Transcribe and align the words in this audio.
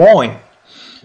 Moin! 0.00 0.36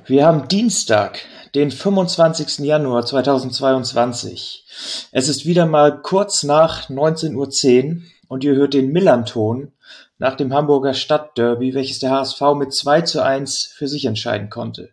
Wir 0.05 0.25
haben 0.25 0.47
Dienstag, 0.47 1.19
den 1.53 1.69
25. 1.69 2.59
Januar 2.59 3.05
2022. 3.05 4.63
Es 5.11 5.27
ist 5.27 5.45
wieder 5.45 5.65
mal 5.65 6.01
kurz 6.01 6.43
nach 6.43 6.89
19.10 6.89 7.35
Uhr 7.35 8.01
und 8.29 8.45
ihr 8.45 8.55
hört 8.55 8.73
den 8.73 8.93
Millanton 8.93 9.73
nach 10.17 10.35
dem 10.35 10.53
Hamburger 10.53 10.93
Stadtderby, 10.93 11.73
welches 11.73 11.99
der 11.99 12.11
HSV 12.11 12.39
mit 12.55 12.73
2 12.73 13.01
zu 13.01 13.21
1 13.21 13.73
für 13.75 13.89
sich 13.89 14.05
entscheiden 14.05 14.49
konnte. 14.49 14.91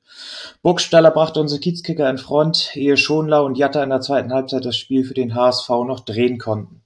Burgstaller 0.63 1.13
brachte 1.13 1.39
unsere 1.39 1.61
Kiezkicker 1.61 2.11
in 2.11 2.19
Front, 2.19 2.75
ehe 2.75 2.97
Schonlau 2.97 3.47
und 3.47 3.57
Jatta 3.57 3.85
in 3.85 3.91
der 3.91 4.01
zweiten 4.01 4.33
Halbzeit 4.33 4.65
das 4.65 4.77
Spiel 4.77 5.05
für 5.05 5.15
den 5.15 5.37
HSV 5.37 5.69
noch 5.87 6.01
drehen 6.01 6.39
konnten. 6.39 6.82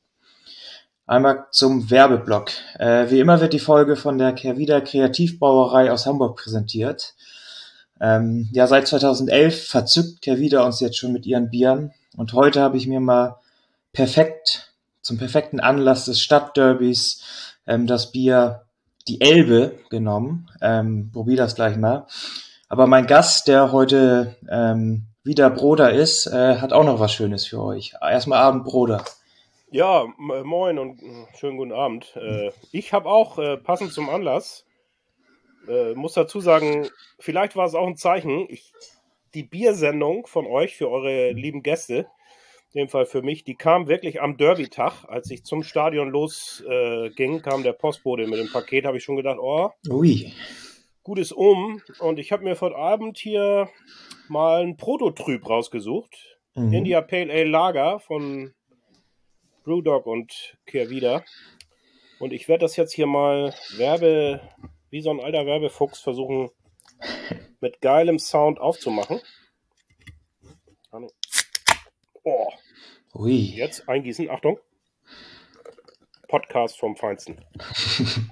Einmal 1.07 1.47
zum 1.53 1.89
Werbeblock. 1.89 2.51
Äh, 2.79 3.11
wie 3.11 3.21
immer 3.21 3.41
wird 3.41 3.53
die 3.53 3.61
Folge 3.61 3.95
von 3.95 4.19
der 4.19 4.33
Kervida 4.33 4.81
Kreativbrauerei 4.81 5.93
aus 5.93 6.05
Hamburg 6.05 6.37
präsentiert. 6.37 7.15
Ähm, 8.01 8.49
ja, 8.53 8.67
seit 8.67 8.89
2011 8.89 9.69
verzückt 9.69 10.23
Kervida 10.23 10.65
uns 10.65 10.81
jetzt 10.81 10.99
schon 10.99 11.13
mit 11.13 11.25
ihren 11.25 11.49
Bieren 11.49 11.93
und 12.17 12.33
heute 12.33 12.61
habe 12.61 12.77
ich 12.77 12.89
mir 12.89 12.99
mal 12.99 13.37
perfekt, 13.93 14.73
zum 15.01 15.17
perfekten 15.17 15.61
Anlass 15.61 16.07
des 16.07 16.21
Stadtderbys 16.21 17.23
ähm, 17.69 17.87
das 17.87 18.11
Bier 18.11 18.63
die 19.07 19.21
Elbe 19.21 19.79
genommen. 19.91 20.51
Ähm, 20.61 21.11
probier 21.13 21.37
das 21.37 21.55
gleich 21.55 21.77
mal. 21.77 22.07
Aber 22.69 22.89
mein 22.89 23.07
Gast, 23.07 23.47
der 23.47 23.71
heute 23.71 24.35
ähm, 24.51 25.07
wieder 25.23 25.51
Broder 25.51 25.93
ist, 25.93 26.27
äh, 26.27 26.57
hat 26.57 26.73
auch 26.73 26.85
noch 26.85 26.99
was 26.99 27.13
Schönes 27.13 27.47
für 27.47 27.63
euch. 27.63 27.95
Erstmal 28.03 28.41
Abend, 28.41 28.65
Broder. 28.65 29.05
Ja, 29.77 30.07
moin 30.17 30.79
und 30.79 31.03
äh, 31.03 31.27
schönen 31.37 31.59
guten 31.59 31.73
Abend. 31.73 32.17
Äh, 32.17 32.51
ich 32.73 32.95
habe 32.95 33.11
auch 33.11 33.39
äh, 33.39 33.59
passend 33.59 33.93
zum 33.93 34.09
Anlass, 34.09 34.65
äh, 35.69 35.93
muss 35.93 36.15
dazu 36.15 36.41
sagen, 36.41 36.89
vielleicht 37.19 37.57
war 37.57 37.67
es 37.67 37.75
auch 37.75 37.87
ein 37.87 37.99
Zeichen, 37.99 38.47
ich, 38.49 38.73
die 39.35 39.43
Biersendung 39.43 40.27
von 40.27 40.47
euch 40.47 40.77
für 40.77 40.91
eure 40.91 41.33
lieben 41.33 41.63
Gäste, 41.63 42.07
in 42.73 42.85
dem 42.85 42.89
Fall 42.89 43.05
für 43.05 43.21
mich, 43.21 43.45
die 43.45 43.55
kam 43.55 43.87
wirklich 43.87 44.23
am 44.23 44.39
Derby-Tag. 44.39 45.05
Als 45.09 45.31
ich 45.31 45.45
zum 45.45 45.63
Stadion 45.63 46.09
losging, 46.09 47.43
kam 47.43 47.63
der 47.63 47.75
Postbote 47.75 48.27
mit 48.27 48.39
dem 48.39 48.51
Paket, 48.51 48.87
habe 48.87 48.97
ich 48.97 49.05
schon 49.05 49.17
gedacht, 49.17 49.39
oh, 49.39 49.73
Ui. 49.91 50.33
gutes 51.03 51.33
Um. 51.33 51.83
Und 51.99 52.19
ich 52.19 52.33
habe 52.33 52.45
mir 52.45 52.57
vor 52.57 52.75
Abend 52.75 53.19
hier 53.19 53.69
mal 54.29 54.63
ein 54.63 54.79
Prototyp 54.79 55.47
rausgesucht. 55.47 56.39
Mhm. 56.55 56.73
India 56.73 57.03
Pale 57.03 57.31
Ale 57.31 57.45
Lager 57.45 58.01
von 58.01 58.55
Brewdog 59.67 60.07
und 60.07 60.57
Kehrwieder. 60.65 61.25
Und 62.21 62.33
ich 62.33 62.49
werde 62.49 62.65
das 62.65 62.77
jetzt 62.77 62.93
hier 62.93 63.07
mal 63.07 63.53
Werbe, 63.77 64.41
wie 64.91 65.03
so 65.03 65.11
ein 65.11 65.21
alter 65.21 65.45
Werbefuchs 65.45 66.01
versuchen, 66.01 66.51
mit 67.61 67.81
geilem 67.81 68.21
Sound 68.21 68.61
aufzumachen. 68.61 69.21
Oh. 72.23 72.49
Ui. 73.15 73.33
Jetzt 73.33 73.89
eingießen, 73.89 74.31
Achtung. 74.31 74.61
Podcast 76.29 76.79
vom 76.79 76.97
Feinsten. 76.97 77.45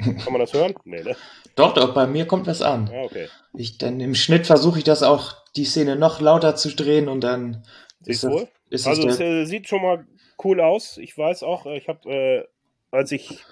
Kann 0.03 0.33
man 0.33 0.41
das 0.41 0.53
hören? 0.53 0.75
Nee, 0.85 1.03
ne? 1.03 1.17
Doch, 1.57 1.75
doch, 1.75 1.95
bei 1.95 2.07
mir 2.07 2.27
kommt 2.27 2.47
was 2.47 2.63
an. 2.63 2.89
Ah, 2.93 3.03
okay. 3.03 3.29
Ich, 3.55 3.79
dann 3.79 4.01
im 4.01 4.15
Schnitt 4.15 4.47
versuche 4.47 4.79
ich 4.79 4.85
das 4.85 5.03
auch, 5.03 5.35
die 5.57 5.65
Szene 5.65 5.97
noch 5.97 6.21
lauter 6.21 6.55
zu 6.55 6.75
drehen 6.75 7.09
und 7.09 7.23
dann. 7.23 7.67
Siehst 8.01 8.25
du? 8.25 8.49
Also, 8.71 9.09
es 9.09 9.21
äh, 9.21 9.45
sieht 9.45 9.69
schon 9.69 9.83
mal 9.83 10.07
cool 10.43 10.61
aus. 10.61 10.99
Ich 10.99 11.17
weiß 11.17 11.43
auch, 11.43 11.67
äh, 11.67 11.77
ich 11.77 11.89
habe, 11.89 12.11
äh, 12.11 12.45
als 12.91 13.13
ich 13.13 13.45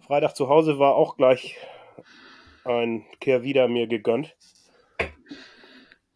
Freitag 0.00 0.34
zu 0.34 0.48
Hause 0.48 0.78
war, 0.78 0.94
auch 0.94 1.16
gleich 1.16 1.56
ein 2.64 3.04
Kehr 3.20 3.42
wieder 3.42 3.68
mir 3.68 3.86
gegönnt. 3.86 4.36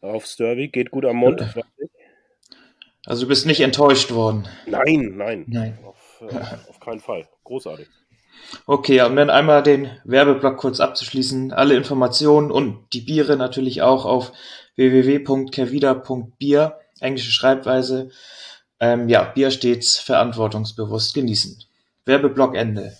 Aufs 0.00 0.36
Derby, 0.36 0.68
geht 0.68 0.91
gut 0.91 1.04
am 1.04 1.16
Mund. 1.16 1.42
Also 3.06 3.22
du 3.22 3.28
bist 3.28 3.46
nicht 3.46 3.60
enttäuscht 3.60 4.12
worden? 4.12 4.48
Nein, 4.66 5.14
nein. 5.16 5.44
nein. 5.48 5.78
Auf, 5.84 6.22
äh, 6.22 6.68
auf 6.68 6.80
keinen 6.80 7.00
Fall. 7.00 7.28
Großartig. 7.44 7.88
Okay, 8.66 9.02
um 9.02 9.16
dann 9.16 9.30
einmal 9.30 9.62
den 9.62 9.91
Werbeblock 10.04 10.56
kurz 10.56 10.80
abzuschließen. 10.80 11.52
Alle 11.52 11.74
Informationen 11.74 12.50
und 12.50 12.92
die 12.92 13.02
Biere 13.02 13.36
natürlich 13.36 13.82
auch 13.82 14.04
auf 14.04 14.32
www.kervida.bier, 14.76 16.78
englische 17.00 17.32
Schreibweise. 17.32 18.10
Ähm, 18.80 19.08
ja, 19.08 19.24
Bier 19.24 19.50
stets 19.50 19.98
verantwortungsbewusst 19.98 21.14
genießen. 21.14 21.62
Werbeblock 22.06 22.54
Ende. 22.56 22.96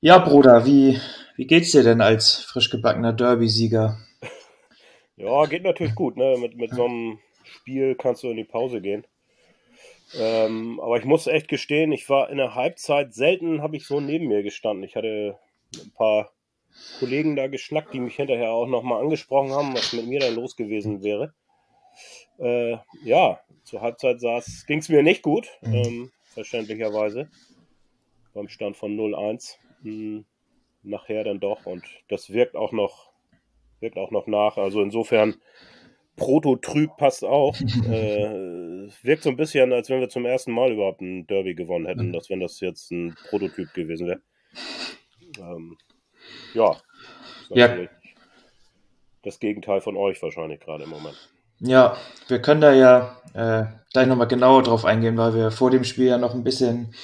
Ja, 0.00 0.18
Bruder, 0.18 0.64
wie, 0.64 1.00
wie 1.36 1.46
geht's 1.46 1.72
dir 1.72 1.82
denn 1.82 2.00
als 2.00 2.36
frisch 2.36 2.70
gebackener 2.70 3.12
Derby-Sieger? 3.12 3.98
Ja, 5.16 5.46
geht 5.46 5.64
natürlich 5.64 5.94
gut, 5.94 6.16
ne? 6.16 6.36
Mit, 6.38 6.56
mit 6.56 6.72
so 6.72 6.84
einem 6.84 7.18
Spiel 7.44 7.94
kannst 7.94 8.22
du 8.22 8.30
in 8.30 8.36
die 8.36 8.44
Pause 8.44 8.80
gehen. 8.80 9.04
Ähm, 10.16 10.80
aber 10.80 10.98
ich 10.98 11.04
muss 11.04 11.26
echt 11.26 11.48
gestehen, 11.48 11.92
ich 11.92 12.08
war 12.08 12.30
in 12.30 12.36
der 12.36 12.54
Halbzeit 12.54 13.14
selten, 13.14 13.62
habe 13.62 13.76
ich 13.76 13.86
so 13.86 14.00
neben 14.00 14.28
mir 14.28 14.42
gestanden. 14.42 14.84
Ich 14.84 14.96
hatte 14.96 15.38
ein 15.74 15.92
paar 15.92 16.30
Kollegen 16.98 17.36
da 17.36 17.46
geschnackt, 17.48 17.94
die 17.94 18.00
mich 18.00 18.16
hinterher 18.16 18.50
auch 18.50 18.66
nochmal 18.66 19.02
angesprochen 19.02 19.52
haben, 19.52 19.74
was 19.74 19.92
mit 19.92 20.06
mir 20.06 20.20
dann 20.20 20.34
los 20.34 20.56
gewesen 20.56 21.02
wäre. 21.02 21.32
Äh, 22.38 22.76
ja, 23.04 23.40
zur 23.64 23.80
Halbzeit 23.80 24.20
ging 24.66 24.78
es 24.78 24.88
mir 24.88 25.02
nicht 25.02 25.22
gut, 25.22 25.48
mhm. 25.62 25.74
ähm, 25.74 26.12
verständlicherweise. 26.32 27.28
Beim 28.32 28.48
Stand 28.48 28.76
von 28.76 28.96
0-1. 28.96 29.56
Hm, 29.82 30.24
nachher 30.82 31.24
dann 31.24 31.40
doch. 31.40 31.66
Und 31.66 31.84
das 32.08 32.32
wirkt 32.32 32.56
auch 32.56 32.72
noch, 32.72 33.12
wirkt 33.80 33.96
auch 33.96 34.10
noch 34.10 34.26
nach. 34.26 34.56
Also 34.56 34.82
insofern, 34.82 35.36
Prototyp 36.16 36.96
passt 36.96 37.24
auch. 37.24 37.56
äh, 37.88 38.88
wirkt 39.02 39.22
so 39.22 39.30
ein 39.30 39.36
bisschen, 39.36 39.72
als 39.72 39.90
wenn 39.90 40.00
wir 40.00 40.08
zum 40.08 40.26
ersten 40.26 40.52
Mal 40.52 40.72
überhaupt 40.72 41.00
ein 41.00 41.26
Derby 41.26 41.54
gewonnen 41.54 41.86
hätten, 41.86 42.08
mhm. 42.08 42.14
als 42.14 42.30
wenn 42.30 42.40
das 42.40 42.60
jetzt 42.60 42.90
ein 42.90 43.16
Prototyp 43.28 43.72
gewesen 43.74 44.06
wäre. 44.06 44.20
Ähm, 45.38 45.76
ja. 46.54 46.76
ja. 47.50 47.88
Das 49.22 49.40
Gegenteil 49.40 49.80
von 49.80 49.96
euch 49.96 50.22
wahrscheinlich 50.22 50.60
gerade 50.60 50.84
im 50.84 50.90
Moment. 50.90 51.33
Ja, 51.60 51.96
wir 52.28 52.40
können 52.40 52.60
da 52.60 52.72
ja 52.72 53.16
äh, 53.34 53.64
gleich 53.92 54.06
nochmal 54.06 54.28
genauer 54.28 54.62
drauf 54.62 54.84
eingehen, 54.84 55.16
weil 55.16 55.34
wir 55.34 55.50
vor 55.50 55.70
dem 55.70 55.84
Spiel 55.84 56.06
ja 56.06 56.18
noch 56.18 56.34
ein 56.34 56.44
bisschen 56.44 56.94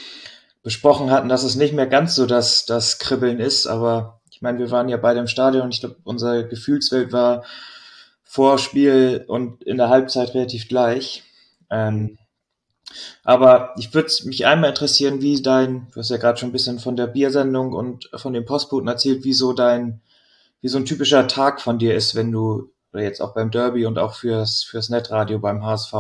besprochen 0.63 1.11
hatten, 1.11 1.29
dass 1.29 1.45
es 1.45 1.57
nicht 1.57 1.73
mehr 1.73 1.87
ganz 1.87 2.15
so 2.15 2.27
das, 2.27 2.67
das 2.67 2.99
Kribbeln 2.99 3.41
ist. 3.41 3.67
Aber 3.67 4.21
ich 4.31 4.43
meine, 4.43 4.59
wir 4.59 4.71
waren 4.71 4.89
ja 4.89 4.97
beide 4.97 5.21
im 5.21 5.27
Stadion 5.27 5.65
und 5.65 5.75
ich 5.75 5.81
glaube, 5.81 5.97
unsere 6.05 6.47
Gefühlswelt 6.49 7.13
war 7.13 7.45
vor 8.23 8.59
Spiel 8.59 9.25
und 9.27 9.63
in 9.63 9.77
der 9.77 9.89
Halbzeit 9.89 10.35
relativ 10.35 10.69
gleich. 10.69 11.25
Ähm, 11.71 12.19
aber 13.25 13.75
ich 13.79 13.95
würde 13.95 14.11
mich 14.25 14.47
einmal 14.47 14.71
interessieren, 14.71 15.23
wie 15.23 15.41
dein, 15.41 15.89
du 15.93 16.01
hast 16.01 16.11
ja 16.11 16.17
gerade 16.17 16.39
schon 16.39 16.51
ein 16.51 16.53
bisschen 16.53 16.79
von 16.79 16.97
der 16.97 17.07
Biersendung 17.07 17.73
und 17.73 18.11
von 18.15 18.33
den 18.33 18.45
Postboten 18.45 18.89
erzählt, 18.89 19.25
wie 19.25 19.33
so 19.33 19.53
dein, 19.53 20.01
wie 20.61 20.69
so 20.69 20.79
ein 20.79 20.85
typischer 20.85 21.29
Tag 21.29 21.61
von 21.61 21.79
dir 21.79 21.95
ist, 21.95 22.15
wenn 22.15 22.33
du 22.33 22.71
oder 22.93 23.03
jetzt 23.03 23.21
auch 23.21 23.35
beim 23.35 23.51
Derby 23.51 23.87
und 23.87 23.99
auch 23.99 24.15
fürs, 24.15 24.63
fürs 24.65 24.89
Netradio 24.89 25.39
beim 25.39 25.65
HSV 25.65 25.95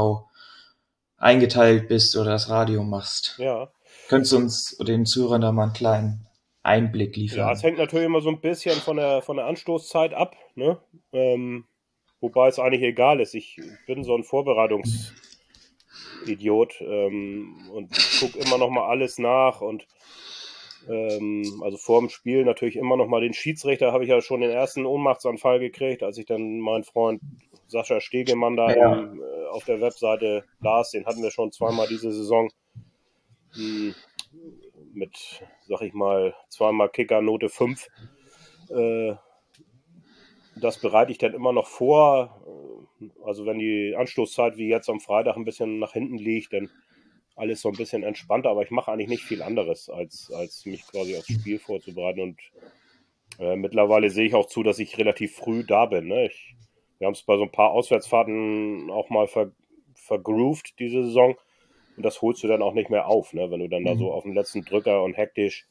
eingeteilt 1.16 1.88
bist 1.88 2.16
oder 2.16 2.32
das 2.32 2.48
Radio 2.48 2.82
machst. 2.82 3.36
Ja. 3.38 3.70
Könntest 4.08 4.32
du 4.32 4.38
uns 4.38 4.76
den 4.78 5.06
Zuhörern 5.06 5.42
da 5.42 5.52
mal 5.52 5.62
einen 5.64 5.72
kleinen 5.72 6.26
Einblick 6.62 7.16
liefern? 7.16 7.38
Ja, 7.38 7.52
es 7.52 7.62
hängt 7.62 7.78
natürlich 7.78 8.06
immer 8.06 8.20
so 8.20 8.30
ein 8.30 8.40
bisschen 8.40 8.80
von 8.80 8.96
der, 8.96 9.22
von 9.22 9.36
der 9.36 9.46
Anstoßzeit 9.46 10.12
ab, 10.14 10.34
ne? 10.54 10.78
Ähm, 11.12 11.66
wobei 12.20 12.48
es 12.48 12.58
eigentlich 12.58 12.82
egal 12.82 13.20
ist. 13.20 13.34
Ich 13.34 13.60
bin 13.86 14.02
so 14.02 14.16
ein 14.16 14.24
Vorbereitungsidiot 14.24 16.80
ähm, 16.80 17.70
und 17.72 17.90
gucke 18.18 18.38
immer 18.38 18.58
noch 18.58 18.70
mal 18.70 18.88
alles 18.88 19.18
nach 19.18 19.60
und 19.60 19.86
ähm, 20.88 21.60
also 21.62 21.76
vor 21.76 22.00
dem 22.00 22.08
Spiel 22.08 22.44
natürlich 22.44 22.76
immer 22.76 22.96
noch 22.96 23.06
mal 23.06 23.20
den 23.20 23.34
Schiedsrichter, 23.34 23.92
habe 23.92 24.04
ich 24.04 24.10
ja 24.10 24.20
schon 24.20 24.40
den 24.40 24.50
ersten 24.50 24.86
Ohnmachtsanfall 24.86 25.58
gekriegt, 25.58 26.02
als 26.02 26.18
ich 26.18 26.26
dann 26.26 26.60
meinen 26.60 26.84
Freund 26.84 27.20
Sascha 27.66 28.00
Stegemann 28.00 28.56
da 28.56 28.74
ja. 28.74 28.92
im, 28.94 29.22
äh, 29.22 29.46
auf 29.50 29.64
der 29.64 29.80
Webseite 29.80 30.44
las. 30.60 30.90
Den 30.90 31.06
hatten 31.06 31.22
wir 31.22 31.30
schon 31.30 31.52
zweimal 31.52 31.86
diese 31.86 32.12
Saison 32.12 32.50
hm, 33.52 33.94
mit, 34.92 35.42
sag 35.66 35.82
ich 35.82 35.92
mal, 35.92 36.34
zweimal 36.48 36.88
Kicker 36.88 37.20
Note 37.20 37.48
5. 37.48 37.88
Äh, 38.70 39.14
das 40.56 40.80
bereite 40.80 41.12
ich 41.12 41.18
dann 41.18 41.34
immer 41.34 41.52
noch 41.52 41.66
vor. 41.66 42.42
Also 43.24 43.46
wenn 43.46 43.58
die 43.58 43.94
Anstoßzeit 43.96 44.56
wie 44.56 44.68
jetzt 44.68 44.90
am 44.90 45.00
Freitag 45.00 45.36
ein 45.36 45.44
bisschen 45.44 45.78
nach 45.78 45.92
hinten 45.92 46.18
liegt, 46.18 46.52
dann 46.52 46.70
alles 47.40 47.62
so 47.62 47.70
ein 47.70 47.76
bisschen 47.76 48.02
entspannter, 48.02 48.50
aber 48.50 48.62
ich 48.62 48.70
mache 48.70 48.92
eigentlich 48.92 49.08
nicht 49.08 49.24
viel 49.24 49.42
anderes, 49.42 49.88
als, 49.88 50.30
als 50.30 50.66
mich 50.66 50.86
quasi 50.86 51.16
aufs 51.16 51.32
Spiel 51.32 51.58
vorzubereiten. 51.58 52.20
Und 52.20 52.40
äh, 53.38 53.56
mittlerweile 53.56 54.10
sehe 54.10 54.26
ich 54.26 54.34
auch 54.34 54.46
zu, 54.46 54.62
dass 54.62 54.78
ich 54.78 54.98
relativ 54.98 55.34
früh 55.34 55.64
da 55.64 55.86
bin. 55.86 56.06
Ne? 56.06 56.26
Ich, 56.26 56.54
wir 56.98 57.06
haben 57.06 57.14
es 57.14 57.22
bei 57.22 57.36
so 57.36 57.42
ein 57.42 57.52
paar 57.52 57.70
Auswärtsfahrten 57.70 58.90
auch 58.90 59.08
mal 59.08 59.26
ver, 59.26 59.50
vergroovt 59.94 60.78
diese 60.78 61.04
Saison. 61.04 61.36
Und 61.96 62.02
das 62.04 62.22
holst 62.22 62.42
du 62.42 62.48
dann 62.48 62.62
auch 62.62 62.74
nicht 62.74 62.90
mehr 62.90 63.08
auf, 63.08 63.32
ne? 63.32 63.50
Wenn 63.50 63.60
du 63.60 63.68
dann 63.68 63.82
mhm. 63.82 63.86
da 63.86 63.96
so 63.96 64.12
auf 64.12 64.22
dem 64.22 64.32
letzten 64.32 64.64
Drücker 64.64 65.02
und 65.02 65.16
hektisch 65.16 65.66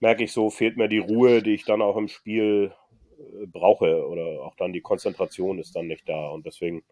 merke 0.00 0.24
ich 0.24 0.32
so, 0.32 0.50
fehlt 0.50 0.76
mir 0.76 0.88
die 0.88 0.98
Ruhe, 0.98 1.42
die 1.42 1.54
ich 1.54 1.64
dann 1.64 1.82
auch 1.82 1.96
im 1.96 2.08
Spiel 2.08 2.72
äh, 3.18 3.46
brauche. 3.46 4.06
Oder 4.06 4.42
auch 4.42 4.56
dann 4.56 4.72
die 4.72 4.80
Konzentration 4.80 5.58
ist 5.58 5.76
dann 5.76 5.86
nicht 5.86 6.08
da. 6.08 6.28
Und 6.28 6.46
deswegen 6.46 6.82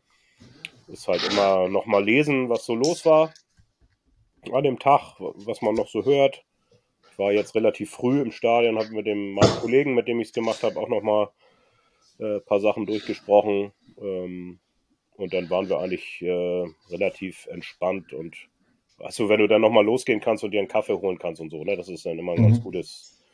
ist 0.88 1.08
halt 1.08 1.26
immer 1.30 1.68
nochmal 1.68 2.04
lesen, 2.04 2.48
was 2.48 2.64
so 2.64 2.74
los 2.74 3.04
war 3.04 3.32
an 4.52 4.64
dem 4.64 4.78
Tag, 4.78 5.16
was 5.18 5.62
man 5.62 5.74
noch 5.74 5.88
so 5.88 6.04
hört. 6.04 6.44
Ich 7.12 7.18
war 7.18 7.32
jetzt 7.32 7.54
relativ 7.54 7.90
früh 7.90 8.20
im 8.20 8.32
Stadion, 8.32 8.78
habe 8.78 8.90
mit 8.90 9.06
dem 9.06 9.32
meinem 9.32 9.56
Kollegen, 9.60 9.94
mit 9.94 10.08
dem 10.08 10.20
ich 10.20 10.28
es 10.28 10.34
gemacht 10.34 10.62
habe, 10.62 10.78
auch 10.78 10.88
nochmal 10.88 11.28
äh, 12.18 12.36
ein 12.36 12.44
paar 12.44 12.60
Sachen 12.60 12.86
durchgesprochen. 12.86 13.72
Ähm, 14.00 14.58
und 15.16 15.32
dann 15.32 15.48
waren 15.48 15.68
wir 15.68 15.78
eigentlich 15.78 16.20
äh, 16.20 16.64
relativ 16.90 17.46
entspannt 17.46 18.12
und 18.12 18.36
also 18.98 19.28
wenn 19.28 19.40
du 19.40 19.46
dann 19.46 19.60
nochmal 19.60 19.84
losgehen 19.84 20.20
kannst 20.20 20.42
und 20.44 20.52
dir 20.52 20.60
einen 20.60 20.68
Kaffee 20.68 20.94
holen 20.94 21.18
kannst 21.18 21.40
und 21.40 21.50
so, 21.50 21.62
ne, 21.64 21.76
das 21.76 21.88
ist 21.88 22.06
dann 22.06 22.18
immer 22.18 22.32
ein 22.32 22.40
mhm. 22.40 22.48
ganz 22.48 22.62
gutes, 22.62 23.24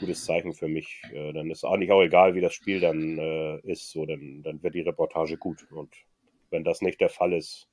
gutes 0.00 0.24
Zeichen 0.24 0.54
für 0.54 0.68
mich. 0.68 1.02
Äh, 1.12 1.32
dann 1.32 1.50
ist 1.50 1.64
eigentlich 1.64 1.92
auch 1.92 2.02
egal, 2.02 2.34
wie 2.34 2.40
das 2.40 2.54
Spiel 2.54 2.80
dann 2.80 3.18
äh, 3.18 3.58
ist, 3.60 3.90
so, 3.90 4.06
dann, 4.06 4.42
dann 4.42 4.62
wird 4.62 4.74
die 4.74 4.80
Reportage 4.80 5.36
gut. 5.36 5.66
Und 5.70 5.92
wenn 6.50 6.64
das 6.64 6.82
nicht 6.82 7.00
der 7.00 7.10
Fall 7.10 7.32
ist, 7.32 7.68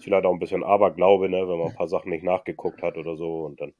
ist 0.00 0.04
vielleicht 0.04 0.24
auch 0.24 0.32
ein 0.32 0.38
bisschen 0.38 0.64
Aberglaube, 0.64 1.28
ne, 1.28 1.46
wenn 1.46 1.58
man 1.58 1.68
ein 1.68 1.74
paar 1.74 1.88
Sachen 1.88 2.10
nicht 2.10 2.24
nachgeguckt 2.24 2.82
hat 2.82 2.96
oder 2.96 3.16
so 3.16 3.44
und 3.44 3.60
dann 3.60 3.72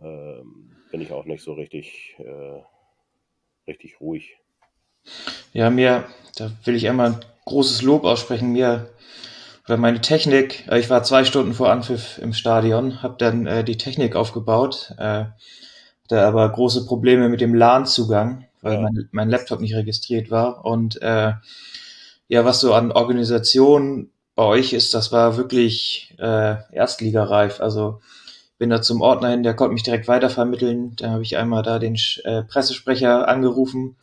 ähm, 0.00 0.70
bin 0.90 1.00
ich 1.00 1.12
auch 1.12 1.26
nicht 1.26 1.42
so 1.42 1.52
richtig, 1.52 2.16
äh, 2.18 2.62
richtig 3.68 4.00
ruhig. 4.00 4.38
Ja, 5.52 5.70
mir, 5.70 6.04
da 6.36 6.50
will 6.64 6.74
ich 6.74 6.88
einmal 6.88 7.12
ein 7.12 7.20
großes 7.44 7.82
Lob 7.82 8.04
aussprechen. 8.04 8.52
Mir 8.52 8.90
oder 9.66 9.76
meine 9.76 10.00
Technik, 10.00 10.66
äh, 10.68 10.78
ich 10.78 10.88
war 10.88 11.02
zwei 11.02 11.24
Stunden 11.24 11.52
vor 11.52 11.70
Anpfiff 11.70 12.18
im 12.18 12.32
Stadion, 12.32 13.02
habe 13.02 13.16
dann 13.18 13.46
äh, 13.46 13.62
die 13.62 13.76
Technik 13.76 14.16
aufgebaut, 14.16 14.94
äh, 14.98 15.26
hatte 16.04 16.22
aber 16.22 16.48
große 16.50 16.86
Probleme 16.86 17.28
mit 17.28 17.42
dem 17.42 17.54
LAN-Zugang, 17.54 18.46
weil 18.62 18.74
ja. 18.74 18.80
mein, 18.80 19.08
mein, 19.12 19.28
Laptop 19.28 19.60
nicht 19.60 19.74
registriert 19.74 20.30
war. 20.30 20.64
Und 20.64 21.00
äh, 21.02 21.32
ja, 22.28 22.44
was 22.44 22.60
so 22.60 22.72
an 22.72 22.90
Organisation 22.90 24.10
bei 24.34 24.44
euch 24.44 24.72
ist, 24.72 24.94
das 24.94 25.12
war 25.12 25.36
wirklich 25.36 26.14
äh, 26.18 26.56
erstligareif. 26.72 27.60
Also 27.60 28.00
bin 28.58 28.70
da 28.70 28.82
zum 28.82 29.00
Ordner 29.00 29.30
hin, 29.30 29.42
der 29.42 29.54
konnte 29.54 29.74
mich 29.74 29.82
direkt 29.82 30.08
weitervermitteln. 30.08 30.96
Dann 30.96 31.12
habe 31.12 31.22
ich 31.22 31.36
einmal 31.36 31.62
da 31.62 31.78
den 31.78 31.96
äh, 32.24 32.42
Pressesprecher 32.42 33.28
angerufen, 33.28 33.96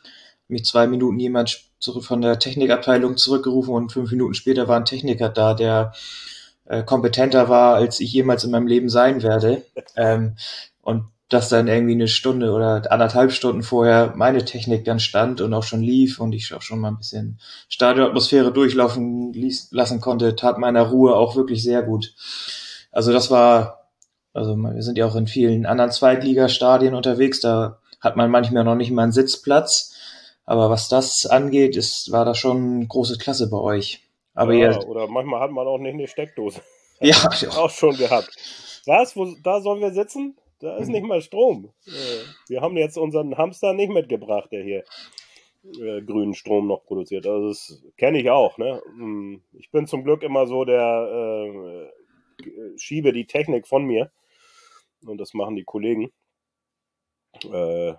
mich 0.47 0.65
zwei 0.65 0.87
Minuten 0.87 1.19
jemand 1.19 1.61
zurück 1.79 2.03
von 2.03 2.21
der 2.21 2.39
Technikabteilung 2.39 3.17
zurückgerufen 3.17 3.73
und 3.73 3.91
fünf 3.91 4.11
Minuten 4.11 4.33
später 4.33 4.67
war 4.67 4.77
ein 4.77 4.85
Techniker 4.85 5.29
da, 5.29 5.53
der 5.53 5.93
äh, 6.65 6.83
kompetenter 6.83 7.49
war, 7.49 7.75
als 7.75 7.99
ich 7.99 8.13
jemals 8.13 8.43
in 8.43 8.51
meinem 8.51 8.67
Leben 8.67 8.89
sein 8.89 9.23
werde. 9.23 9.63
Ähm, 9.97 10.37
und 10.81 11.05
dass 11.31 11.47
dann 11.47 11.69
irgendwie 11.69 11.93
eine 11.93 12.09
Stunde 12.09 12.51
oder 12.51 12.91
anderthalb 12.91 13.31
Stunden 13.31 13.63
vorher 13.63 14.11
meine 14.17 14.43
Technik 14.43 14.83
dann 14.83 14.99
stand 14.99 15.39
und 15.39 15.53
auch 15.53 15.63
schon 15.63 15.81
lief 15.81 16.19
und 16.19 16.33
ich 16.33 16.53
auch 16.53 16.61
schon 16.61 16.79
mal 16.79 16.89
ein 16.89 16.97
bisschen 16.97 17.39
Stadionatmosphäre 17.69 18.51
durchlaufen 18.51 19.31
ließ, 19.31 19.69
lassen 19.71 20.01
konnte, 20.01 20.35
tat 20.35 20.57
meiner 20.57 20.81
Ruhe 20.81 21.15
auch 21.15 21.37
wirklich 21.37 21.63
sehr 21.63 21.83
gut. 21.83 22.13
Also 22.91 23.13
das 23.13 23.31
war, 23.31 23.87
also 24.33 24.57
wir 24.57 24.81
sind 24.83 24.97
ja 24.97 25.05
auch 25.05 25.15
in 25.15 25.25
vielen 25.25 25.65
anderen 25.65 25.91
Zweitligastadien 25.91 26.95
unterwegs, 26.95 27.39
da 27.39 27.79
hat 28.01 28.17
man 28.17 28.29
manchmal 28.29 28.65
noch 28.65 28.75
nicht 28.75 28.91
mal 28.91 29.03
einen 29.03 29.13
Sitzplatz. 29.13 29.95
Aber 30.43 30.69
was 30.69 30.89
das 30.89 31.25
angeht, 31.25 31.77
ist, 31.77 32.11
war 32.11 32.25
da 32.25 32.35
schon 32.35 32.89
große 32.89 33.17
Klasse 33.17 33.49
bei 33.49 33.57
euch. 33.57 34.01
Aber 34.33 34.53
ja, 34.53 34.71
ihr, 34.71 34.87
oder 34.89 35.07
manchmal 35.07 35.39
hat 35.39 35.51
man 35.51 35.65
auch 35.65 35.77
nicht 35.77 35.93
eine 35.93 36.07
Steckdose. 36.07 36.59
Ja, 36.99 37.15
auch 37.55 37.69
schon 37.69 37.95
gehabt. 37.95 38.35
Was? 38.85 39.15
Wo, 39.15 39.33
da 39.41 39.61
sollen 39.61 39.79
wir 39.79 39.93
sitzen? 39.93 40.35
Da 40.61 40.77
ist 40.77 40.89
nicht 40.89 41.03
mal 41.03 41.21
Strom. 41.21 41.73
Äh, 41.87 41.89
wir 42.47 42.61
haben 42.61 42.77
jetzt 42.77 42.97
unseren 42.97 43.37
Hamster 43.37 43.73
nicht 43.73 43.91
mitgebracht, 43.91 44.51
der 44.51 44.63
hier 44.63 44.83
äh, 45.63 46.01
grünen 46.01 46.35
Strom 46.35 46.67
noch 46.67 46.83
produziert. 46.85 47.25
Also 47.25 47.49
das 47.49 47.83
kenne 47.97 48.19
ich 48.19 48.29
auch. 48.29 48.57
Ne? 48.57 48.81
Hm, 48.85 49.43
ich 49.53 49.71
bin 49.71 49.87
zum 49.87 50.03
Glück 50.03 50.23
immer 50.23 50.45
so 50.45 50.63
der 50.63 51.91
äh, 52.43 52.77
schiebe 52.77 53.11
die 53.11 53.25
Technik 53.25 53.67
von 53.67 53.85
mir. 53.85 54.11
Und 55.05 55.17
das 55.17 55.33
machen 55.33 55.55
die 55.55 55.63
Kollegen. 55.63 56.11
Äh, 57.43 57.93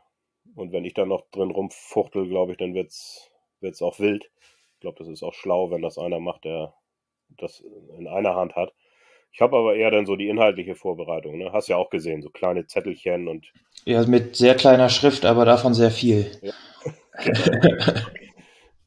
und 0.55 0.73
wenn 0.73 0.85
ich 0.85 0.95
da 0.95 1.05
noch 1.05 1.29
drin 1.31 1.51
rumfuchtel, 1.51 2.29
glaube 2.29 2.53
ich, 2.53 2.59
dann 2.59 2.75
wird 2.75 2.91
es 2.91 3.83
auch 3.83 3.99
wild. 3.99 4.31
Ich 4.75 4.81
glaube, 4.81 4.99
das 4.99 5.09
ist 5.09 5.23
auch 5.23 5.35
schlau, 5.35 5.71
wenn 5.71 5.83
das 5.83 5.99
einer 5.99 6.21
macht, 6.21 6.45
der 6.45 6.75
das 7.29 7.61
in 7.99 8.07
einer 8.07 8.35
Hand 8.35 8.55
hat. 8.55 8.73
Ich 9.33 9.41
habe 9.41 9.57
aber 9.57 9.75
eher 9.75 9.91
dann 9.91 10.05
so 10.05 10.15
die 10.15 10.29
inhaltliche 10.29 10.75
Vorbereitung. 10.75 11.39
Ne? 11.39 11.53
Hast 11.53 11.69
ja 11.69 11.77
auch 11.77 11.89
gesehen, 11.89 12.21
so 12.21 12.29
kleine 12.29 12.67
Zettelchen 12.67 13.29
und. 13.29 13.51
Ja, 13.85 14.07
mit 14.07 14.37
sehr 14.37 14.55
kleiner 14.55 14.91
Schrift, 14.91 15.25
aber 15.25 15.45
davon 15.47 15.73
sehr 15.73 15.91
viel. 15.91 16.31
Ja, 16.43 16.53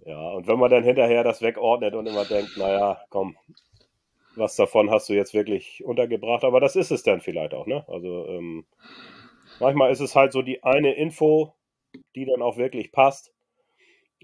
ja 0.05 0.29
und 0.31 0.47
wenn 0.47 0.59
man 0.59 0.69
dann 0.69 0.83
hinterher 0.83 1.23
das 1.23 1.41
wegordnet 1.41 1.95
und 1.95 2.05
immer 2.05 2.25
denkt, 2.25 2.57
naja, 2.57 3.01
komm, 3.09 3.35
was 4.35 4.55
davon 4.55 4.91
hast 4.91 5.09
du 5.09 5.13
jetzt 5.13 5.33
wirklich 5.33 5.83
untergebracht? 5.83 6.43
Aber 6.43 6.59
das 6.59 6.75
ist 6.75 6.91
es 6.91 7.03
dann 7.03 7.21
vielleicht 7.21 7.53
auch, 7.53 7.65
ne? 7.65 7.83
Also 7.87 8.27
ähm, 8.27 8.65
manchmal 9.59 9.91
ist 9.91 10.01
es 10.01 10.15
halt 10.15 10.31
so 10.31 10.43
die 10.43 10.63
eine 10.63 10.93
Info, 10.93 11.53
die 12.15 12.25
dann 12.25 12.41
auch 12.41 12.57
wirklich 12.57 12.91
passt. 12.91 13.33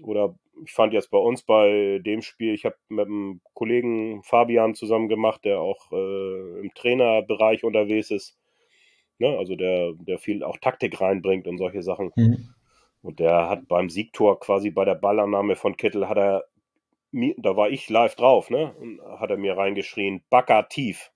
Oder 0.02 0.34
ich 0.64 0.72
fand 0.72 0.92
jetzt 0.92 1.10
bei 1.10 1.18
uns 1.18 1.42
bei 1.42 2.00
dem 2.04 2.22
Spiel, 2.22 2.54
ich 2.54 2.64
habe 2.64 2.76
mit 2.88 3.06
einem 3.06 3.40
Kollegen 3.54 4.22
Fabian 4.22 4.74
zusammen 4.74 5.08
gemacht, 5.08 5.44
der 5.44 5.60
auch 5.60 5.92
äh, 5.92 6.60
im 6.60 6.72
Trainerbereich 6.74 7.64
unterwegs 7.64 8.10
ist. 8.10 8.38
Ne? 9.18 9.36
Also 9.38 9.56
der, 9.56 9.92
der 9.94 10.18
viel 10.18 10.42
auch 10.42 10.56
Taktik 10.58 11.00
reinbringt 11.00 11.46
und 11.46 11.58
solche 11.58 11.82
Sachen. 11.82 12.12
Mhm. 12.16 12.54
Und 13.02 13.18
der 13.18 13.48
hat 13.48 13.66
beim 13.68 13.90
Siegtor 13.90 14.38
quasi 14.38 14.70
bei 14.70 14.84
der 14.84 14.94
Ballannahme 14.94 15.56
von 15.56 15.76
Kittel 15.76 16.08
hat 16.08 16.18
er 16.18 16.44
da 17.36 17.56
war 17.56 17.68
ich 17.68 17.90
live 17.90 18.14
drauf, 18.14 18.48
ne? 18.48 18.74
Und 18.80 19.00
hat 19.20 19.30
er 19.30 19.36
mir 19.36 19.56
reingeschrien, 19.56 20.22
Backer 20.30 20.66
tief. 20.68 21.10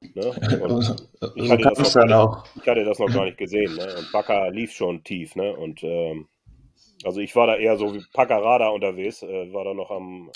Ne? 0.00 0.14
ich, 1.34 1.50
hatte 1.50 1.62
das 1.62 1.94
noch 1.94 2.46
ich 2.56 2.68
hatte 2.68 2.84
das 2.84 2.98
noch 2.98 3.12
gar 3.12 3.24
nicht 3.24 3.36
gesehen, 3.36 3.74
ne? 3.74 3.96
Und 3.98 4.12
Backer 4.12 4.50
lief 4.50 4.72
schon 4.72 5.02
tief, 5.02 5.34
ne? 5.34 5.54
Und 5.56 5.82
ähm, 5.82 6.28
also 7.04 7.20
ich 7.20 7.34
war 7.36 7.46
da 7.46 7.56
eher 7.56 7.76
so 7.76 7.94
wie 7.94 8.02
Packerada 8.12 8.68
unterwegs, 8.68 9.22
äh, 9.22 9.52
war 9.52 9.64
da 9.64 9.74
noch 9.74 9.90
am, 9.90 10.30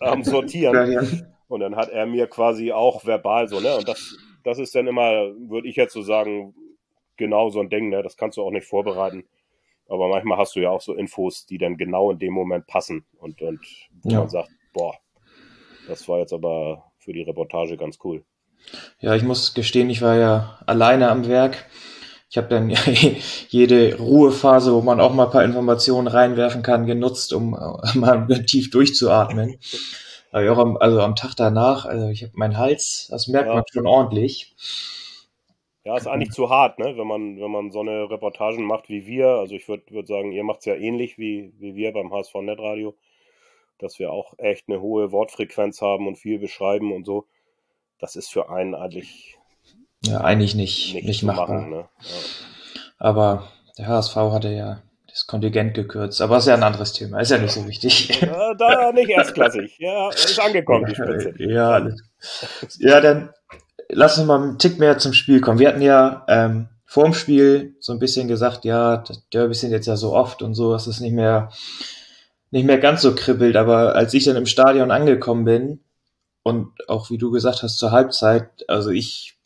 am 0.00 0.22
Sortieren. 0.24 1.26
Und 1.48 1.60
dann 1.60 1.74
hat 1.74 1.88
er 1.88 2.06
mir 2.06 2.28
quasi 2.28 2.70
auch 2.70 3.04
verbal 3.04 3.48
so, 3.48 3.58
ne? 3.58 3.76
Und 3.76 3.88
das, 3.88 4.16
das 4.44 4.58
ist 4.58 4.74
dann 4.74 4.86
immer, 4.86 5.32
würde 5.48 5.68
ich 5.68 5.74
jetzt 5.74 5.92
so 5.92 6.02
sagen, 6.02 6.54
genau 7.16 7.50
so 7.50 7.60
ein 7.60 7.68
Ding, 7.68 7.88
ne? 7.88 8.02
Das 8.02 8.16
kannst 8.16 8.38
du 8.38 8.42
auch 8.42 8.52
nicht 8.52 8.66
vorbereiten. 8.66 9.24
Aber 9.88 10.08
manchmal 10.08 10.38
hast 10.38 10.54
du 10.54 10.60
ja 10.60 10.70
auch 10.70 10.80
so 10.80 10.94
Infos, 10.94 11.46
die 11.46 11.58
dann 11.58 11.76
genau 11.76 12.12
in 12.12 12.20
dem 12.20 12.32
Moment 12.32 12.68
passen 12.68 13.04
und, 13.18 13.42
und 13.42 13.60
wo 14.02 14.10
ja. 14.10 14.20
man 14.20 14.28
sagt, 14.28 14.50
boah, 14.72 14.94
das 15.88 16.08
war 16.08 16.20
jetzt 16.20 16.32
aber 16.32 16.92
für 16.98 17.12
die 17.12 17.22
Reportage 17.22 17.76
ganz 17.76 17.98
cool. 18.04 18.24
Ja, 19.00 19.16
ich 19.16 19.24
muss 19.24 19.54
gestehen, 19.54 19.90
ich 19.90 20.02
war 20.02 20.16
ja 20.16 20.60
alleine 20.66 21.10
am 21.10 21.26
Werk 21.26 21.66
ich 22.30 22.38
habe 22.38 22.46
dann 22.46 22.70
jede 23.48 23.98
Ruhephase, 23.98 24.72
wo 24.72 24.82
man 24.82 25.00
auch 25.00 25.12
mal 25.12 25.24
ein 25.24 25.32
paar 25.32 25.44
Informationen 25.44 26.06
reinwerfen 26.06 26.62
kann, 26.62 26.86
genutzt, 26.86 27.32
um 27.32 27.54
äh, 27.54 27.98
mal 27.98 28.26
tief 28.46 28.70
durchzuatmen. 28.70 29.58
Am, 30.30 30.76
also 30.76 31.00
am 31.00 31.16
Tag 31.16 31.34
danach, 31.34 31.86
also 31.86 32.08
ich 32.08 32.22
habe 32.22 32.32
meinen 32.36 32.56
Hals, 32.56 33.08
das 33.10 33.26
merkt 33.26 33.48
ja. 33.48 33.54
man 33.54 33.64
schon 33.68 33.84
ordentlich. 33.84 34.54
Ja, 35.82 35.96
ist 35.96 36.06
eigentlich 36.06 36.30
zu 36.30 36.50
hart, 36.50 36.78
ne? 36.78 36.96
wenn 36.96 37.06
man, 37.06 37.40
wenn 37.40 37.50
man 37.50 37.72
so 37.72 37.80
eine 37.80 38.08
Reportagen 38.08 38.64
macht 38.64 38.88
wie 38.88 39.06
wir. 39.06 39.26
Also 39.26 39.56
ich 39.56 39.66
würde 39.66 39.82
würd 39.90 40.06
sagen, 40.06 40.30
ihr 40.30 40.44
macht 40.44 40.60
es 40.60 40.66
ja 40.66 40.76
ähnlich 40.76 41.18
wie, 41.18 41.52
wie 41.58 41.74
wir 41.74 41.92
beim 41.92 42.12
HSV 42.12 42.32
Netradio, 42.42 42.94
dass 43.78 43.98
wir 43.98 44.12
auch 44.12 44.34
echt 44.38 44.68
eine 44.68 44.80
hohe 44.80 45.10
Wortfrequenz 45.10 45.82
haben 45.82 46.06
und 46.06 46.16
viel 46.16 46.38
beschreiben 46.38 46.92
und 46.92 47.04
so. 47.04 47.26
Das 47.98 48.14
ist 48.14 48.30
für 48.30 48.50
einen 48.50 48.76
eigentlich 48.76 49.39
ja, 50.04 50.20
eigentlich 50.20 50.54
nicht, 50.54 50.94
nicht, 50.94 51.06
nicht 51.06 51.22
machbar. 51.22 51.48
Machen, 51.48 51.70
ne? 51.70 51.76
ja. 51.76 52.14
Aber 52.98 53.48
der 53.78 53.88
HSV 53.88 54.16
hatte 54.16 54.50
ja 54.50 54.82
das 55.08 55.26
Kontingent 55.26 55.74
gekürzt. 55.74 56.20
Aber 56.22 56.38
ist 56.38 56.46
ja 56.46 56.54
ein 56.54 56.62
anderes 56.62 56.92
Thema. 56.92 57.20
Ist 57.20 57.30
ja 57.30 57.38
nicht 57.38 57.52
so 57.52 57.66
wichtig. 57.66 58.20
Ja, 58.20 58.54
da 58.54 58.92
nicht 58.92 59.10
erstklassig. 59.10 59.76
Ja, 59.78 60.10
ist 60.10 60.40
angekommen, 60.40 60.86
die 60.86 60.94
Spitze. 60.94 61.34
Ja, 61.38 61.88
ja, 62.78 63.00
dann 63.00 63.30
lass 63.88 64.18
uns 64.18 64.26
mal 64.26 64.42
einen 64.42 64.58
Tick 64.58 64.78
mehr 64.78 64.98
zum 64.98 65.12
Spiel 65.12 65.40
kommen. 65.40 65.58
Wir 65.58 65.68
hatten 65.68 65.82
ja 65.82 66.24
ähm, 66.28 66.68
vor 66.84 67.04
dem 67.04 67.14
Spiel 67.14 67.76
so 67.80 67.92
ein 67.92 67.98
bisschen 67.98 68.28
gesagt, 68.28 68.64
ja, 68.64 68.98
das 68.98 69.26
Derby 69.30 69.54
sind 69.54 69.70
jetzt 69.70 69.86
ja 69.86 69.96
so 69.96 70.12
oft 70.12 70.42
und 70.42 70.54
so, 70.54 70.72
dass 70.72 70.86
es 70.86 71.00
nicht 71.00 71.12
mehr, 71.12 71.50
nicht 72.50 72.66
mehr 72.66 72.78
ganz 72.78 73.02
so 73.02 73.14
kribbelt. 73.14 73.56
Aber 73.56 73.94
als 73.94 74.14
ich 74.14 74.24
dann 74.24 74.36
im 74.36 74.46
Stadion 74.46 74.90
angekommen 74.90 75.44
bin 75.44 75.80
und 76.42 76.88
auch 76.88 77.10
wie 77.10 77.18
du 77.18 77.30
gesagt 77.30 77.62
hast 77.62 77.78
zur 77.78 77.92
Halbzeit, 77.92 78.48
also 78.68 78.90
ich 78.90 79.39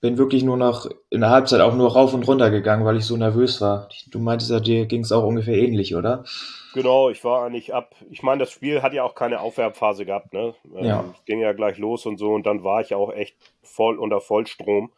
bin 0.00 0.16
wirklich 0.16 0.42
nur 0.42 0.56
noch 0.56 0.86
in 1.10 1.20
der 1.20 1.30
Halbzeit 1.30 1.60
auch 1.60 1.74
nur 1.74 1.92
rauf 1.92 2.14
und 2.14 2.26
runter 2.26 2.50
gegangen, 2.50 2.84
weil 2.84 2.96
ich 2.96 3.04
so 3.04 3.16
nervös 3.16 3.60
war. 3.60 3.88
Du 4.10 4.18
meintest 4.18 4.50
ja, 4.50 4.60
dir 4.60 4.86
ging 4.86 5.02
es 5.02 5.12
auch 5.12 5.24
ungefähr 5.24 5.56
ähnlich, 5.56 5.94
oder? 5.94 6.24
Genau, 6.72 7.10
ich 7.10 7.22
war 7.24 7.44
eigentlich 7.44 7.74
ab. 7.74 7.94
Ich 8.10 8.22
meine, 8.22 8.40
das 8.40 8.50
Spiel 8.50 8.82
hat 8.82 8.92
ja 8.94 9.02
auch 9.02 9.14
keine 9.14 9.40
Aufwärmphase 9.40 10.06
gehabt, 10.06 10.32
ne? 10.32 10.54
Ähm, 10.74 10.84
Ja. 10.84 11.14
Ging 11.26 11.40
ja 11.40 11.52
gleich 11.52 11.78
los 11.78 12.06
und 12.06 12.16
so 12.18 12.32
und 12.32 12.46
dann 12.46 12.64
war 12.64 12.80
ich 12.80 12.94
auch 12.94 13.12
echt 13.12 13.36
voll 13.62 13.98
unter 13.98 14.20
Vollstrom 14.20 14.90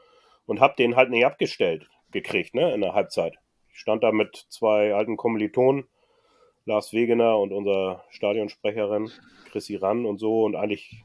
und 0.47 0.61
hab 0.61 0.76
den 0.76 0.97
halt 0.97 1.11
nicht 1.11 1.26
abgestellt 1.26 1.88
gekriegt, 2.12 2.54
ne? 2.54 2.73
In 2.73 2.82
der 2.82 2.94
Halbzeit. 2.94 3.35
Ich 3.73 3.78
stand 3.80 4.04
da 4.04 4.12
mit 4.12 4.47
zwei 4.50 4.94
alten 4.94 5.16
Kommilitonen, 5.16 5.85
Lars 6.64 6.92
Wegener 6.92 7.38
und 7.38 7.52
unser 7.52 8.04
Stadionsprecherin 8.11 9.11
Chrissy 9.50 9.76
Rann 9.76 10.06
und 10.06 10.18
so 10.18 10.44
und 10.44 10.54
eigentlich 10.54 11.02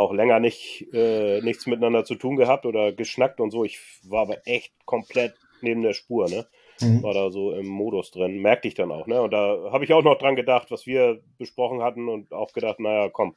auch 0.00 0.12
länger 0.12 0.40
nicht 0.40 0.86
äh, 0.92 1.40
nichts 1.42 1.66
miteinander 1.66 2.04
zu 2.04 2.14
tun 2.16 2.36
gehabt 2.36 2.66
oder 2.66 2.92
geschnackt 2.92 3.40
und 3.40 3.50
so. 3.50 3.64
Ich 3.64 3.78
war 4.08 4.22
aber 4.22 4.38
echt 4.46 4.72
komplett 4.86 5.34
neben 5.60 5.82
der 5.82 5.92
Spur, 5.92 6.28
ne? 6.28 6.46
Mhm. 6.80 7.02
war 7.02 7.14
da 7.14 7.30
so 7.30 7.52
im 7.52 7.66
Modus 7.66 8.10
drin, 8.10 8.38
merkte 8.40 8.68
ich 8.68 8.74
dann 8.74 8.90
auch, 8.92 9.06
ne? 9.06 9.20
Und 9.22 9.32
da 9.32 9.70
habe 9.72 9.84
ich 9.84 9.92
auch 9.92 10.02
noch 10.02 10.18
dran 10.18 10.36
gedacht, 10.36 10.70
was 10.70 10.86
wir 10.86 11.20
besprochen 11.38 11.82
hatten 11.82 12.08
und 12.08 12.32
auch 12.32 12.52
gedacht, 12.52 12.80
naja, 12.80 13.10
komm, 13.10 13.34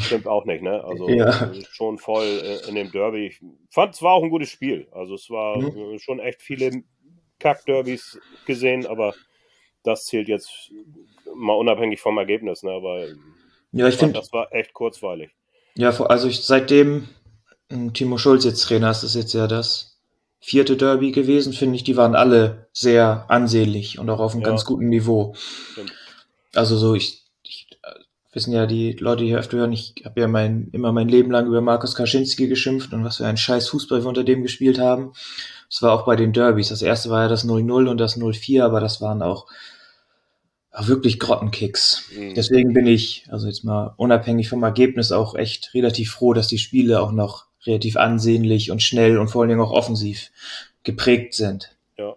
stimmt 0.00 0.26
auch 0.26 0.44
nicht, 0.44 0.62
ne? 0.62 0.82
Also 0.84 1.08
Ja. 1.10 1.52
schon 1.70 1.98
voll 1.98 2.60
äh, 2.64 2.68
in 2.68 2.74
dem 2.74 2.90
Derby. 2.90 3.26
Ich 3.26 3.40
fand, 3.70 3.94
es 3.94 4.02
war 4.02 4.14
auch 4.14 4.24
ein 4.24 4.30
gutes 4.30 4.50
Spiel. 4.50 4.88
Also 4.92 5.14
es 5.14 5.30
war 5.30 5.60
Mhm. 5.60 5.98
schon 5.98 6.18
echt 6.20 6.42
viele 6.42 6.82
Kack-Derbys 7.38 8.20
gesehen, 8.44 8.86
aber 8.86 9.14
das 9.84 10.04
zählt 10.06 10.28
jetzt 10.28 10.72
mal 11.34 11.54
unabhängig 11.54 12.00
vom 12.00 12.18
Ergebnis, 12.18 12.62
ne? 12.62 12.72
Aber 12.72 13.08
Ja, 13.72 13.88
ich 13.88 13.96
finde, 13.96 14.14
das 14.14 14.32
war 14.32 14.52
echt 14.52 14.72
kurzweilig. 14.72 15.30
Ja, 15.76 15.90
also 15.90 16.28
ich, 16.28 16.44
seitdem 16.44 17.08
ähm, 17.70 17.92
Timo 17.92 18.18
Schulz 18.18 18.44
jetzt 18.44 18.62
Trainer 18.64 18.90
ist, 18.90 19.02
ist 19.02 19.14
jetzt 19.14 19.34
ja 19.34 19.46
das 19.46 19.98
vierte 20.40 20.76
Derby 20.76 21.10
gewesen, 21.12 21.52
finde 21.52 21.76
ich, 21.76 21.84
die 21.84 21.96
waren 21.96 22.14
alle 22.14 22.68
sehr 22.72 23.24
ansehnlich 23.28 23.98
und 23.98 24.08
auch 24.10 24.20
auf 24.20 24.32
einem 24.32 24.42
Ja. 24.42 24.48
ganz 24.48 24.64
guten 24.64 24.88
Niveau. 24.88 25.34
Stimmt. 25.72 25.92
Also 26.54 26.76
so, 26.76 26.94
ich, 26.94 27.24
ich 27.42 27.66
äh, 27.82 27.90
wissen 28.32 28.52
ja 28.52 28.66
die 28.66 28.92
Leute 28.92 29.22
die 29.22 29.28
hier 29.30 29.38
öfter 29.38 29.58
hören, 29.58 29.72
ich 29.72 29.94
habe 30.04 30.20
ja 30.20 30.28
mein, 30.28 30.68
immer 30.72 30.92
mein 30.92 31.08
Leben 31.08 31.30
lang 31.30 31.46
über 31.46 31.60
Markus 31.60 31.94
Kaczynski 31.94 32.48
geschimpft 32.48 32.92
und 32.92 33.04
was 33.04 33.16
für 33.16 33.26
ein 33.26 33.36
scheiß 33.36 33.68
Fußball 33.68 34.02
wir 34.02 34.08
unter 34.08 34.24
dem 34.24 34.42
gespielt 34.42 34.78
haben. 34.78 35.12
Das 35.68 35.82
war 35.82 35.92
auch 35.92 36.06
bei 36.06 36.14
den 36.14 36.32
Derbys. 36.32 36.68
Das 36.68 36.80
erste 36.80 37.10
war 37.10 37.22
ja 37.22 37.28
das 37.28 37.44
0-0 37.44 37.88
und 37.88 37.98
das 37.98 38.16
0-4, 38.16 38.62
aber 38.62 38.80
das 38.80 39.00
waren 39.00 39.20
auch 39.22 39.46
wirklich 40.78 41.18
Grottenkicks. 41.18 42.10
Mhm. 42.16 42.34
Deswegen 42.34 42.72
bin 42.74 42.86
ich, 42.86 43.26
also 43.30 43.46
jetzt 43.46 43.64
mal 43.64 43.94
unabhängig 43.96 44.48
vom 44.48 44.62
Ergebnis, 44.62 45.12
auch 45.12 45.34
echt 45.34 45.72
relativ 45.74 46.12
froh, 46.12 46.34
dass 46.34 46.48
die 46.48 46.58
Spiele 46.58 47.00
auch 47.00 47.12
noch 47.12 47.46
relativ 47.64 47.96
ansehnlich 47.96 48.70
und 48.70 48.82
schnell 48.82 49.18
und 49.18 49.28
vor 49.28 49.42
allen 49.42 49.48
Dingen 49.48 49.60
auch 49.60 49.72
offensiv 49.72 50.30
geprägt 50.84 51.34
sind. 51.34 51.76
Ja, 51.98 52.14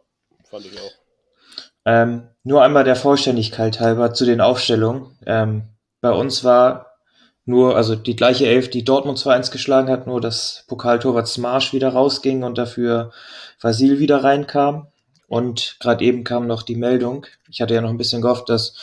fand 0.50 0.66
ich 0.66 0.80
auch. 0.80 0.92
Ähm, 1.86 2.28
nur 2.44 2.64
einmal 2.64 2.84
der 2.84 2.96
Vollständigkeit 2.96 3.80
halber 3.80 4.14
zu 4.14 4.26
den 4.26 4.42
Aufstellungen. 4.42 5.18
Ähm, 5.26 5.64
bei 6.02 6.12
uns 6.12 6.44
war 6.44 6.98
nur, 7.46 7.76
also 7.76 7.96
die 7.96 8.16
gleiche 8.16 8.46
Elf, 8.46 8.70
die 8.70 8.84
Dortmund 8.84 9.18
2-1 9.18 9.52
geschlagen 9.52 9.90
hat, 9.90 10.06
nur 10.06 10.22
dass 10.22 10.66
Pokaltorwart 10.68 11.28
Smarsch 11.28 11.74
wieder 11.74 11.90
rausging 11.90 12.44
und 12.44 12.58
dafür 12.58 13.12
Vasil 13.60 14.00
wieder 14.00 14.24
reinkam. 14.24 14.88
Und 15.30 15.78
gerade 15.80 16.04
eben 16.04 16.24
kam 16.24 16.48
noch 16.48 16.64
die 16.64 16.76
Meldung, 16.76 17.28
ich 17.50 17.62
hatte 17.62 17.76
ja 17.76 17.82
noch 17.82 17.92
ein 17.92 17.98
bisschen 17.98 18.22
gehofft, 18.22 18.50
dass 18.50 18.74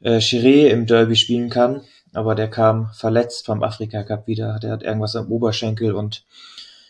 äh, 0.00 0.18
Chiré 0.18 0.68
im 0.68 0.86
Derby 0.86 1.16
spielen 1.16 1.48
kann, 1.48 1.82
aber 2.12 2.34
der 2.34 2.48
kam 2.48 2.90
verletzt 2.92 3.46
vom 3.46 3.62
Afrika 3.62 4.02
Cup 4.02 4.26
wieder. 4.26 4.58
Der 4.60 4.70
hat 4.70 4.82
irgendwas 4.82 5.16
am 5.16 5.32
Oberschenkel 5.32 5.94
und 5.94 6.24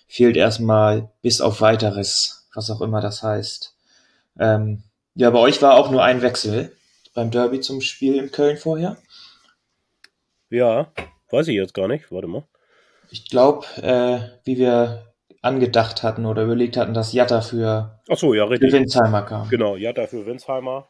fehlt 0.09 0.37
erstmal 0.37 1.11
bis 1.23 1.41
auf 1.41 1.61
weiteres, 1.61 2.49
was 2.55 2.71
auch 2.71 2.81
immer 2.81 3.01
das 3.01 3.23
heißt. 3.23 3.75
Ähm, 4.41 4.83
ja, 5.15 5.31
bei 5.31 5.39
euch 5.39 5.63
war 5.63 5.75
auch 5.75 5.91
nur 5.91 6.03
ein 6.03 6.21
Wechsel 6.21 6.73
beim 7.15 7.31
Derby 7.31 7.61
zum 7.61 7.81
Spiel 7.81 8.17
in 8.17 8.33
Köln 8.33 8.57
vorher. 8.57 8.97
Ja, 10.51 10.91
weiß 11.31 11.49
ich 11.49 11.55
jetzt 11.55 11.75
gar 11.75 11.89
nicht. 11.89 12.11
Warte 12.11 12.27
mal. 12.27 12.45
Ich 13.11 13.29
glaube, 13.29 13.65
äh, 13.77 14.21
wie 14.45 14.59
wir 14.59 15.08
angedacht 15.43 16.03
hatten 16.03 16.27
oder 16.27 16.45
überlegt 16.45 16.77
hatten, 16.77 16.95
dass 16.95 17.13
Jatta 17.13 17.41
für 17.41 18.01
Ach 18.09 18.17
so, 18.17 18.35
ja, 18.35 18.45
für 18.47 18.53
richtig. 18.53 18.73
Winsheimer 18.73 19.23
kam. 19.23 19.49
Genau, 19.49 19.77
Jatta 19.77 20.07
für 20.07 20.27
Winsheimer. 20.27 20.89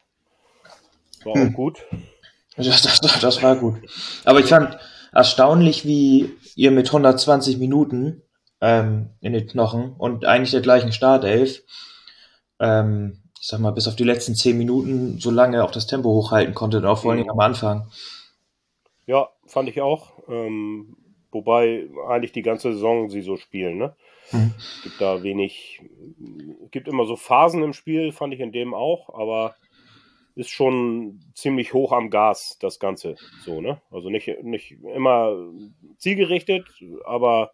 War 1.25 1.35
Hm. 1.35 1.49
auch 1.49 1.53
gut. 1.55 1.85
Das, 2.61 2.83
das, 2.83 3.21
das 3.21 3.41
war 3.45 3.55
gut. 3.55 3.77
Aber 4.25 4.41
ich 4.41 4.47
fand 4.47 4.77
erstaunlich, 5.13 5.85
wie 5.87 6.35
ihr 6.57 6.73
mit 6.73 6.89
120 6.89 7.57
Minuten 7.59 8.23
ähm, 8.61 9.11
in 9.21 9.33
den 9.33 9.47
Knochen 9.47 9.93
und 9.97 10.25
eigentlich 10.25 10.51
der 10.51 10.61
gleichen 10.61 10.91
Startelf, 10.91 11.63
ähm, 12.59 13.23
ich 13.41 13.47
sag 13.47 13.61
mal, 13.61 13.71
bis 13.71 13.87
auf 13.87 13.95
die 13.95 14.03
letzten 14.03 14.35
10 14.35 14.59
Minuten 14.59 15.21
so 15.21 15.31
lange 15.31 15.63
auch 15.63 15.71
das 15.71 15.87
Tempo 15.87 16.09
hochhalten 16.09 16.53
konntet, 16.53 16.85
auch 16.85 16.99
vor 16.99 17.13
allen 17.13 17.19
Dingen 17.19 17.31
am 17.31 17.39
Anfang. 17.39 17.89
Ja, 19.07 19.29
fand 19.47 19.69
ich 19.69 19.81
auch. 19.81 20.15
Ähm, 20.29 20.97
wobei 21.31 21.87
eigentlich 22.09 22.33
die 22.33 22.43
ganze 22.43 22.73
Saison 22.73 23.09
sie 23.09 23.23
so 23.23 23.37
spielen, 23.37 23.79
ne? 23.79 23.95
Mhm. 24.33 24.53
Gibt 24.83 25.01
da 25.01 25.23
wenig, 25.23 25.81
gibt 26.71 26.89
immer 26.89 27.05
so 27.05 27.17
Phasen 27.17 27.63
im 27.63 27.73
Spiel, 27.73 28.13
fand 28.13 28.33
ich 28.35 28.41
in 28.41 28.53
dem 28.53 28.75
auch, 28.75 29.13
aber 29.15 29.57
ist 30.35 30.51
schon 30.51 31.21
ziemlich 31.35 31.75
hoch 31.75 31.93
am 31.93 32.11
Gas, 32.11 32.59
das 32.61 32.79
Ganze. 32.79 33.17
So, 33.45 33.61
ne? 33.61 33.81
Also 33.91 34.09
nicht, 34.09 34.29
nicht 34.45 34.71
immer 34.71 35.37
zielgerichtet, 35.97 36.69
aber 37.05 37.53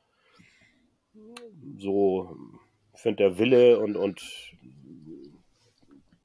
so, 1.78 2.36
ich 2.94 3.00
finde 3.00 3.24
der 3.24 3.38
Wille 3.38 3.78
und, 3.78 3.96
und 3.96 4.22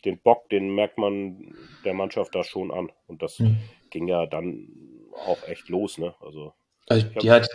den 0.05 0.19
Bock, 0.19 0.49
den 0.49 0.75
merkt 0.75 0.97
man 0.97 1.53
der 1.85 1.93
Mannschaft 1.93 2.35
da 2.35 2.43
schon 2.43 2.71
an. 2.71 2.91
Und 3.07 3.21
das 3.21 3.39
Mhm. 3.39 3.57
ging 3.89 4.07
ja 4.07 4.25
dann 4.25 4.67
auch 5.13 5.43
echt 5.43 5.69
los, 5.69 5.97
ne? 5.97 6.15
Also, 6.19 6.53
Also 6.87 7.07
die 7.07 7.29
hat, 7.31 7.49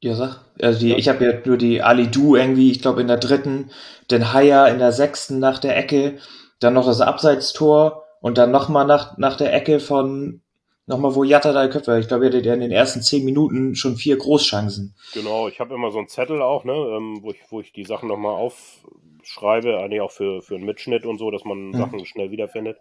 ja 0.00 0.14
sag, 0.14 0.40
also 0.60 0.78
die, 0.80 0.90
Ja. 0.90 0.96
ich 0.96 1.08
habe 1.08 1.24
ja 1.24 1.32
nur 1.44 1.56
die 1.56 1.82
Ali 1.82 2.08
Du 2.08 2.36
irgendwie, 2.36 2.70
ich 2.70 2.80
glaube 2.82 3.00
in 3.00 3.08
der 3.08 3.16
dritten, 3.18 3.70
den 4.10 4.32
Haier 4.32 4.68
in 4.68 4.78
der 4.78 4.92
sechsten 4.92 5.38
nach 5.38 5.58
der 5.58 5.76
Ecke, 5.76 6.18
dann 6.60 6.74
noch 6.74 6.86
das 6.86 7.00
Abseitstor 7.00 8.04
und 8.20 8.38
dann 8.38 8.50
nochmal 8.50 8.86
nach, 8.86 9.16
nach 9.18 9.36
der 9.36 9.52
Ecke 9.52 9.80
von, 9.80 10.40
nochmal 10.86 11.14
wo 11.14 11.24
Jatta 11.24 11.52
da 11.52 11.68
Köpfe, 11.68 11.98
ich 11.98 12.08
glaube, 12.08 12.26
er 12.26 12.36
hatte 12.36 12.48
in 12.48 12.60
den 12.60 12.72
ersten 12.72 13.02
zehn 13.02 13.24
Minuten 13.24 13.74
schon 13.74 13.96
vier 13.96 14.16
Großchancen. 14.16 14.94
genau, 15.12 15.48
ich 15.48 15.60
habe 15.60 15.74
immer 15.74 15.90
so 15.90 15.98
einen 15.98 16.08
Zettel 16.08 16.42
auch, 16.42 16.64
ne, 16.64 16.72
ähm, 16.72 17.18
wo, 17.22 17.30
ich, 17.30 17.38
wo 17.50 17.60
ich 17.60 17.72
die 17.72 17.84
Sachen 17.84 18.08
nochmal 18.08 18.34
aufschreibe, 18.34 19.78
eigentlich 19.78 20.00
auch 20.00 20.10
für, 20.10 20.42
für 20.42 20.54
einen 20.56 20.64
Mitschnitt 20.64 21.06
und 21.06 21.18
so, 21.18 21.30
dass 21.30 21.44
man 21.44 21.68
Mhm. 21.68 21.76
Sachen 21.76 22.06
schnell 22.06 22.30
wiederfindet. 22.30 22.78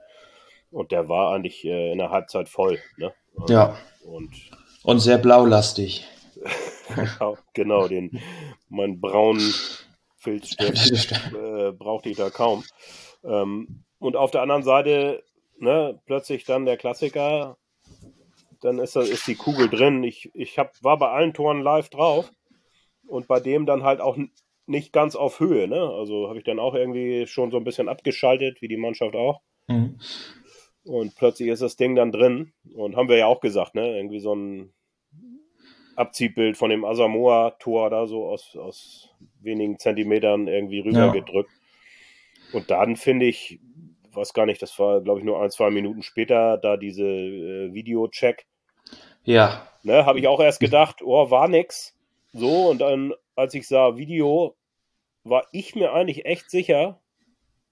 Und 0.72 0.92
der 0.92 1.08
war 1.08 1.34
eigentlich 1.34 1.64
äh, 1.66 1.92
in 1.92 1.98
der 1.98 2.10
Halbzeit 2.10 2.50
voll, 2.50 2.80
ne? 2.98 3.14
Ja. 3.48 3.78
Und 4.04 4.32
Und 4.84 5.00
sehr 5.00 5.18
blaulastig. 5.18 6.06
genau, 7.54 7.88
den 7.88 8.20
meinen 8.70 9.00
braunen 9.00 9.54
Filzstift 10.18 11.12
äh, 11.34 11.72
brauchte 11.72 12.10
ich 12.10 12.18
da 12.18 12.30
kaum. 12.30 12.64
Ähm, 13.24 13.84
und 14.00 14.16
auf 14.16 14.32
der 14.32 14.42
anderen 14.42 14.64
Seite, 14.64 15.24
ne, 15.58 16.00
plötzlich 16.06 16.44
dann 16.46 16.66
der 16.66 16.78
Klassiker, 16.78 17.58
dann 18.62 18.80
ist, 18.80 18.96
ist 18.96 19.28
die 19.28 19.36
Kugel 19.36 19.70
drin. 19.70 20.04
Ich, 20.04 20.32
ich 20.34 20.58
hab, 20.58 20.72
war 20.84 20.98
bei 20.98 21.10
allen 21.10 21.34
Toren 21.34 21.62
live 21.62 21.90
drauf 21.90 22.32
und 23.08 23.28
bei 23.28 23.40
dem 23.40 23.66
dann 23.66 23.84
halt 23.84 24.02
auch 24.02 24.18
nicht 24.66 24.92
ganz 24.92 25.16
auf 25.16 25.40
Höhe. 25.40 25.68
Ne? 25.68 25.80
Also 25.80 26.28
habe 26.28 26.40
ich 26.40 26.44
dann 26.44 26.60
auch 26.60 26.74
irgendwie 26.74 27.26
schon 27.28 27.52
so 27.52 27.58
ein 27.58 27.64
bisschen 27.64 27.90
abgeschaltet, 27.90 28.62
wie 28.62 28.68
die 28.68 28.78
Mannschaft 28.78 29.16
auch. 29.16 29.42
Mhm. 29.68 30.00
Und 30.84 31.16
plötzlich 31.16 31.50
ist 31.50 31.62
das 31.62 31.76
Ding 31.76 31.96
dann 31.96 32.12
drin. 32.12 32.54
Und 32.74 32.96
haben 32.96 33.10
wir 33.10 33.18
ja 33.18 33.28
auch 33.28 33.42
gesagt, 33.42 33.76
ne? 33.76 33.98
Irgendwie 33.98 34.20
so 34.20 34.34
ein 34.34 34.74
Abziehbild 35.98 36.58
von 36.58 36.70
dem 36.70 36.86
Asamoah-Tor 36.86 37.90
da 37.90 38.08
so 38.08 38.28
aus, 38.28 38.56
aus 38.56 39.10
wenigen 39.42 39.80
Zentimetern 39.80 40.48
irgendwie 40.48 40.80
rübergedrückt. 40.80 41.52
Und 42.54 42.72
dann 42.72 42.96
finde 42.96 43.26
ich, 43.26 43.60
weiß 44.14 44.34
gar 44.34 44.46
nicht, 44.46 44.62
das 44.62 44.78
war, 44.80 45.02
glaube 45.02 45.20
ich, 45.20 45.26
nur 45.26 45.42
ein, 45.42 45.52
zwei 45.52 45.70
Minuten 45.70 46.04
später, 46.04 46.58
da 46.58 46.78
diese 46.78 47.04
äh, 47.04 47.74
Video-Check. 47.74 48.46
Ja, 49.24 49.68
Ne, 49.88 50.06
habe 50.06 50.20
ich 50.20 50.28
auch 50.28 50.42
erst 50.42 50.60
gedacht, 50.60 51.02
oh, 51.02 51.32
war 51.32 51.48
nix. 51.48 51.96
So, 52.34 52.70
und 52.70 52.80
dann, 52.80 53.14
als 53.38 53.54
ich 53.54 53.70
sah 53.70 53.96
Video, 53.96 54.58
war 55.24 55.48
ich 55.54 55.76
mir 55.76 55.94
eigentlich 55.94 56.26
echt 56.26 56.52
sicher, 56.52 57.00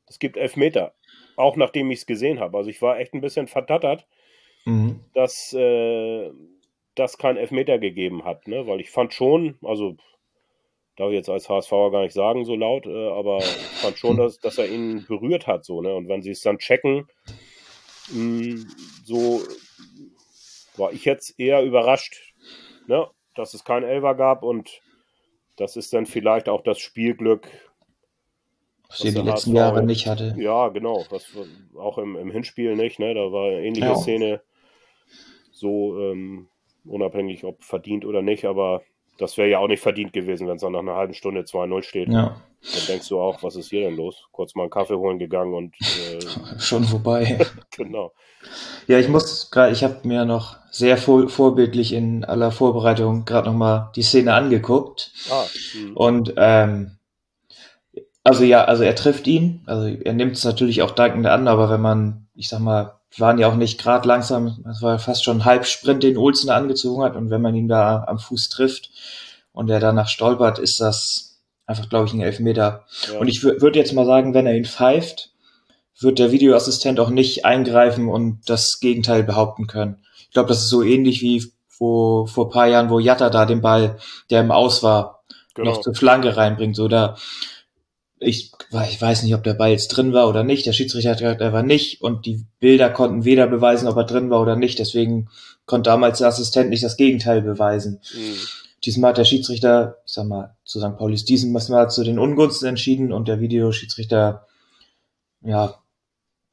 es 0.08 0.18
gibt 0.18 0.38
Elfmeter. 0.38 0.94
Auch 1.36 1.58
nachdem 1.58 1.92
ich 1.92 2.00
es 2.00 2.06
gesehen 2.06 2.40
habe. 2.40 2.58
Also 2.58 2.70
ich 2.70 2.82
war 2.82 3.00
echt 3.00 3.14
ein 3.14 3.20
bisschen 3.20 3.48
verdattert, 3.48 4.08
mhm. 4.64 5.02
dass 5.14 5.52
äh, 5.52 6.32
das 6.96 7.18
kein 7.18 7.38
Elfmeter 7.38 7.78
gegeben 7.80 8.24
hat, 8.26 8.48
ne? 8.48 8.68
Weil 8.68 8.80
ich 8.80 8.90
fand 8.90 9.14
schon, 9.14 9.58
also 9.62 9.98
darf 10.96 11.10
ich 11.10 11.16
jetzt 11.16 11.30
als 11.30 11.50
HSVer 11.50 11.92
gar 11.92 12.02
nicht 12.02 12.14
sagen 12.14 12.46
so 12.46 12.56
laut, 12.56 12.86
äh, 12.86 13.10
aber 13.10 13.40
ich 13.40 13.46
fand 13.46 13.98
schon, 13.98 14.18
dass, 14.18 14.40
dass 14.40 14.58
er 14.58 14.70
ihn 14.70 15.06
berührt 15.08 15.46
hat, 15.48 15.66
so, 15.66 15.82
ne? 15.82 15.94
Und 15.94 16.08
wenn 16.08 16.22
sie 16.22 16.32
es 16.32 16.42
dann 16.42 16.58
checken, 16.58 17.08
mh, 18.12 18.66
so 19.04 19.42
war 20.78 20.92
ich 20.94 21.06
jetzt 21.06 21.40
eher 21.40 21.64
überrascht, 21.64 22.34
ne? 22.88 23.08
Dass 23.36 23.54
es 23.54 23.64
keinen 23.66 23.84
Elfer 23.84 24.16
gab 24.16 24.44
und 24.44 24.82
das 25.58 25.76
ist 25.76 25.94
dann 25.94 26.06
vielleicht 26.06 26.50
auch 26.50 26.62
das 26.62 26.80
Spielglück 26.80 27.48
Was 28.90 29.04
ihr 29.04 29.12
die 29.12 29.18
letzten 29.18 29.52
HSV, 29.52 29.56
Jahre 29.56 29.84
nicht 29.84 30.08
hatte. 30.08 30.36
Ja, 30.38 30.70
genau. 30.70 31.06
Was, 31.10 31.28
auch 31.78 31.98
im, 31.98 32.16
im 32.16 32.32
Hinspiel 32.32 32.76
nicht, 32.76 33.00
ne? 33.00 33.14
Da 33.14 33.32
war 33.32 33.48
eine 33.48 33.62
ähnliche 33.64 33.88
ja. 33.88 33.96
Szene 33.96 34.42
so 35.52 35.98
ähm, 36.00 36.50
unabhängig, 36.86 37.44
ob 37.44 37.64
verdient 37.64 38.06
oder 38.06 38.22
nicht, 38.22 38.46
aber 38.46 38.82
das 39.18 39.38
wäre 39.38 39.50
ja 39.50 39.60
auch 39.60 39.68
nicht 39.68 39.82
verdient 39.82 40.14
gewesen, 40.14 40.48
wenn 40.48 40.56
es 40.56 40.62
dann 40.62 40.74
nach 40.74 40.80
einer 40.80 40.96
halben 40.96 41.14
Stunde 41.14 41.42
2-0 41.42 41.84
steht. 41.84 42.10
Ja. 42.10 42.36
Dann 42.74 42.86
denkst 42.88 43.08
du 43.10 43.20
auch, 43.20 43.44
was 43.44 43.56
ist 43.56 43.70
hier 43.70 43.82
denn 43.82 43.96
los? 43.96 44.26
Kurz 44.32 44.56
mal 44.56 44.64
einen 44.64 44.72
Kaffee 44.72 44.96
holen 44.96 45.20
gegangen 45.20 45.54
und 45.54 45.76
äh, 45.82 46.20
schon 46.60 46.84
vorbei. 46.84 47.46
genau. 47.76 48.12
Ja, 48.88 49.00
ich 49.00 49.08
muss 49.08 49.52
gerade, 49.52 49.72
ich 49.72 49.84
habe 49.84 50.00
mir 50.04 50.26
noch 50.26 50.58
sehr 50.72 50.98
vor, 50.98 51.30
vorbildlich 51.30 51.94
in 51.94 52.26
aller 52.26 52.52
Vorbereitung 52.52 53.26
gerade 53.26 53.50
noch 53.50 53.58
mal 53.58 53.92
die 53.96 54.04
Szene 54.04 54.34
angeguckt. 54.34 55.12
Ah, 55.30 55.46
hm. 55.74 55.96
und 55.96 56.34
ähm, 56.38 56.98
also 58.24 58.44
ja, 58.44 58.66
also 58.66 58.84
er 58.84 58.96
trifft 58.96 59.28
ihn, 59.28 59.62
also 59.68 59.88
er 59.88 60.14
nimmt 60.14 60.36
es 60.36 60.44
natürlich 60.44 60.82
auch 60.82 60.92
dankend 60.92 61.28
an, 61.28 61.48
aber 61.48 61.70
wenn 61.70 61.82
man, 61.82 62.28
ich 62.34 62.50
sag 62.50 62.60
mal, 62.60 63.00
waren 63.18 63.38
ja 63.38 63.48
auch 63.48 63.56
nicht 63.56 63.80
gerade 63.80 64.08
langsam, 64.08 64.62
das 64.64 64.82
war 64.82 65.00
fast 65.00 65.24
schon 65.24 65.38
ein 65.38 65.46
Halbsprint, 65.46 66.04
den 66.04 66.18
Olsen 66.18 66.50
angezogen 66.50 67.04
hat 67.04 67.16
und 67.16 67.30
wenn 67.30 67.42
man 67.42 67.56
ihn 67.56 67.68
da 67.68 68.04
am 68.08 68.20
Fuß 68.20 68.50
trifft 68.50 68.90
und 69.52 69.70
er 69.70 69.80
danach 69.80 70.08
stolpert, 70.08 70.60
ist 70.60 70.80
das 70.80 71.42
einfach, 71.66 71.90
glaube 71.90 72.08
ich, 72.08 72.14
ein 72.14 72.22
Elfmeter. 72.22 72.86
Ja. 73.12 73.20
Und 73.20 73.28
ich 73.28 73.44
würde 73.44 73.80
jetzt 73.80 73.94
mal 73.94 74.06
sagen, 74.06 74.34
wenn 74.34 74.46
er 74.46 74.56
ihn 74.56 74.66
pfeift, 74.66 75.32
wird 76.00 76.20
der 76.20 76.32
Videoassistent 76.32 77.00
auch 77.00 77.10
nicht 77.10 77.46
eingreifen 77.46 78.10
und 78.10 78.42
das 78.48 78.80
Gegenteil 78.80 79.24
behaupten 79.24 79.68
können. 79.68 80.04
Ich 80.20 80.32
glaube, 80.32 80.50
das 80.50 80.60
ist 80.60 80.70
so 80.70 80.84
ähnlich 80.84 81.22
wie 81.22 81.52
wo, 81.78 82.26
vor 82.26 82.50
paar 82.50 82.68
Jahren, 82.68 82.90
wo 82.90 83.00
Jatta 83.00 83.30
da 83.30 83.46
den 83.46 83.62
Ball, 83.62 83.98
der 84.30 84.42
im 84.42 84.52
Aus 84.52 84.84
war, 84.84 85.24
genau. 85.54 85.72
noch 85.72 85.82
zur 85.82 85.96
Flanke 85.96 86.38
reinbringt. 86.38 86.76
So, 86.76 86.88
da 86.88 87.16
ich, 88.20 88.52
ich 88.84 89.02
weiß 89.02 89.24
nicht, 89.24 89.36
ob 89.36 89.44
der 89.44 89.54
Ball 89.54 89.72
jetzt 89.72 89.90
drin 89.90 90.14
war 90.14 90.28
oder 90.28 90.44
nicht. 90.44 90.66
Der 90.66 90.74
Schiedsrichter 90.74 91.12
hat 91.12 91.20
gesagt, 91.20 91.42
er 91.42 91.54
war 91.54 91.64
nicht 91.64 92.02
und 92.02 92.26
die 92.26 92.46
Bilder 92.60 92.90
konnten 92.90 93.24
weder 93.24 93.48
beweisen, 93.48 93.88
ob 93.88 93.98
er 93.98 94.04
drin 94.04 94.30
war 94.30 94.42
oder 94.42 94.56
nicht. 94.56 94.80
Deswegen 94.80 95.30
konnte 95.66 95.90
damals 95.90 96.20
der 96.20 96.28
Assistent 96.28 96.70
nicht 96.70 96.84
das 96.84 96.98
Gegenteil 96.98 97.42
beweisen. 97.42 98.02
Mhm. 98.14 98.36
Diesmal 98.84 99.10
hat 99.10 99.18
der 99.18 99.26
Schiedsrichter, 99.26 99.98
ich 100.06 100.14
sag 100.14 100.28
mal, 100.28 100.56
zu 100.64 100.80
St. 100.80 100.98
Paulis 100.98 101.26
diesmal 101.26 101.90
zu 101.90 102.04
den 102.04 102.20
Ungunsten 102.20 102.68
entschieden 102.68 103.12
und 103.12 103.28
der 103.28 103.40
Videoschiedsrichter, 103.40 104.46
ja, 105.42 105.76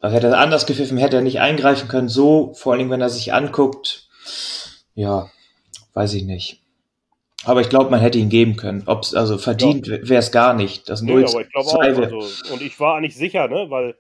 also 0.01 0.17
hätte 0.17 0.29
er 0.29 0.39
anders 0.39 0.67
gepfiffen, 0.67 0.97
hätte 0.97 1.17
er 1.17 1.23
nicht 1.23 1.41
eingreifen 1.41 1.89
können. 1.89 2.09
So, 2.09 2.55
vor 2.55 2.73
allen 2.73 2.81
Dingen, 2.81 2.91
wenn 2.91 3.01
er 3.01 3.11
sich 3.11 3.35
anguckt, 3.35 4.09
ja, 4.95 5.31
weiß 5.93 6.15
ich 6.15 6.25
nicht. 6.25 6.62
Aber 7.45 7.61
ich 7.61 7.69
glaube, 7.69 7.91
man 7.91 8.01
hätte 8.01 8.19
ihn 8.19 8.29
geben 8.29 8.57
können. 8.57 8.85
Ob's, 8.87 9.15
also 9.15 9.37
verdient 9.39 9.87
ja. 9.87 10.09
wäre 10.09 10.21
es 10.21 10.31
gar 10.31 10.55
nicht. 10.55 10.89
Das 10.89 11.03
nee, 11.03 11.13
aber 11.13 11.41
ich 11.41 11.51
glaube 11.51 11.69
auch. 11.69 11.81
Also, 11.81 12.53
und 12.53 12.63
ich 12.63 12.79
war 12.79 13.01
nicht 13.01 13.17
sicher, 13.17 13.49
ne? 13.49 13.67
Weil 13.69 13.97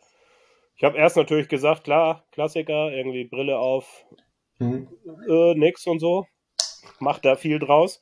ich 0.76 0.84
habe 0.84 0.96
erst 0.96 1.16
natürlich 1.16 1.48
gesagt, 1.48 1.84
klar, 1.84 2.24
Klassiker, 2.32 2.92
irgendwie 2.92 3.24
Brille 3.24 3.58
auf, 3.58 4.04
mhm. 4.58 4.88
äh, 5.28 5.54
nix 5.54 5.86
und 5.86 5.98
so. 5.98 6.26
Macht 6.98 7.24
da 7.24 7.36
viel 7.36 7.58
draus. 7.58 8.00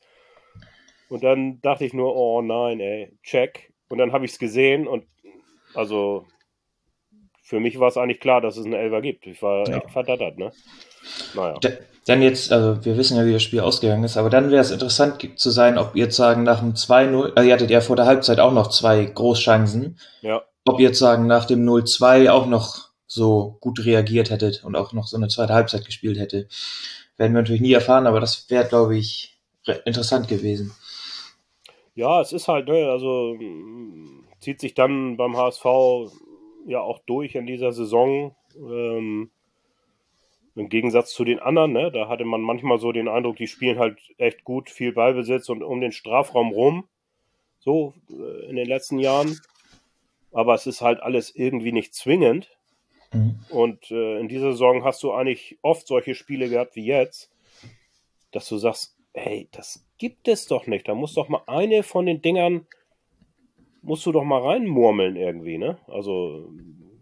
Und 1.09 1.23
dann 1.23 1.59
dachte 1.61 1.85
ich 1.85 1.93
nur, 1.93 2.15
oh 2.15 2.41
nein, 2.41 2.79
ey, 2.79 3.17
check. 3.23 3.73
Und 3.89 3.97
dann 3.97 4.13
habe 4.13 4.25
ich 4.25 4.31
es 4.31 4.39
gesehen 4.39 4.87
und 4.87 5.05
also 5.73 6.25
für 7.43 7.59
mich 7.59 7.79
war 7.79 7.89
es 7.89 7.97
eigentlich 7.97 8.21
klar, 8.21 8.39
dass 8.39 8.55
es 8.55 8.65
einen 8.65 8.73
Elfer 8.73 9.01
gibt. 9.01 9.27
Ich 9.27 9.41
war 9.41 9.67
ja. 9.67 9.77
echt 9.77 9.91
verdattert, 9.91 10.37
ne? 10.37 10.53
Naja. 11.35 11.59
Dann 12.07 12.21
jetzt, 12.21 12.51
also 12.51 12.83
wir 12.83 12.97
wissen 12.97 13.17
ja, 13.17 13.25
wie 13.25 13.33
das 13.33 13.43
Spiel 13.43 13.59
ausgegangen 13.59 14.03
ist, 14.03 14.17
aber 14.17 14.31
dann 14.31 14.49
wäre 14.49 14.61
es 14.61 14.71
interessant 14.71 15.39
zu 15.39 15.51
sein, 15.51 15.77
ob 15.77 15.95
ihr 15.95 16.05
jetzt 16.05 16.15
sagen, 16.15 16.43
nach 16.43 16.59
dem 16.59 16.73
2-0, 16.73 17.33
also 17.35 17.47
ihr 17.47 17.53
hattet 17.53 17.69
ja 17.69 17.81
vor 17.81 17.95
der 17.95 18.07
Halbzeit 18.07 18.39
auch 18.39 18.53
noch 18.53 18.69
zwei 18.69 19.05
Großchancen. 19.05 19.99
Ja. 20.21 20.41
Ob 20.65 20.79
ihr 20.79 20.87
jetzt 20.87 20.99
sagen, 20.99 21.27
nach 21.27 21.45
dem 21.45 21.67
0-2 21.67 22.29
auch 22.29 22.47
noch 22.47 22.89
so 23.05 23.57
gut 23.59 23.85
reagiert 23.85 24.29
hättet 24.29 24.63
und 24.63 24.75
auch 24.75 24.93
noch 24.93 25.07
so 25.07 25.17
eine 25.17 25.27
zweite 25.27 25.53
Halbzeit 25.53 25.85
gespielt 25.85 26.17
hätte. 26.17 26.47
Werden 27.17 27.33
wir 27.33 27.41
natürlich 27.41 27.61
nie 27.61 27.73
erfahren, 27.73 28.07
aber 28.07 28.19
das 28.19 28.49
wäre, 28.49 28.67
glaube 28.67 28.97
ich, 28.97 29.37
interessant 29.85 30.27
gewesen. 30.27 30.73
Ja, 31.93 32.21
es 32.21 32.31
ist 32.31 32.47
halt, 32.47 32.67
ne, 32.67 32.89
also 32.89 33.35
zieht 34.39 34.59
sich 34.59 34.73
dann 34.73 35.17
beim 35.17 35.35
HSV 35.35 35.65
ja 36.67 36.79
auch 36.79 36.99
durch 37.05 37.35
in 37.35 37.45
dieser 37.45 37.73
Saison. 37.73 38.35
Ähm, 38.55 39.29
im 40.55 40.69
Gegensatz 40.69 41.13
zu 41.13 41.23
den 41.23 41.39
anderen, 41.39 41.71
ne, 41.71 41.91
da 41.91 42.07
hatte 42.07 42.25
man 42.25 42.41
manchmal 42.41 42.77
so 42.77 42.91
den 42.91 43.07
Eindruck, 43.07 43.37
die 43.37 43.47
spielen 43.47 43.79
halt 43.79 43.99
echt 44.17 44.43
gut, 44.43 44.69
viel 44.69 44.91
Ballbesitz 44.91 45.49
und 45.49 45.63
um 45.63 45.79
den 45.79 45.91
Strafraum 45.91 46.49
rum. 46.49 46.87
So 47.59 47.93
äh, 48.09 48.49
in 48.49 48.55
den 48.55 48.67
letzten 48.67 48.99
Jahren. 48.99 49.39
Aber 50.31 50.55
es 50.55 50.67
ist 50.67 50.81
halt 50.81 51.01
alles 51.01 51.33
irgendwie 51.35 51.71
nicht 51.71 51.93
zwingend. 51.93 52.49
Mhm. 53.13 53.39
Und 53.49 53.91
äh, 53.91 54.19
in 54.19 54.27
dieser 54.27 54.51
Saison 54.51 54.83
hast 54.83 55.03
du 55.03 55.11
eigentlich 55.11 55.59
oft 55.61 55.87
solche 55.87 56.15
Spiele 56.15 56.49
gehabt 56.49 56.75
wie 56.75 56.85
jetzt, 56.85 57.31
dass 58.31 58.47
du 58.47 58.57
sagst, 58.57 58.95
hey, 59.13 59.47
das 59.51 59.85
gibt 59.97 60.27
es 60.27 60.47
doch 60.47 60.67
nicht. 60.67 60.87
Da 60.87 60.95
muss 60.95 61.13
doch 61.13 61.29
mal 61.29 61.43
eine 61.47 61.83
von 61.83 62.05
den 62.05 62.21
Dingern, 62.21 62.65
musst 63.81 64.05
du 64.05 64.11
doch 64.11 64.23
mal 64.23 64.41
reinmurmeln 64.41 65.15
irgendwie, 65.15 65.57
ne? 65.57 65.79
Also 65.87 66.51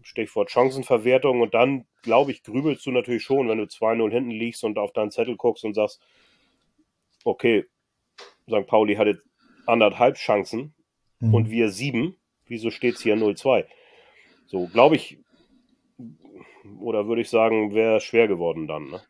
Stichwort 0.09 0.49
Chancenverwertung 0.49 1.41
und 1.41 1.53
dann, 1.53 1.85
glaube 2.01 2.31
ich, 2.31 2.41
grübelst 2.41 2.83
du 2.85 2.91
natürlich 2.91 3.23
schon, 3.23 3.47
wenn 3.47 3.59
du 3.59 3.65
2-0 3.65 4.09
hinten 4.09 4.31
liegst 4.31 4.63
und 4.63 4.79
auf 4.79 4.91
deinen 4.91 5.11
Zettel 5.11 5.37
guckst 5.37 5.63
und 5.63 5.75
sagst, 5.75 6.01
okay, 7.23 7.65
St. 8.47 8.65
Pauli 8.65 8.95
hatte 8.95 9.21
anderthalb 9.67 10.15
Chancen 10.15 10.73
mhm. 11.19 11.33
und 11.35 11.49
wir 11.51 11.69
sieben, 11.69 12.15
wieso 12.47 12.71
steht 12.71 12.95
es 12.95 13.01
hier 13.01 13.15
0-2? 13.15 13.65
So, 14.47 14.65
glaube 14.65 14.95
ich, 14.95 15.19
oder 16.81 17.07
würde 17.07 17.21
ich 17.21 17.29
sagen, 17.29 17.75
wäre 17.75 17.99
schwer 17.99 18.27
geworden 18.27 18.67
dann. 18.67 18.89
Ne? 18.89 19.01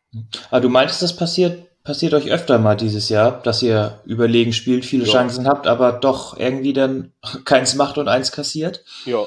Aber 0.50 0.58
ah, 0.58 0.60
du 0.60 0.68
meintest, 0.68 1.02
das 1.02 1.16
passiert, 1.16 1.82
passiert 1.84 2.14
euch 2.14 2.30
öfter 2.30 2.60
mal 2.60 2.76
dieses 2.76 3.08
Jahr, 3.08 3.42
dass 3.42 3.64
ihr 3.64 4.02
überlegen 4.06 4.52
spielt, 4.52 4.84
viele 4.84 5.06
ja. 5.06 5.14
Chancen 5.14 5.48
habt, 5.48 5.66
aber 5.66 5.94
doch 5.94 6.38
irgendwie 6.38 6.74
dann 6.74 7.14
keins 7.46 7.76
macht 7.76 7.98
und 7.98 8.10
eins 8.10 8.34
kassiert? 8.34 8.84
Ja, 9.06 9.26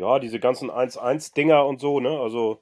ja, 0.00 0.18
diese 0.18 0.40
ganzen 0.40 0.70
1-1-Dinger 0.70 1.64
und 1.64 1.80
so, 1.80 2.00
ne? 2.00 2.18
Also, 2.18 2.60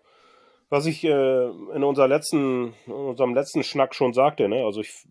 was 0.68 0.86
ich 0.86 1.04
äh, 1.04 1.46
in, 1.46 1.84
unser 1.84 2.08
letzten, 2.08 2.74
in 2.86 2.92
unserem 2.92 3.34
letzten 3.34 3.62
Schnack 3.62 3.94
schon 3.94 4.12
sagte, 4.12 4.48
ne? 4.48 4.64
Also 4.64 4.80
ich 4.80 5.06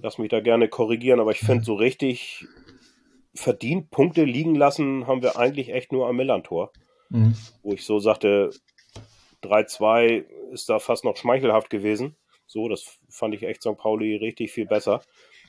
lass 0.00 0.18
mich 0.18 0.30
da 0.30 0.40
gerne 0.40 0.68
korrigieren, 0.68 1.20
aber 1.20 1.30
ich 1.30 1.40
finde 1.40 1.64
so 1.64 1.74
richtig 1.74 2.46
verdient 3.34 3.90
Punkte 3.90 4.24
liegen 4.24 4.56
lassen 4.56 5.06
haben 5.06 5.22
wir 5.22 5.38
eigentlich 5.38 5.72
echt 5.72 5.92
nur 5.92 6.08
am 6.08 6.16
Millantor. 6.16 6.72
Mhm. 7.10 7.36
Wo 7.62 7.72
ich 7.72 7.84
so 7.84 8.00
sagte, 8.00 8.50
3-2 9.42 10.24
ist 10.52 10.68
da 10.68 10.78
fast 10.78 11.04
noch 11.04 11.16
schmeichelhaft 11.16 11.70
gewesen. 11.70 12.16
So, 12.46 12.68
das 12.68 12.98
fand 13.10 13.34
ich 13.34 13.42
echt 13.42 13.62
St. 13.62 13.76
Pauli 13.76 14.16
richtig 14.16 14.50
viel 14.50 14.66
besser. 14.66 15.02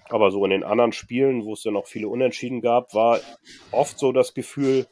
Aber 0.10 0.32
so 0.32 0.44
in 0.44 0.52
den 0.52 0.64
anderen 0.64 0.92
Spielen, 0.92 1.46
wo 1.46 1.54
es 1.54 1.64
dann 1.64 1.74
noch 1.74 1.88
viele 1.88 2.10
Unentschieden 2.10 2.62
gab, 2.62 2.94
war 2.94 3.20
oft 3.72 4.00
so 4.00 4.12
das 4.12 4.34
Gefühl, 4.34 4.88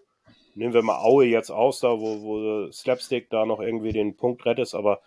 nehmen 0.56 0.74
wir 0.74 0.84
mal 0.84 1.00
Aue 1.04 1.26
jetzt 1.26 1.50
aus, 1.50 1.80
da 1.80 2.00
wo, 2.00 2.22
wo 2.22 2.72
Slapstick 2.72 3.30
da 3.30 3.46
noch 3.46 3.60
irgendwie 3.60 3.92
den 3.92 4.16
Punkt 4.16 4.46
rettet, 4.46 4.74
aber 4.74 5.02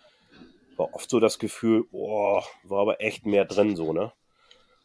war 0.77 0.93
oft 0.93 1.09
so 1.09 1.19
das 1.19 1.39
Gefühl, 1.39 1.85
boah, 1.91 2.43
war 2.63 2.81
aber 2.81 3.01
echt 3.01 3.25
mehr 3.25 3.45
drin 3.45 3.75
so, 3.75 3.93
ne? 3.93 4.11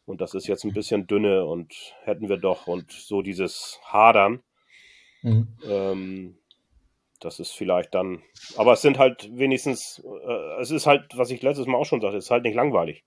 Und 0.04 0.20
das 0.20 0.34
ist 0.34 0.46
jetzt 0.46 0.64
ein 0.64 0.72
bisschen 0.72 1.08
dünne 1.08 1.44
und 1.44 1.72
hätten 2.04 2.28
wir 2.28 2.36
doch 2.36 2.68
und 2.68 2.92
so 2.92 3.22
dieses 3.22 3.80
Hadern. 3.84 4.42
Mhm. 5.22 5.48
Ähm, 5.68 6.38
das 7.20 7.40
ist 7.40 7.52
vielleicht 7.52 7.94
dann, 7.94 8.22
aber 8.56 8.74
es 8.74 8.82
sind 8.82 8.98
halt 8.98 9.36
wenigstens, 9.36 10.02
äh, 10.04 10.60
es 10.60 10.70
ist 10.70 10.86
halt, 10.86 11.16
was 11.16 11.30
ich 11.30 11.42
letztes 11.42 11.66
Mal 11.66 11.78
auch 11.78 11.86
schon 11.86 12.00
sagte, 12.00 12.18
es 12.18 12.26
ist 12.26 12.30
halt 12.30 12.44
nicht 12.44 12.54
langweilig. 12.54 13.04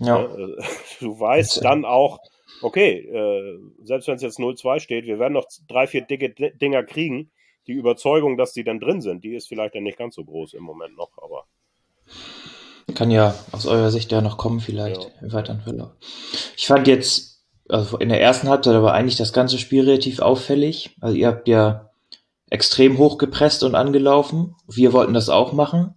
Ja. 0.00 0.26
Ne? 0.26 0.56
Du 1.00 1.18
weißt 1.18 1.64
dann 1.64 1.84
auch, 1.84 2.18
okay, 2.62 2.98
äh, 3.06 3.58
selbst 3.82 4.08
wenn 4.08 4.16
es 4.16 4.22
jetzt 4.22 4.38
0-2 4.38 4.80
steht, 4.80 5.06
wir 5.06 5.18
werden 5.18 5.34
noch 5.34 5.46
drei, 5.68 5.86
vier 5.86 6.02
dicke 6.02 6.30
Dinger 6.30 6.82
kriegen. 6.82 7.30
Die 7.66 7.72
Überzeugung, 7.72 8.36
dass 8.36 8.52
die 8.52 8.64
dann 8.64 8.80
drin 8.80 9.00
sind, 9.00 9.22
die 9.22 9.34
ist 9.34 9.48
vielleicht 9.48 9.74
dann 9.74 9.84
nicht 9.84 9.98
ganz 9.98 10.14
so 10.14 10.24
groß 10.24 10.54
im 10.54 10.62
Moment 10.62 10.96
noch, 10.96 11.10
aber. 11.22 11.44
Kann 12.94 13.10
ja 13.10 13.34
aus 13.52 13.66
eurer 13.66 13.90
Sicht 13.90 14.10
ja 14.10 14.20
noch 14.20 14.38
kommen, 14.38 14.60
vielleicht 14.60 15.04
ja. 15.04 15.10
im 15.22 15.32
weiteren 15.32 15.60
Verlauf. 15.60 15.92
Ich 16.56 16.66
fand 16.66 16.88
jetzt, 16.88 17.46
also 17.68 17.98
in 17.98 18.08
der 18.08 18.20
ersten 18.20 18.48
Halbzeit 18.48 18.74
aber 18.74 18.94
eigentlich 18.94 19.16
das 19.16 19.32
ganze 19.32 19.58
Spiel 19.58 19.84
relativ 19.84 20.20
auffällig. 20.20 20.96
Also 21.00 21.16
ihr 21.16 21.28
habt 21.28 21.46
ja 21.46 21.90
extrem 22.48 22.98
hoch 22.98 23.18
gepresst 23.18 23.62
und 23.62 23.76
angelaufen. 23.76 24.56
Wir 24.66 24.92
wollten 24.92 25.14
das 25.14 25.28
auch 25.28 25.52
machen. 25.52 25.94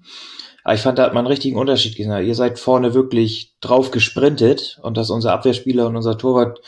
Aber 0.64 0.76
ich 0.76 0.82
fand, 0.82 0.98
da 0.98 1.04
hat 1.04 1.14
man 1.14 1.26
einen 1.26 1.32
richtigen 1.32 1.58
Unterschied 1.58 1.96
gesehen. 1.96 2.26
Ihr 2.26 2.36
seid 2.36 2.58
vorne 2.58 2.94
wirklich 2.94 3.54
drauf 3.60 3.92
gesprintet 3.92 4.80
und 4.82 4.96
dass 4.96 5.10
unser 5.10 5.34
Abwehrspieler 5.34 5.88
und 5.88 5.98
unser 5.98 6.18
Torwart 6.18 6.62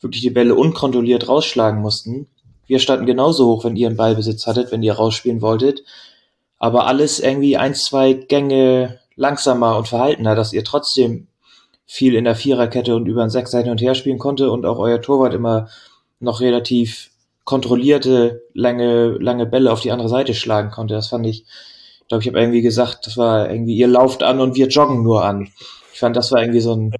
wirklich 0.00 0.22
die 0.22 0.30
Bälle 0.30 0.54
unkontrolliert 0.54 1.28
rausschlagen 1.28 1.80
mussten. 1.80 2.28
Wir 2.66 2.78
standen 2.78 3.06
genauso 3.06 3.46
hoch, 3.46 3.64
wenn 3.64 3.76
ihr 3.76 3.88
einen 3.88 3.96
Ballbesitz 3.96 4.46
hattet, 4.46 4.70
wenn 4.70 4.82
ihr 4.82 4.94
rausspielen 4.94 5.42
wolltet. 5.42 5.82
Aber 6.58 6.86
alles 6.86 7.18
irgendwie 7.18 7.56
ein, 7.56 7.74
zwei 7.74 8.12
Gänge 8.12 9.00
langsamer 9.16 9.76
und 9.76 9.88
verhaltener, 9.88 10.34
dass 10.34 10.52
ihr 10.52 10.64
trotzdem 10.64 11.26
viel 11.84 12.14
in 12.14 12.24
der 12.24 12.36
Viererkette 12.36 12.94
und 12.94 13.06
über 13.06 13.22
einen 13.22 13.30
Sechser 13.30 13.58
hin 13.60 13.70
und 13.70 13.80
her 13.80 13.94
spielen 13.94 14.18
konnte 14.18 14.50
und 14.50 14.64
auch 14.64 14.78
euer 14.78 15.02
Torwart 15.02 15.34
immer 15.34 15.68
noch 16.20 16.40
relativ 16.40 17.10
kontrollierte, 17.44 18.42
lange, 18.54 19.08
lange 19.18 19.46
Bälle 19.46 19.72
auf 19.72 19.80
die 19.80 19.90
andere 19.90 20.08
Seite 20.08 20.32
schlagen 20.32 20.70
konnte. 20.70 20.94
Das 20.94 21.08
fand 21.08 21.26
ich 21.26 21.44
glaube, 22.12 22.22
ich 22.24 22.28
habe 22.28 22.40
irgendwie 22.40 22.60
gesagt, 22.60 23.06
das 23.06 23.16
war 23.16 23.50
irgendwie, 23.50 23.74
ihr 23.74 23.88
lauft 23.88 24.22
an 24.22 24.40
und 24.40 24.54
wir 24.54 24.68
joggen 24.68 25.02
nur 25.02 25.24
an. 25.24 25.50
Ich 25.94 26.00
fand, 26.00 26.14
das 26.14 26.30
war 26.30 26.42
irgendwie 26.42 26.60
so 26.60 26.74
ein 26.74 26.94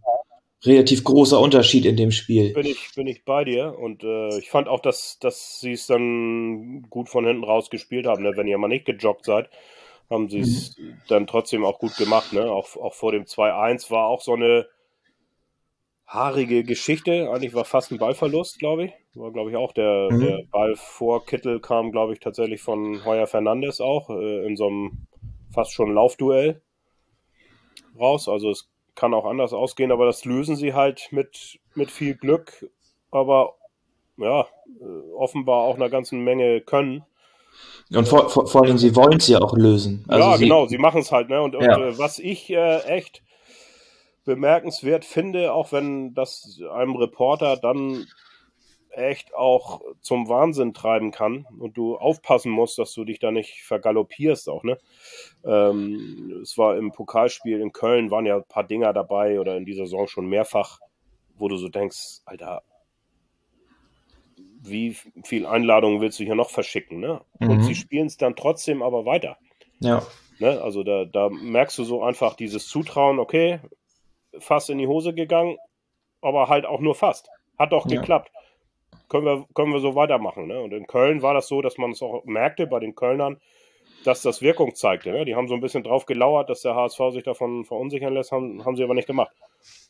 relativ 0.64 1.04
großer 1.04 1.38
Unterschied 1.38 1.84
in 1.84 1.96
dem 1.96 2.12
Spiel. 2.12 2.54
Bin 2.54 2.64
ich, 2.64 2.94
bin 2.94 3.06
ich 3.06 3.22
bei 3.26 3.44
dir 3.44 3.78
und 3.78 4.02
äh, 4.04 4.38
ich 4.38 4.48
fand 4.48 4.68
auch, 4.68 4.80
dass, 4.80 5.18
dass 5.18 5.60
sie 5.60 5.72
es 5.72 5.86
dann 5.86 6.86
gut 6.88 7.10
von 7.10 7.26
hinten 7.26 7.44
raus 7.44 7.68
gespielt 7.68 8.06
haben. 8.06 8.22
Ne? 8.22 8.32
Wenn 8.36 8.46
ihr 8.46 8.56
mal 8.56 8.68
nicht 8.68 8.86
gejoggt 8.86 9.26
seid, 9.26 9.50
haben 10.08 10.30
sie 10.30 10.40
es 10.40 10.78
mhm. 10.78 10.96
dann 11.08 11.26
trotzdem 11.26 11.66
auch 11.66 11.78
gut 11.78 11.94
gemacht. 11.98 12.32
Ne? 12.32 12.50
Auch, 12.50 12.74
auch 12.76 12.94
vor 12.94 13.12
dem 13.12 13.24
2-1 13.24 13.90
war 13.90 14.06
auch 14.06 14.22
so 14.22 14.32
eine 14.32 14.66
haarige 16.12 16.62
Geschichte. 16.62 17.30
Eigentlich 17.30 17.54
war 17.54 17.64
fast 17.64 17.90
ein 17.90 17.98
Ballverlust, 17.98 18.58
glaube 18.58 18.84
ich. 18.84 18.92
War, 19.14 19.32
glaube 19.32 19.50
ich, 19.50 19.56
auch 19.56 19.72
der, 19.72 20.08
mhm. 20.10 20.20
der 20.20 20.42
Ball 20.50 20.76
vor 20.76 21.24
Kittel 21.24 21.60
kam, 21.60 21.90
glaube 21.90 22.12
ich, 22.12 22.20
tatsächlich 22.20 22.60
von 22.60 23.04
Heuer 23.04 23.26
Fernandes 23.26 23.80
auch 23.80 24.10
äh, 24.10 24.46
in 24.46 24.56
so 24.56 24.66
einem 24.66 25.06
fast 25.52 25.72
schon 25.72 25.94
Laufduell 25.94 26.62
raus. 27.98 28.28
Also 28.28 28.50
es 28.50 28.70
kann 28.94 29.14
auch 29.14 29.24
anders 29.24 29.52
ausgehen, 29.52 29.90
aber 29.90 30.04
das 30.04 30.24
lösen 30.24 30.56
sie 30.56 30.74
halt 30.74 31.08
mit, 31.12 31.58
mit 31.74 31.90
viel 31.90 32.14
Glück, 32.14 32.68
aber 33.10 33.54
ja, 34.18 34.42
äh, 34.80 35.14
offenbar 35.16 35.62
auch 35.62 35.76
einer 35.76 35.88
ganzen 35.88 36.22
Menge 36.24 36.60
können. 36.60 37.04
Und 37.94 38.08
vor, 38.08 38.28
vor, 38.28 38.46
vor 38.46 38.64
allem, 38.64 38.78
sie 38.78 38.94
wollen 38.96 39.18
es 39.18 39.28
ja 39.28 39.40
auch 39.40 39.54
lösen. 39.54 40.04
Also 40.08 40.24
ja, 40.24 40.36
sie, 40.36 40.44
genau, 40.44 40.66
sie 40.66 40.78
machen 40.78 41.00
es 41.00 41.12
halt. 41.12 41.28
Ne? 41.28 41.42
Und, 41.42 41.54
ja. 41.54 41.76
und 41.76 41.82
äh, 41.82 41.98
was 41.98 42.18
ich 42.18 42.50
äh, 42.50 42.80
echt 42.84 43.22
bemerkenswert 44.24 45.04
finde, 45.04 45.52
auch 45.52 45.72
wenn 45.72 46.14
das 46.14 46.60
einem 46.72 46.96
Reporter 46.96 47.56
dann 47.56 48.06
echt 48.90 49.34
auch 49.34 49.80
zum 50.00 50.28
Wahnsinn 50.28 50.74
treiben 50.74 51.12
kann 51.12 51.46
und 51.58 51.76
du 51.76 51.96
aufpassen 51.96 52.52
musst, 52.52 52.78
dass 52.78 52.92
du 52.92 53.04
dich 53.04 53.18
da 53.18 53.30
nicht 53.30 53.62
vergaloppierst 53.62 54.48
auch, 54.48 54.62
ne? 54.64 54.78
Ähm, 55.44 56.40
es 56.42 56.58
war 56.58 56.76
im 56.76 56.92
Pokalspiel 56.92 57.60
in 57.60 57.72
Köln, 57.72 58.10
waren 58.10 58.26
ja 58.26 58.36
ein 58.36 58.44
paar 58.44 58.64
Dinger 58.64 58.92
dabei 58.92 59.40
oder 59.40 59.56
in 59.56 59.64
dieser 59.64 59.86
Saison 59.86 60.06
schon 60.06 60.26
mehrfach, 60.26 60.80
wo 61.36 61.48
du 61.48 61.56
so 61.56 61.68
denkst, 61.68 62.20
Alter, 62.26 62.62
wie 64.36 64.96
viel 65.24 65.46
Einladungen 65.46 66.00
willst 66.00 66.20
du 66.20 66.24
hier 66.24 66.34
noch 66.34 66.50
verschicken, 66.50 67.00
ne? 67.00 67.22
Mhm. 67.40 67.50
Und 67.50 67.62
sie 67.62 67.74
spielen 67.74 68.06
es 68.06 68.18
dann 68.18 68.36
trotzdem 68.36 68.82
aber 68.82 69.06
weiter. 69.06 69.38
Ja. 69.80 70.06
Ne? 70.38 70.60
Also 70.60 70.82
da, 70.82 71.04
da 71.04 71.28
merkst 71.30 71.78
du 71.78 71.84
so 71.84 72.02
einfach 72.02 72.34
dieses 72.34 72.66
Zutrauen, 72.68 73.18
okay, 73.18 73.60
fast 74.38 74.70
in 74.70 74.78
die 74.78 74.86
Hose 74.86 75.14
gegangen, 75.14 75.56
aber 76.20 76.48
halt 76.48 76.66
auch 76.66 76.80
nur 76.80 76.94
fast. 76.94 77.28
Hat 77.58 77.72
doch 77.72 77.88
ja. 77.88 78.00
geklappt. 78.00 78.30
Können 79.08 79.26
wir, 79.26 79.46
können 79.54 79.72
wir 79.72 79.80
so 79.80 79.94
weitermachen. 79.94 80.46
Ne? 80.46 80.60
Und 80.60 80.72
in 80.72 80.86
Köln 80.86 81.22
war 81.22 81.34
das 81.34 81.48
so, 81.48 81.60
dass 81.60 81.78
man 81.78 81.90
es 81.90 82.02
auch 82.02 82.24
merkte 82.24 82.66
bei 82.66 82.80
den 82.80 82.94
Kölnern, 82.94 83.40
dass 84.04 84.22
das 84.22 84.42
Wirkung 84.42 84.74
zeigte. 84.74 85.12
Ne? 85.12 85.24
Die 85.24 85.34
haben 85.34 85.48
so 85.48 85.54
ein 85.54 85.60
bisschen 85.60 85.84
drauf 85.84 86.06
gelauert, 86.06 86.48
dass 86.50 86.62
der 86.62 86.74
HSV 86.74 86.98
sich 87.10 87.22
davon 87.22 87.64
verunsichern 87.64 88.14
lässt, 88.14 88.32
haben, 88.32 88.64
haben 88.64 88.76
sie 88.76 88.82
aber 88.82 88.94
nicht 88.94 89.06
gemacht. 89.06 89.36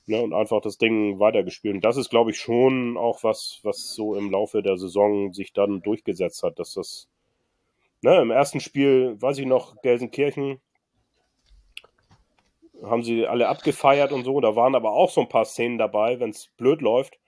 Ne? 0.07 0.21
Und 0.21 0.35
einfach 0.35 0.61
das 0.61 0.79
Ding 0.79 1.19
weitergespielt. 1.19 1.77
Und 1.77 1.85
das 1.85 1.97
ist, 1.97 2.11
glaube 2.11 2.31
ich, 2.33 2.39
schon 2.39 2.97
auch 2.97 3.23
was, 3.23 3.61
was 3.63 3.95
so 3.95 4.15
im 4.15 4.31
Laufe 4.31 4.63
der 4.63 4.77
Saison 4.77 5.33
sich 5.33 5.53
dann 5.53 5.83
durchgesetzt 5.83 6.43
hat, 6.43 6.59
dass 6.59 6.75
das 6.75 7.09
ne, 8.03 8.21
im 8.21 8.31
ersten 8.31 8.61
Spiel, 8.61 9.17
weiß 9.21 9.39
ich 9.39 9.47
noch, 9.47 9.81
Gelsenkirchen, 9.83 10.61
haben 12.85 13.03
sie 13.03 13.27
alle 13.27 13.49
abgefeiert 13.49 14.13
und 14.13 14.25
so. 14.25 14.41
Da 14.41 14.57
waren 14.57 14.75
aber 14.75 14.93
auch 14.93 15.11
so 15.11 15.21
ein 15.21 15.29
paar 15.29 15.45
Szenen 15.45 15.79
dabei, 15.79 16.21
wenn 16.21 16.31
es 16.31 16.49
blöd 16.57 16.81
läuft, 16.81 17.19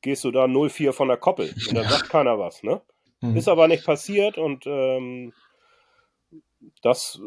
gehst 0.00 0.24
du 0.24 0.30
da 0.30 0.44
0-4 0.44 0.92
von 0.92 1.08
der 1.08 1.16
Koppel 1.16 1.52
und 1.68 1.76
dann 1.76 1.88
sagt 1.88 2.08
keiner 2.08 2.38
was, 2.38 2.62
ne? 2.62 2.80
Mhm. 3.20 3.36
Ist 3.36 3.48
aber 3.48 3.66
nicht 3.68 3.84
passiert 3.84 4.38
und 4.38 4.64
ähm, 4.66 5.32
das 6.82 7.20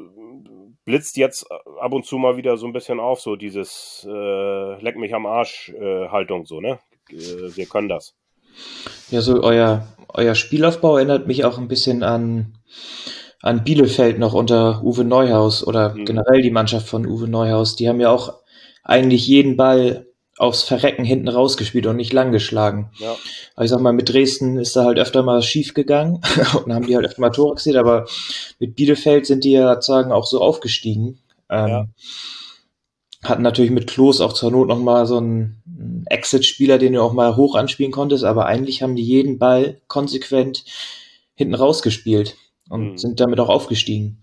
blitzt 0.86 1.18
jetzt 1.18 1.50
ab 1.80 1.94
und 1.94 2.06
zu 2.06 2.18
mal 2.18 2.38
wieder 2.38 2.58
so 2.58 2.66
ein 2.66 2.74
bisschen 2.74 3.00
auf, 3.00 3.20
so 3.22 3.36
dieses 3.36 4.08
äh, 4.10 4.82
Leck 4.82 4.98
mich 4.98 5.14
am 5.14 5.26
Arsch 5.26 5.70
äh, 5.70 6.08
Haltung, 6.10 6.46
so, 6.46 6.62
ne? 6.62 6.80
Äh, 7.10 7.56
wir 7.56 7.66
können 7.66 7.90
das. 7.90 8.16
Ja, 9.10 9.22
so 9.22 9.42
euer, 9.44 9.88
euer 10.10 10.36
Spielaufbau 10.36 10.98
erinnert 10.98 11.28
mich 11.28 11.46
auch 11.46 11.58
ein 11.58 11.68
bisschen 11.68 12.04
an 12.04 12.58
an 13.42 13.64
Bielefeld 13.64 14.20
noch 14.20 14.34
unter 14.34 14.84
Uwe 14.84 15.04
Neuhaus 15.04 15.66
oder 15.66 15.94
mhm. 15.94 16.06
generell 16.06 16.42
die 16.42 16.52
Mannschaft 16.52 16.88
von 16.88 17.06
Uwe 17.06 17.28
Neuhaus. 17.28 17.76
Die 17.76 17.90
haben 17.90 18.00
ja 18.00 18.12
auch 18.12 18.34
eigentlich 18.84 19.28
jeden 19.28 19.58
Ball 19.58 20.06
aufs 20.38 20.64
Verrecken 20.64 21.04
hinten 21.04 21.28
rausgespielt 21.28 21.86
und 21.86 21.98
nicht 21.98 22.14
lang 22.14 22.32
geschlagen. 22.32 22.92
Ja. 22.98 23.16
Aber 23.56 23.66
ich 23.66 23.70
sag 23.70 23.80
mal, 23.80 23.94
mit 23.94 24.10
Dresden 24.10 24.58
ist 24.58 24.76
da 24.76 24.86
halt 24.86 24.98
öfter 24.98 25.24
mal 25.24 25.42
schief 25.42 25.74
gegangen 25.74 26.22
und 26.66 26.74
haben 26.74 26.88
die 26.88 26.96
halt 26.96 27.06
öfter 27.06 27.22
mal 27.22 27.30
Tore 27.30 27.56
gesehen, 27.56 27.78
aber 27.78 28.06
mit 28.60 28.76
Bielefeld 28.76 29.26
sind 29.26 29.44
die 29.44 29.52
ja 29.52 29.76
sozusagen 29.76 30.12
auch 30.12 30.26
so 30.26 30.42
aufgestiegen. 30.42 31.20
Ähm, 31.50 31.68
ja. 31.68 31.88
Hatten 33.24 33.44
natürlich 33.44 33.72
mit 33.72 33.86
Klos 33.86 34.20
auch 34.20 34.34
zur 34.34 34.50
Not 34.52 34.68
nochmal 34.68 35.06
so 35.06 35.18
einen 35.18 36.04
Exit-Spieler, 36.08 36.80
den 36.80 36.94
du 36.94 37.02
auch 37.02 37.14
mal 37.14 37.36
hoch 37.36 37.54
anspielen 37.54 37.92
konntest, 37.92 38.24
aber 38.24 38.48
eigentlich 38.48 38.82
haben 38.82 38.96
die 38.96 39.04
jeden 39.04 39.38
Ball 39.38 39.80
konsequent 39.88 40.64
hinten 41.36 41.54
rausgespielt 41.54 42.36
und 42.72 42.92
mhm. 42.92 42.98
sind 42.98 43.20
damit 43.20 43.40
auch 43.40 43.50
aufgestiegen. 43.50 44.22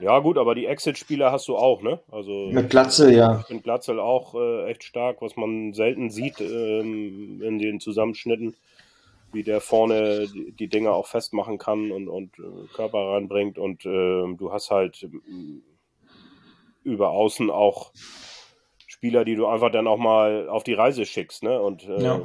Ja, 0.00 0.20
gut, 0.20 0.38
aber 0.38 0.54
die 0.54 0.66
Exit-Spieler 0.66 1.32
hast 1.32 1.48
du 1.48 1.56
auch, 1.56 1.82
ne? 1.82 1.98
Also 2.12 2.50
mit 2.52 2.70
Glatzel, 2.70 3.12
ja. 3.12 3.40
Ich 3.40 3.46
finde 3.46 3.64
Glatzel 3.64 3.98
auch 3.98 4.34
äh, 4.36 4.70
echt 4.70 4.84
stark, 4.84 5.20
was 5.20 5.36
man 5.36 5.72
selten 5.72 6.10
sieht 6.10 6.40
ähm, 6.40 7.42
in 7.42 7.58
den 7.58 7.80
Zusammenschnitten, 7.80 8.54
wie 9.32 9.42
der 9.42 9.60
vorne 9.60 10.28
die, 10.28 10.68
Dinge 10.68 10.92
auch 10.92 11.08
festmachen 11.08 11.58
kann 11.58 11.90
und, 11.90 12.08
und 12.08 12.38
äh, 12.38 12.68
Körper 12.74 13.14
reinbringt. 13.14 13.58
Und 13.58 13.84
äh, 13.86 14.36
du 14.36 14.52
hast 14.52 14.70
halt 14.70 15.02
äh, 15.02 15.08
über 16.84 17.10
außen 17.10 17.50
auch 17.50 17.90
Spieler, 18.98 19.24
die 19.24 19.36
du 19.36 19.46
einfach 19.46 19.70
dann 19.70 19.86
auch 19.86 19.96
mal 19.96 20.48
auf 20.48 20.64
die 20.64 20.74
Reise 20.74 21.06
schickst, 21.06 21.44
ne? 21.44 21.62
Und 21.62 21.88
äh, 21.88 22.02
ja. 22.02 22.20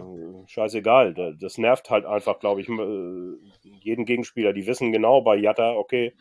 scheißegal. 0.47 1.37
Das 1.39 1.59
nervt 1.59 1.91
halt 1.91 2.03
einfach, 2.03 2.39
glaube 2.39 2.61
ich, 2.61 2.67
äh, 2.67 3.69
jeden 3.79 4.05
Gegenspieler. 4.05 4.53
Die 4.53 4.65
wissen 4.65 4.91
genau 4.91 5.21
bei 5.21 5.35
Jatta, 5.35 5.73
okay, 5.73 6.13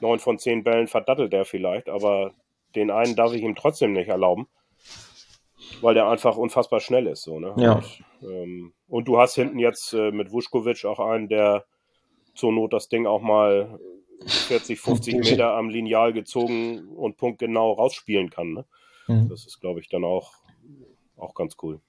neun 0.00 0.18
von 0.18 0.38
zehn 0.38 0.64
Bällen 0.64 0.86
verdattelt 0.86 1.34
er 1.34 1.44
vielleicht, 1.44 1.90
aber 1.90 2.32
den 2.74 2.90
einen 2.90 3.14
darf 3.14 3.34
ich 3.34 3.42
ihm 3.42 3.54
trotzdem 3.54 3.92
nicht 3.92 4.08
erlauben, 4.08 4.48
weil 5.82 5.92
der 5.92 6.08
einfach 6.08 6.38
unfassbar 6.38 6.80
schnell 6.80 7.06
ist. 7.06 7.24
So, 7.24 7.38
ne? 7.38 7.52
ja. 7.58 7.74
und, 7.74 8.02
ähm, 8.22 8.72
und, 8.88 9.06
du 9.06 9.18
hast 9.18 9.34
hinten 9.34 9.58
jetzt 9.58 9.92
äh, 9.92 10.12
mit 10.12 10.32
Vuskovic 10.32 10.86
auch 10.86 10.98
einen, 10.98 11.28
der 11.28 11.66
zur 12.34 12.52
Not 12.52 12.72
das 12.72 12.88
Ding 12.88 13.06
auch 13.06 13.20
mal 13.20 13.78
40, 14.24 14.80
50 14.80 15.14
Meter 15.30 15.52
am 15.52 15.68
Lineal 15.68 16.14
gezogen 16.14 16.88
und 16.88 17.18
punktgenau 17.18 17.72
rausspielen 17.72 18.30
kann. 18.30 18.54
Ne? 18.54 18.64
Mhm. 19.10 19.28
Das 19.28 19.46
ist, 19.46 19.60
glaube 19.60 19.80
ich, 19.80 19.88
dann 19.88 20.04
auch, 20.04 20.32
auch 21.16 21.34
ganz 21.34 21.56
cool. 21.62 21.80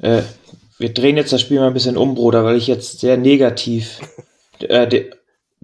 Äh, 0.00 0.22
wir 0.78 0.92
drehen 0.92 1.16
jetzt 1.16 1.32
das 1.32 1.40
Spiel 1.40 1.60
mal 1.60 1.68
ein 1.68 1.74
bisschen 1.74 1.96
um, 1.96 2.14
Bruder, 2.14 2.44
weil 2.44 2.56
ich 2.56 2.66
jetzt 2.66 3.00
sehr 3.00 3.16
negativ 3.16 4.00
äh, 4.60 4.86
de, 4.86 5.12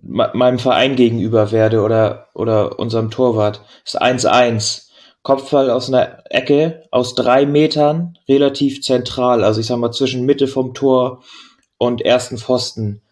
meinem 0.01 0.59
Verein 0.61 0.95
gegenüber 0.95 1.51
werde 1.51 1.83
oder, 1.83 2.29
oder 2.35 2.79
unserem 2.79 3.11
Torwart. 3.11 3.63
Das 3.85 3.95
ist 3.95 4.03
1-1. 4.03 4.85
Kopfball 5.23 5.71
aus 5.71 5.89
einer 5.89 6.23
Ecke 6.31 6.85
aus 6.91 7.15
drei 7.15 7.45
Metern, 7.45 8.17
relativ 8.29 8.81
zentral. 8.81 9.45
Also 9.45 9.61
ich 9.61 9.67
sag 9.67 9.77
mal 9.79 9.91
zwischen 9.91 10.25
Mitte 10.25 10.47
vom 10.47 10.73
Tor 10.73 11.23
und 11.77 12.01
ersten 12.01 12.39
Pfosten. 12.39 13.03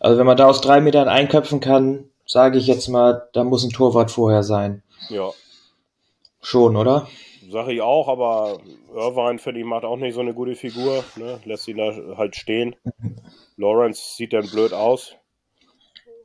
Also 0.00 0.18
wenn 0.18 0.26
man 0.26 0.36
da 0.36 0.46
aus 0.46 0.60
drei 0.60 0.80
Metern 0.80 1.08
einköpfen 1.08 1.60
kann, 1.60 2.10
sage 2.26 2.58
ich 2.58 2.66
jetzt 2.66 2.88
mal, 2.88 3.28
da 3.32 3.44
muss 3.44 3.64
ein 3.64 3.70
Torwart 3.70 4.10
vorher 4.10 4.42
sein. 4.42 4.82
Ja, 5.08 5.30
Schon, 6.44 6.76
oder? 6.76 7.08
Sag 7.50 7.68
ich 7.68 7.80
auch, 7.80 8.06
aber 8.06 8.60
Irvine, 8.94 9.38
finde 9.38 9.60
ich, 9.60 9.66
macht 9.66 9.84
auch 9.84 9.96
nicht 9.96 10.14
so 10.14 10.20
eine 10.20 10.34
gute 10.34 10.54
Figur. 10.54 11.02
Ne? 11.16 11.40
Lässt 11.46 11.66
ihn 11.68 11.78
da 11.78 11.94
halt 12.18 12.36
stehen. 12.36 12.76
Lawrence 13.56 14.16
sieht 14.16 14.34
dann 14.34 14.46
blöd 14.50 14.74
aus. 14.74 15.14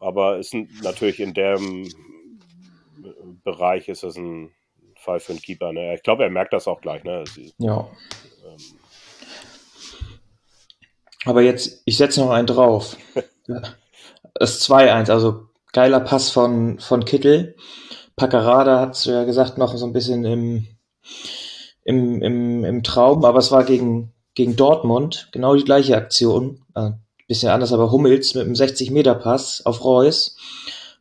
Aber 0.02 0.38
ist 0.38 0.54
natürlich 0.84 1.22
in 1.22 1.34
dem 1.34 1.88
Bereich 3.46 3.88
ist 3.88 4.04
es 4.04 4.18
ein 4.18 4.52
Fall 4.96 5.22
für 5.22 5.32
einen 5.32 5.42
Keeper. 5.42 5.72
Ne? 5.72 5.96
Ich 5.96 6.04
glaube, 6.04 6.24
er 6.24 6.30
merkt 6.30 6.52
das 6.52 6.68
auch 6.68 6.82
gleich. 6.82 7.04
Ne? 7.06 7.24
Ja. 7.58 7.90
Ähm, 8.46 8.58
aber 11.24 11.42
jetzt, 11.42 11.82
ich 11.86 11.96
setze 11.96 12.20
noch 12.20 12.32
einen 12.32 12.48
drauf. 12.48 12.98
Das 14.36 14.58
ist 14.58 14.72
2-1, 14.72 15.12
also 15.12 15.48
geiler 15.74 16.00
Pass 16.00 16.30
von, 16.30 16.80
von 16.80 17.04
Kittel. 17.04 17.56
Packerada 18.20 18.80
hat 18.80 18.96
es 18.96 19.06
ja 19.06 19.24
gesagt, 19.24 19.58
noch 19.58 19.76
so 19.76 19.86
ein 19.86 19.94
bisschen 19.94 20.26
im, 20.26 20.68
im, 21.84 22.22
im, 22.22 22.66
im 22.66 22.84
Traum, 22.84 23.26
aber 23.26 23.40
es 23.40 23.52
war 23.52 23.64
gegen, 23.64 24.14
gegen 24.36 24.56
Dortmund 24.56 25.30
genau 25.32 25.56
die 25.56 25.64
gleiche 25.64 25.98
Aktion. 25.98 26.62
Äh, 26.76 26.92
bisschen 27.30 27.52
anders, 27.52 27.72
aber 27.72 27.92
Hummels 27.92 28.34
mit 28.34 28.44
einem 28.44 28.56
60-Meter-Pass 28.56 29.66
auf 29.66 29.86
Reus, 29.86 30.36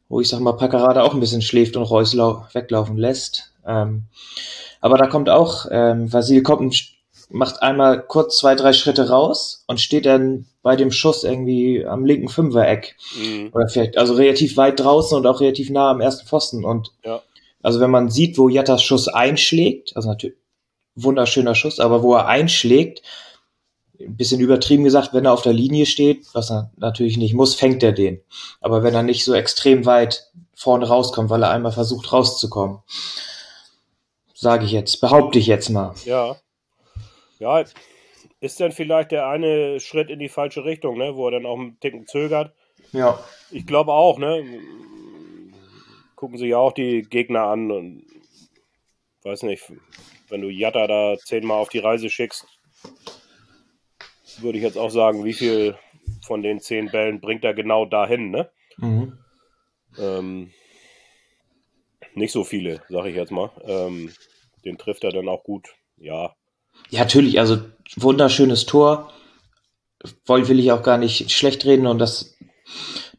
wo 0.09 0.21
ich 0.21 0.29
sag 0.29 0.41
mal, 0.41 0.53
Packerada 0.53 1.03
auch 1.03 1.15
ein 1.15 1.21
bisschen 1.21 1.43
schläft 1.43 1.77
und 1.77 1.85
Reus 1.85 2.15
weglaufen 2.15 2.97
lässt. 2.99 3.55
Ähm, 3.67 4.05
aber 4.81 4.99
da 4.99 5.07
kommt 5.07 5.31
auch, 5.31 5.67
ähm, 5.71 6.13
Vasil 6.13 6.43
kommt 6.43 6.98
macht 7.31 7.63
einmal 7.63 8.03
kurz 8.03 8.39
zwei, 8.39 8.55
drei 8.55 8.73
Schritte 8.73 9.09
raus 9.11 9.65
und 9.67 9.81
steht 9.81 10.07
dann 10.07 10.47
bei 10.63 10.77
dem 10.77 10.91
Schuss 10.91 11.25
irgendwie 11.25 11.85
am 11.85 12.05
linken 12.05 12.29
Fünfereck. 12.29 12.97
Mhm. 13.17 13.51
Oder 13.53 13.69
vielleicht, 13.69 13.99
also 13.99 14.15
relativ 14.15 14.57
weit 14.57 14.81
draußen 14.81 15.17
und 15.17 15.27
auch 15.27 15.41
relativ 15.41 15.71
nah 15.71 15.91
am 15.91 16.01
ersten 16.01 16.27
Pfosten. 16.27 16.65
Und 16.65 16.93
ja. 17.05 17.23
also 17.63 17.81
wenn 17.81 17.91
man 17.91 18.11
sieht, 18.11 18.39
wo 18.39 18.49
Jattas 18.49 18.83
Schuss 18.83 19.09
einschlägt, 19.09 19.95
also 19.97 20.09
natürlich 20.09 20.37
wunderschöner 20.95 21.55
Schuss, 21.55 21.81
aber 21.81 22.03
wo 22.03 22.15
er 22.15 22.27
einschlägt, 22.27 23.03
ein 24.01 24.17
bisschen 24.17 24.41
übertrieben 24.41 24.85
gesagt, 24.85 25.13
wenn 25.13 25.25
er 25.25 25.33
auf 25.33 25.43
der 25.43 25.53
Linie 25.53 25.87
steht, 25.87 26.27
was 26.33 26.51
er 26.51 26.71
natürlich 26.77 27.17
nicht 27.17 27.35
muss, 27.35 27.55
fängt 27.55 27.83
er 27.83 27.93
den. 27.93 28.21
Aber 28.61 28.83
wenn 28.83 28.95
er 28.95 29.03
nicht 29.03 29.25
so 29.25 29.35
extrem 29.35 29.87
weit 29.87 30.31
vorne 30.55 30.87
rauskommt, 30.87 31.31
weil 31.31 31.43
er 31.43 31.51
einmal 31.51 31.73
versucht 31.73 32.13
rauszukommen, 32.13 32.79
sage 34.35 34.65
ich 34.65 34.73
jetzt, 34.73 35.01
behaupte 35.01 35.39
ich 35.39 35.47
jetzt 35.47 35.69
mal. 35.69 35.95
Ja. 36.05 36.37
Ja, 37.39 37.65
ist 38.41 38.61
dann 38.61 38.73
vielleicht 38.73 39.13
der 39.13 39.27
eine 39.29 39.81
Schritt 39.81 40.11
in 40.11 40.19
die 40.19 40.29
falsche 40.29 40.65
Richtung, 40.65 40.99
ne, 40.99 41.17
wo 41.17 41.27
er 41.27 41.33
dann 41.33 41.47
auch 41.47 41.59
einen 41.59 41.79
Ticken 41.81 42.07
zögert. 42.07 42.55
Ja. 42.93 43.23
Ich 43.51 43.67
glaube 43.67 43.93
auch, 43.93 44.19
ne? 44.19 44.45
Gucken 46.15 46.39
sich 46.39 46.51
ja 46.51 46.59
auch 46.59 46.73
die 46.73 47.03
Gegner 47.03 47.43
an 47.43 47.71
und 47.71 48.05
weiß 49.23 49.43
nicht, 49.45 49.73
wenn 50.29 50.41
du 50.41 50.49
Jatta 50.49 50.87
da 50.87 51.17
zehnmal 51.19 51.59
auf 51.59 51.69
die 51.69 51.79
Reise 51.79 52.11
schickst, 52.11 52.47
würde 54.41 54.59
ich 54.59 54.65
jetzt 54.65 54.79
auch 54.79 54.91
sagen, 54.91 55.25
wie 55.25 55.33
viel 55.33 55.77
von 56.23 56.43
den 56.43 56.61
zehn 56.61 56.91
Bällen 56.91 57.21
bringt 57.21 57.45
er 57.45 57.55
genau 57.55 57.85
dahin, 57.85 58.31
ne? 58.31 58.51
Mhm. 58.77 59.19
Ähm, 59.99 60.53
nicht 62.15 62.33
so 62.33 62.45
viele, 62.45 62.83
sage 62.89 63.11
ich 63.11 63.17
jetzt 63.17 63.33
mal. 63.33 63.51
Ähm, 63.65 64.13
den 64.65 64.79
trifft 64.79 65.05
er 65.05 65.11
dann 65.11 65.29
auch 65.29 65.45
gut, 65.45 65.69
ja. 65.97 66.35
Ja, 66.91 67.01
natürlich, 67.01 67.39
also 67.39 67.59
wunderschönes 67.97 68.67
Tor. 68.67 69.13
Will 70.27 70.61
ich 70.61 70.73
auch 70.73 70.83
gar 70.83 70.97
nicht 70.97 71.31
schlecht 71.33 71.65
reden 71.65 71.87
und 71.87 71.99
dass, 71.99 72.37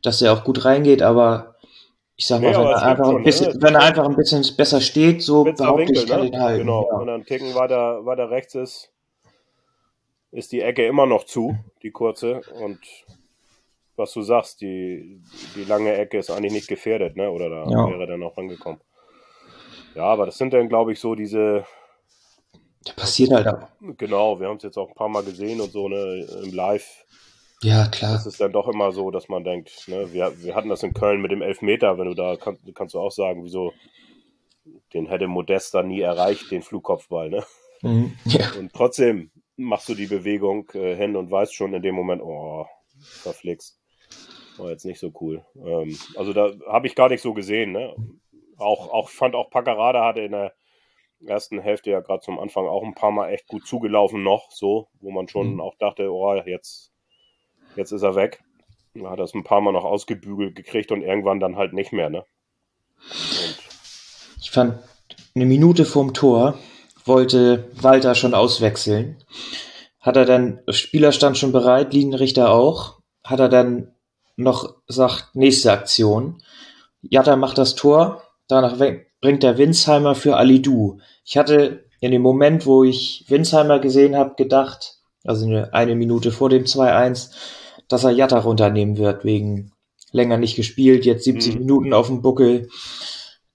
dass 0.02 0.22
er 0.22 0.34
auch 0.34 0.44
gut 0.44 0.64
reingeht, 0.64 1.02
aber 1.02 1.56
ich 2.16 2.28
sag 2.28 2.42
mal, 2.42 2.52
nee, 2.52 2.58
wenn, 2.58 2.66
er 2.66 2.82
einfach, 2.84 3.06
schon, 3.06 3.18
ein 3.18 3.24
bisschen, 3.24 3.54
ne? 3.54 3.62
wenn 3.62 3.76
er 3.76 3.82
einfach 3.82 4.06
ein 4.06 4.16
bisschen 4.16 4.46
besser 4.58 4.82
steht, 4.82 5.22
so 5.22 5.46
behaupte 5.46 5.92
ich, 5.94 6.06
kann 6.06 6.22
ne? 6.22 6.28
ihn 6.28 6.40
halten. 6.40 6.60
Genau, 6.60 6.90
ja. 6.92 6.98
und 6.98 7.08
dann 7.08 7.26
Ticken 7.26 7.56
weiter, 7.56 8.06
weiter 8.06 8.30
rechts 8.30 8.56
ist, 8.56 8.92
ist 10.32 10.52
die 10.52 10.62
Ecke 10.62 10.86
immer 10.86 11.06
noch 11.06 11.24
zu, 11.24 11.58
die 11.82 11.92
kurze. 11.92 12.42
Und 12.62 12.80
was 13.96 14.14
du 14.14 14.22
sagst, 14.22 14.62
die, 14.62 15.22
die 15.56 15.64
lange 15.64 15.96
Ecke 15.96 16.18
ist 16.18 16.30
eigentlich 16.30 16.54
nicht 16.54 16.68
gefährdet, 16.68 17.16
ne? 17.16 17.32
Oder 17.32 17.50
da 17.50 17.64
ja. 17.70 17.88
wäre 17.90 18.08
dann 18.08 18.24
auch 18.24 18.38
rangekommen. 18.38 18.82
Ja, 19.96 20.04
aber 20.04 20.26
das 20.26 20.38
sind 20.38 20.54
dann, 20.54 20.70
glaube 20.70 20.94
ich, 20.94 21.00
so 21.00 21.16
diese. 21.16 21.66
Der 22.90 22.94
passiert 22.94 23.32
halt 23.32 23.48
auch. 23.48 23.68
Genau, 23.98 24.40
wir 24.40 24.48
haben 24.48 24.58
es 24.58 24.64
jetzt 24.64 24.78
auch 24.78 24.90
ein 24.90 24.96
paar 24.96 25.10
Mal 25.10 25.24
gesehen 25.24 25.62
und 25.62 25.72
so, 25.72 25.88
ne, 25.88 26.28
im 26.44 26.54
Live. 26.54 27.06
Ja, 27.62 27.88
klar. 27.88 28.16
Es 28.16 28.26
ist 28.26 28.40
dann 28.40 28.54
doch 28.54 28.68
immer 28.68 28.92
so, 28.92 29.12
dass 29.12 29.30
man 29.30 29.44
denkt, 29.44 29.88
ne, 29.88 30.12
wir, 30.14 30.42
wir 30.42 30.56
hatten 30.56 30.70
das 30.70 30.84
in 30.84 30.94
Köln 30.94 31.22
mit 31.22 31.32
dem 31.32 31.42
Elfmeter, 31.42 31.98
wenn 31.98 32.08
du 32.08 32.14
da 32.14 32.36
kannst, 32.38 32.64
kannst 32.74 32.96
du 32.96 33.00
auch 33.00 33.12
sagen, 33.12 33.44
wieso 33.44 33.74
den 34.94 35.08
hätte 35.08 35.28
Modesta 35.28 35.84
nie 35.84 36.02
erreicht, 36.02 36.52
den 36.52 36.62
Flugkopfball, 36.62 37.30
ne? 37.30 37.44
Mhm, 37.82 38.18
ja. 38.26 38.52
Und 38.58 38.74
trotzdem 38.74 39.32
machst 39.56 39.90
du 39.90 39.96
die 39.96 40.08
Bewegung 40.08 40.70
äh, 40.74 40.96
hin 40.96 41.16
und 41.16 41.32
weißt 41.32 41.54
schon 41.54 41.74
in 41.74 41.82
dem 41.82 41.96
Moment, 41.96 42.22
oh, 42.24 42.66
verflixt. 43.00 43.80
War 44.58 44.70
jetzt 44.72 44.86
nicht 44.86 45.00
so 45.00 45.12
cool. 45.22 45.46
Ähm, 45.56 45.98
also 46.16 46.34
da 46.34 46.52
habe 46.68 46.88
ich 46.88 46.96
gar 46.96 47.10
nicht 47.10 47.22
so 47.22 47.34
gesehen, 47.34 47.72
ne? 47.72 47.96
Auch, 48.58 48.90
auch 48.92 49.10
fand 49.10 49.36
auch 49.36 49.50
Paccarada 49.50 50.06
hatte 50.06 50.22
in 50.22 50.32
der 50.32 50.54
ersten 51.26 51.60
Hälfte 51.60 51.92
ja 51.92 52.00
gerade 52.00 52.22
zum 52.22 52.40
Anfang 52.40 52.68
auch 52.68 52.84
ein 52.84 52.96
paar 52.96 53.12
Mal 53.12 53.30
echt 53.30 53.48
gut 53.48 53.68
zugelaufen 53.68 54.24
noch, 54.24 54.52
so, 54.52 54.88
wo 55.00 55.12
man 55.12 55.28
schon 55.28 55.56
mhm. 55.56 55.62
auch 55.62 55.76
dachte, 55.78 56.12
oh, 56.12 56.34
jetzt, 56.46 56.92
jetzt 57.76 57.92
ist 57.92 58.04
er 58.04 58.16
weg. 58.16 58.44
Da 58.94 59.12
hat 59.12 59.20
er 59.20 59.26
es 59.26 59.34
ein 59.34 59.44
paar 59.44 59.62
Mal 59.62 59.72
noch 59.72 59.86
ausgebügelt 59.86 60.56
gekriegt 60.56 60.92
und 60.92 61.02
irgendwann 61.02 61.40
dann 61.40 61.56
halt 61.56 61.74
nicht 61.74 61.94
mehr, 61.94 62.10
ne? 62.10 62.26
Und 62.98 63.60
ich 64.42 64.52
fand 64.52 64.80
eine 65.36 65.46
Minute 65.46 65.86
vorm 65.86 66.14
Tor 66.14 66.58
wollte 67.06 67.70
Walter 67.74 68.16
schon 68.16 68.34
auswechseln. 68.34 69.18
Hat 70.00 70.16
er 70.16 70.26
dann, 70.26 70.60
Spieler 70.70 71.12
stand 71.12 71.38
schon 71.38 71.52
bereit, 71.52 71.94
Linienrichter 71.94 72.52
auch. 72.52 73.00
Hat 73.24 73.40
er 73.40 73.50
dann 73.50 73.94
noch 74.38 74.76
sagt, 74.88 75.36
nächste 75.36 75.72
Aktion. 75.72 76.42
Jatta 77.02 77.36
macht 77.36 77.58
das 77.58 77.76
Tor, 77.76 78.24
danach 78.48 78.80
bringt 79.22 79.44
der 79.44 79.58
Winsheimer 79.58 80.16
für 80.16 80.38
Alidu. 80.38 81.00
Ich 81.26 81.38
hatte 81.38 81.86
in 82.00 82.12
dem 82.12 82.22
Moment, 82.22 82.66
wo 82.66 82.84
ich 82.84 83.26
Winsheimer 83.28 83.80
gesehen 83.80 84.16
habe, 84.16 84.36
gedacht, 84.36 85.00
also 85.24 85.46
eine, 85.46 85.74
eine 85.74 85.96
Minute 85.96 86.32
vor 86.32 86.50
dem 86.50 86.64
2-1, 86.64 87.32
dass 87.88 88.04
er 88.04 88.12
Jatta 88.12 88.40
runternehmen 88.40 88.98
wird, 88.98 89.26
wegen 89.26 89.72
länger 90.12 90.38
nicht 90.38 90.56
gespielt, 90.56 91.06
jetzt 91.06 91.26
70 91.26 91.56
mhm. 91.56 91.60
Minuten 91.60 91.94
auf 91.94 92.08
dem 92.08 92.22
Buckel. 92.22 92.70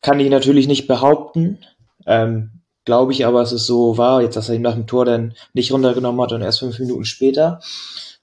Kann 0.03 0.21
ich 0.21 0.29
natürlich 0.29 0.69
nicht 0.69 0.87
behaupten. 0.87 1.65
Ähm, 2.07 2.51
Glaube 2.85 3.13
ich 3.13 3.25
aber, 3.25 3.41
dass 3.41 3.53
es 3.53 3.65
so 3.65 3.97
war, 3.97 4.21
jetzt, 4.21 4.37
dass 4.37 4.51
er 4.51 4.57
ihn 4.57 4.63
nach 4.63 4.75
dem 4.75 4.87
Tor 4.87 5.07
dann 5.07 5.35
nicht 5.55 5.73
runtergenommen 5.73 6.21
hat 6.21 6.33
und 6.33 6.43
erst 6.43 6.59
fünf 6.59 6.79
Minuten 6.79 7.07
später. 7.07 7.61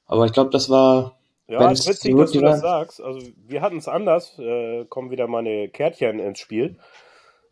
Aber 0.05 0.25
ich 0.25 0.33
glaube, 0.33 0.51
das 0.51 0.69
war 0.69 1.17
ja, 1.47 1.71
es 1.71 1.81
ist 1.81 1.89
witzig, 1.89 2.15
dass 2.15 2.31
du 2.31 2.41
das 2.41 2.61
sagst. 2.61 3.01
Also 3.01 3.27
wir 3.47 3.61
hatten 3.61 3.77
es 3.77 3.87
anders. 3.87 4.37
Äh, 4.37 4.85
kommen 4.85 5.09
wieder 5.09 5.27
meine 5.27 5.67
Kärtchen 5.67 6.19
ins 6.19 6.39
Spiel. 6.39 6.77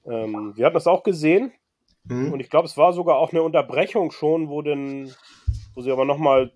Ähm, 0.09 0.53
wir 0.55 0.65
hatten 0.65 0.73
das 0.73 0.87
auch 0.87 1.03
gesehen. 1.03 1.51
Mhm. 2.05 2.33
Und 2.33 2.39
ich 2.39 2.49
glaube, 2.49 2.65
es 2.65 2.77
war 2.77 2.93
sogar 2.93 3.17
auch 3.17 3.31
eine 3.31 3.43
Unterbrechung 3.43 4.11
schon, 4.11 4.49
wo 4.49 4.61
denn, 4.61 5.13
wo 5.75 5.81
sie 5.81 5.91
aber 5.91 6.05
nochmal, 6.05 6.51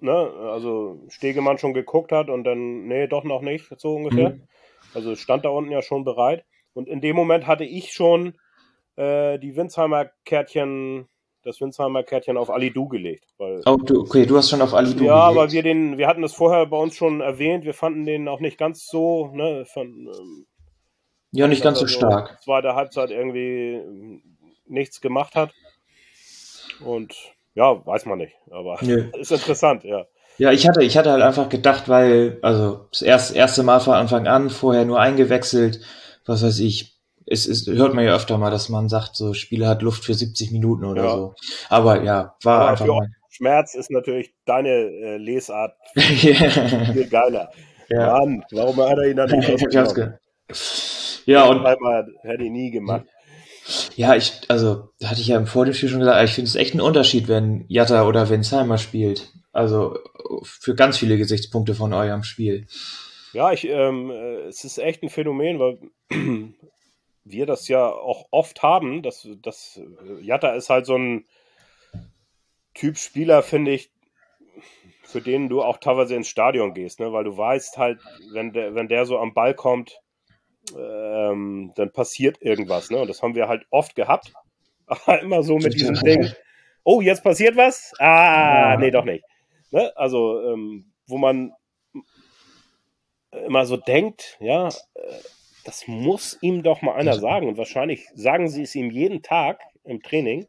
ne, 0.00 0.12
also 0.12 1.00
Stegemann 1.08 1.58
schon 1.58 1.74
geguckt 1.74 2.12
hat 2.12 2.30
und 2.30 2.44
dann, 2.44 2.86
nee, 2.86 3.06
doch 3.06 3.24
noch 3.24 3.42
nicht, 3.42 3.68
so 3.78 3.96
ungefähr. 3.96 4.30
Mhm. 4.30 4.42
Also 4.94 5.16
stand 5.16 5.44
da 5.44 5.50
unten 5.50 5.72
ja 5.72 5.82
schon 5.82 6.04
bereit. 6.04 6.44
Und 6.72 6.88
in 6.88 7.00
dem 7.00 7.16
Moment 7.16 7.46
hatte 7.46 7.64
ich 7.64 7.92
schon 7.92 8.38
äh, 8.96 9.38
die 9.38 9.56
Winsheimer 9.56 10.10
Kärtchen 10.24 11.08
das 11.48 11.60
Winsheimer 11.60 12.02
Kärtchen 12.02 12.36
auf 12.36 12.50
Ali 12.50 12.72
Du 12.72 12.88
gelegt. 12.88 13.26
Weil, 13.38 13.62
oh, 13.66 13.76
du, 13.76 14.00
okay, 14.00 14.26
du 14.26 14.36
hast 14.36 14.50
schon 14.50 14.60
auf 14.60 14.74
Ali 14.74 14.94
Du 14.94 15.04
Ja, 15.04 15.28
gelegt. 15.28 15.40
aber 15.40 15.52
wir 15.52 15.62
den, 15.62 15.98
wir 15.98 16.06
hatten 16.06 16.22
das 16.22 16.34
vorher 16.34 16.66
bei 16.66 16.76
uns 16.76 16.96
schon 16.96 17.20
erwähnt, 17.20 17.64
wir 17.64 17.74
fanden 17.74 18.04
den 18.04 18.28
auch 18.28 18.40
nicht 18.40 18.58
ganz 18.58 18.86
so, 18.86 19.28
ne, 19.28 19.64
von, 19.64 19.86
ähm, 19.86 20.46
ja, 21.32 21.46
nicht 21.46 21.62
ganz 21.62 21.78
so 21.78 21.86
stark. 21.86 22.38
Zweite 22.42 22.74
Halbzeit 22.74 23.10
irgendwie 23.10 24.22
nichts 24.66 25.00
gemacht 25.00 25.34
hat. 25.34 25.52
Und 26.80 27.14
ja, 27.54 27.84
weiß 27.84 28.06
man 28.06 28.18
nicht, 28.18 28.34
aber 28.50 28.78
Nö. 28.82 29.10
ist 29.18 29.32
interessant, 29.32 29.84
ja. 29.84 30.06
Ja, 30.38 30.52
ich 30.52 30.68
hatte, 30.68 30.84
ich 30.84 30.96
hatte 30.96 31.10
halt 31.10 31.22
einfach 31.22 31.48
gedacht, 31.48 31.88
weil, 31.88 32.38
also 32.42 32.86
das 32.92 33.02
erste, 33.02 33.36
erste 33.36 33.62
Mal 33.64 33.80
von 33.80 33.94
Anfang 33.94 34.28
an, 34.28 34.50
vorher 34.50 34.84
nur 34.84 35.00
eingewechselt, 35.00 35.80
was 36.24 36.44
weiß 36.44 36.60
ich, 36.60 36.98
es 37.26 37.46
ist, 37.46 37.66
hört 37.66 37.94
man 37.94 38.04
ja 38.04 38.14
öfter 38.14 38.38
mal, 38.38 38.50
dass 38.50 38.68
man 38.68 38.88
sagt, 38.88 39.16
so 39.16 39.34
Spieler 39.34 39.68
hat 39.68 39.82
Luft 39.82 40.04
für 40.04 40.14
70 40.14 40.52
Minuten 40.52 40.84
oder 40.84 41.04
ja. 41.04 41.10
so. 41.10 41.34
Aber 41.68 42.02
ja, 42.02 42.36
war 42.42 42.60
Aber 42.60 42.70
einfach 42.70 42.86
mal. 42.86 43.08
Schmerz 43.30 43.74
ist 43.74 43.90
natürlich 43.90 44.32
deine 44.46 44.68
äh, 44.70 45.16
Lesart 45.16 45.74
viel 45.94 47.08
geiler. 47.08 47.50
Ja. 47.88 48.18
Mann, 48.18 48.44
warum 48.50 48.76
hat 48.78 48.98
er 48.98 49.10
ihn 49.10 49.16
dann 49.16 49.30
nicht 49.30 49.76
ausgenommen? 49.76 50.18
Ja, 51.32 51.44
und 51.46 51.64
einmal 51.64 52.06
hätte 52.22 52.44
ich 52.44 52.50
nie 52.50 52.70
gemacht. 52.70 53.06
Ja, 53.96 54.14
ich, 54.14 54.40
also, 54.48 54.88
hatte 55.04 55.20
ich 55.20 55.28
ja 55.28 55.36
im 55.36 55.46
vor 55.46 55.64
dem 55.64 55.74
Spiel 55.74 55.90
schon 55.90 56.00
gesagt, 56.00 56.26
ich 56.26 56.34
finde 56.34 56.48
es 56.48 56.54
echt 56.54 56.74
ein 56.74 56.80
Unterschied, 56.80 57.28
wenn 57.28 57.64
Jatta 57.68 58.06
oder 58.06 58.28
Winsheimer 58.28 58.78
spielt. 58.78 59.32
Also, 59.52 59.98
für 60.42 60.74
ganz 60.74 60.98
viele 60.98 61.18
Gesichtspunkte 61.18 61.74
von 61.74 61.92
eurem 61.92 62.22
Spiel. 62.22 62.66
Ja, 63.32 63.52
ich, 63.52 63.68
ähm, 63.68 64.10
äh, 64.10 64.46
es 64.46 64.64
ist 64.64 64.78
echt 64.78 65.02
ein 65.02 65.10
Phänomen, 65.10 65.58
weil 65.58 65.78
wir 67.24 67.46
das 67.46 67.68
ja 67.68 67.86
auch 67.86 68.28
oft 68.30 68.62
haben. 68.62 69.02
dass 69.02 69.28
das 69.42 69.80
Jatta 70.22 70.54
ist 70.54 70.70
halt 70.70 70.86
so 70.86 70.96
ein 70.96 71.26
Typ 72.74 72.96
Spieler, 72.96 73.42
finde 73.42 73.72
ich, 73.72 73.90
für 75.02 75.20
den 75.20 75.48
du 75.48 75.62
auch 75.62 75.78
teilweise 75.78 76.14
ins 76.14 76.28
Stadion 76.28 76.74
gehst, 76.74 77.00
ne? 77.00 77.12
weil 77.12 77.24
du 77.24 77.36
weißt 77.36 77.76
halt, 77.76 77.98
wenn 78.32 78.52
der, 78.52 78.74
wenn 78.74 78.88
der 78.88 79.04
so 79.04 79.18
am 79.18 79.34
Ball 79.34 79.54
kommt, 79.54 80.00
ähm, 80.76 81.72
dann 81.76 81.92
passiert 81.92 82.42
irgendwas. 82.42 82.90
Ne? 82.90 82.98
Und 82.98 83.08
das 83.08 83.22
haben 83.22 83.34
wir 83.34 83.48
halt 83.48 83.66
oft 83.70 83.94
gehabt. 83.94 84.32
Aber 84.86 85.20
immer 85.22 85.42
so 85.42 85.58
mit 85.58 85.74
diesem 85.74 85.94
Ding, 85.96 86.32
oh, 86.84 87.00
jetzt 87.00 87.22
passiert 87.22 87.56
was? 87.56 87.92
Ah, 87.98 88.76
nee, 88.78 88.90
doch 88.90 89.04
nicht. 89.04 89.24
Ne? 89.70 89.92
Also, 89.96 90.42
ähm, 90.42 90.92
wo 91.06 91.18
man 91.18 91.52
immer 93.46 93.66
so 93.66 93.76
denkt, 93.76 94.36
ja, 94.40 94.68
äh, 94.68 94.72
das 95.64 95.86
muss 95.86 96.38
ihm 96.40 96.62
doch 96.62 96.80
mal 96.80 96.94
einer 96.94 97.18
sagen. 97.18 97.46
Und 97.46 97.58
wahrscheinlich 97.58 98.06
sagen 98.14 98.48
sie 98.48 98.62
es 98.62 98.74
ihm 98.74 98.90
jeden 98.90 99.22
Tag 99.22 99.60
im 99.84 100.02
Training. 100.02 100.46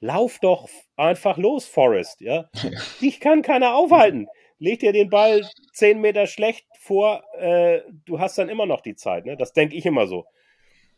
Lauf 0.00 0.38
doch 0.40 0.68
einfach 0.96 1.38
los, 1.38 1.66
Forrest. 1.66 2.20
Ja? 2.20 2.50
Dich 3.00 3.20
kann 3.20 3.42
keiner 3.42 3.74
aufhalten. 3.74 4.26
Leg 4.58 4.80
dir 4.80 4.92
den 4.92 5.10
Ball 5.10 5.48
zehn 5.72 6.00
Meter 6.00 6.26
schlecht 6.26 6.66
vor, 6.84 7.24
äh, 7.38 7.80
du 8.04 8.18
hast 8.18 8.36
dann 8.36 8.50
immer 8.50 8.66
noch 8.66 8.82
die 8.82 8.94
Zeit. 8.94 9.24
Ne? 9.24 9.38
Das 9.38 9.54
denke 9.54 9.74
ich 9.74 9.86
immer 9.86 10.06
so. 10.06 10.26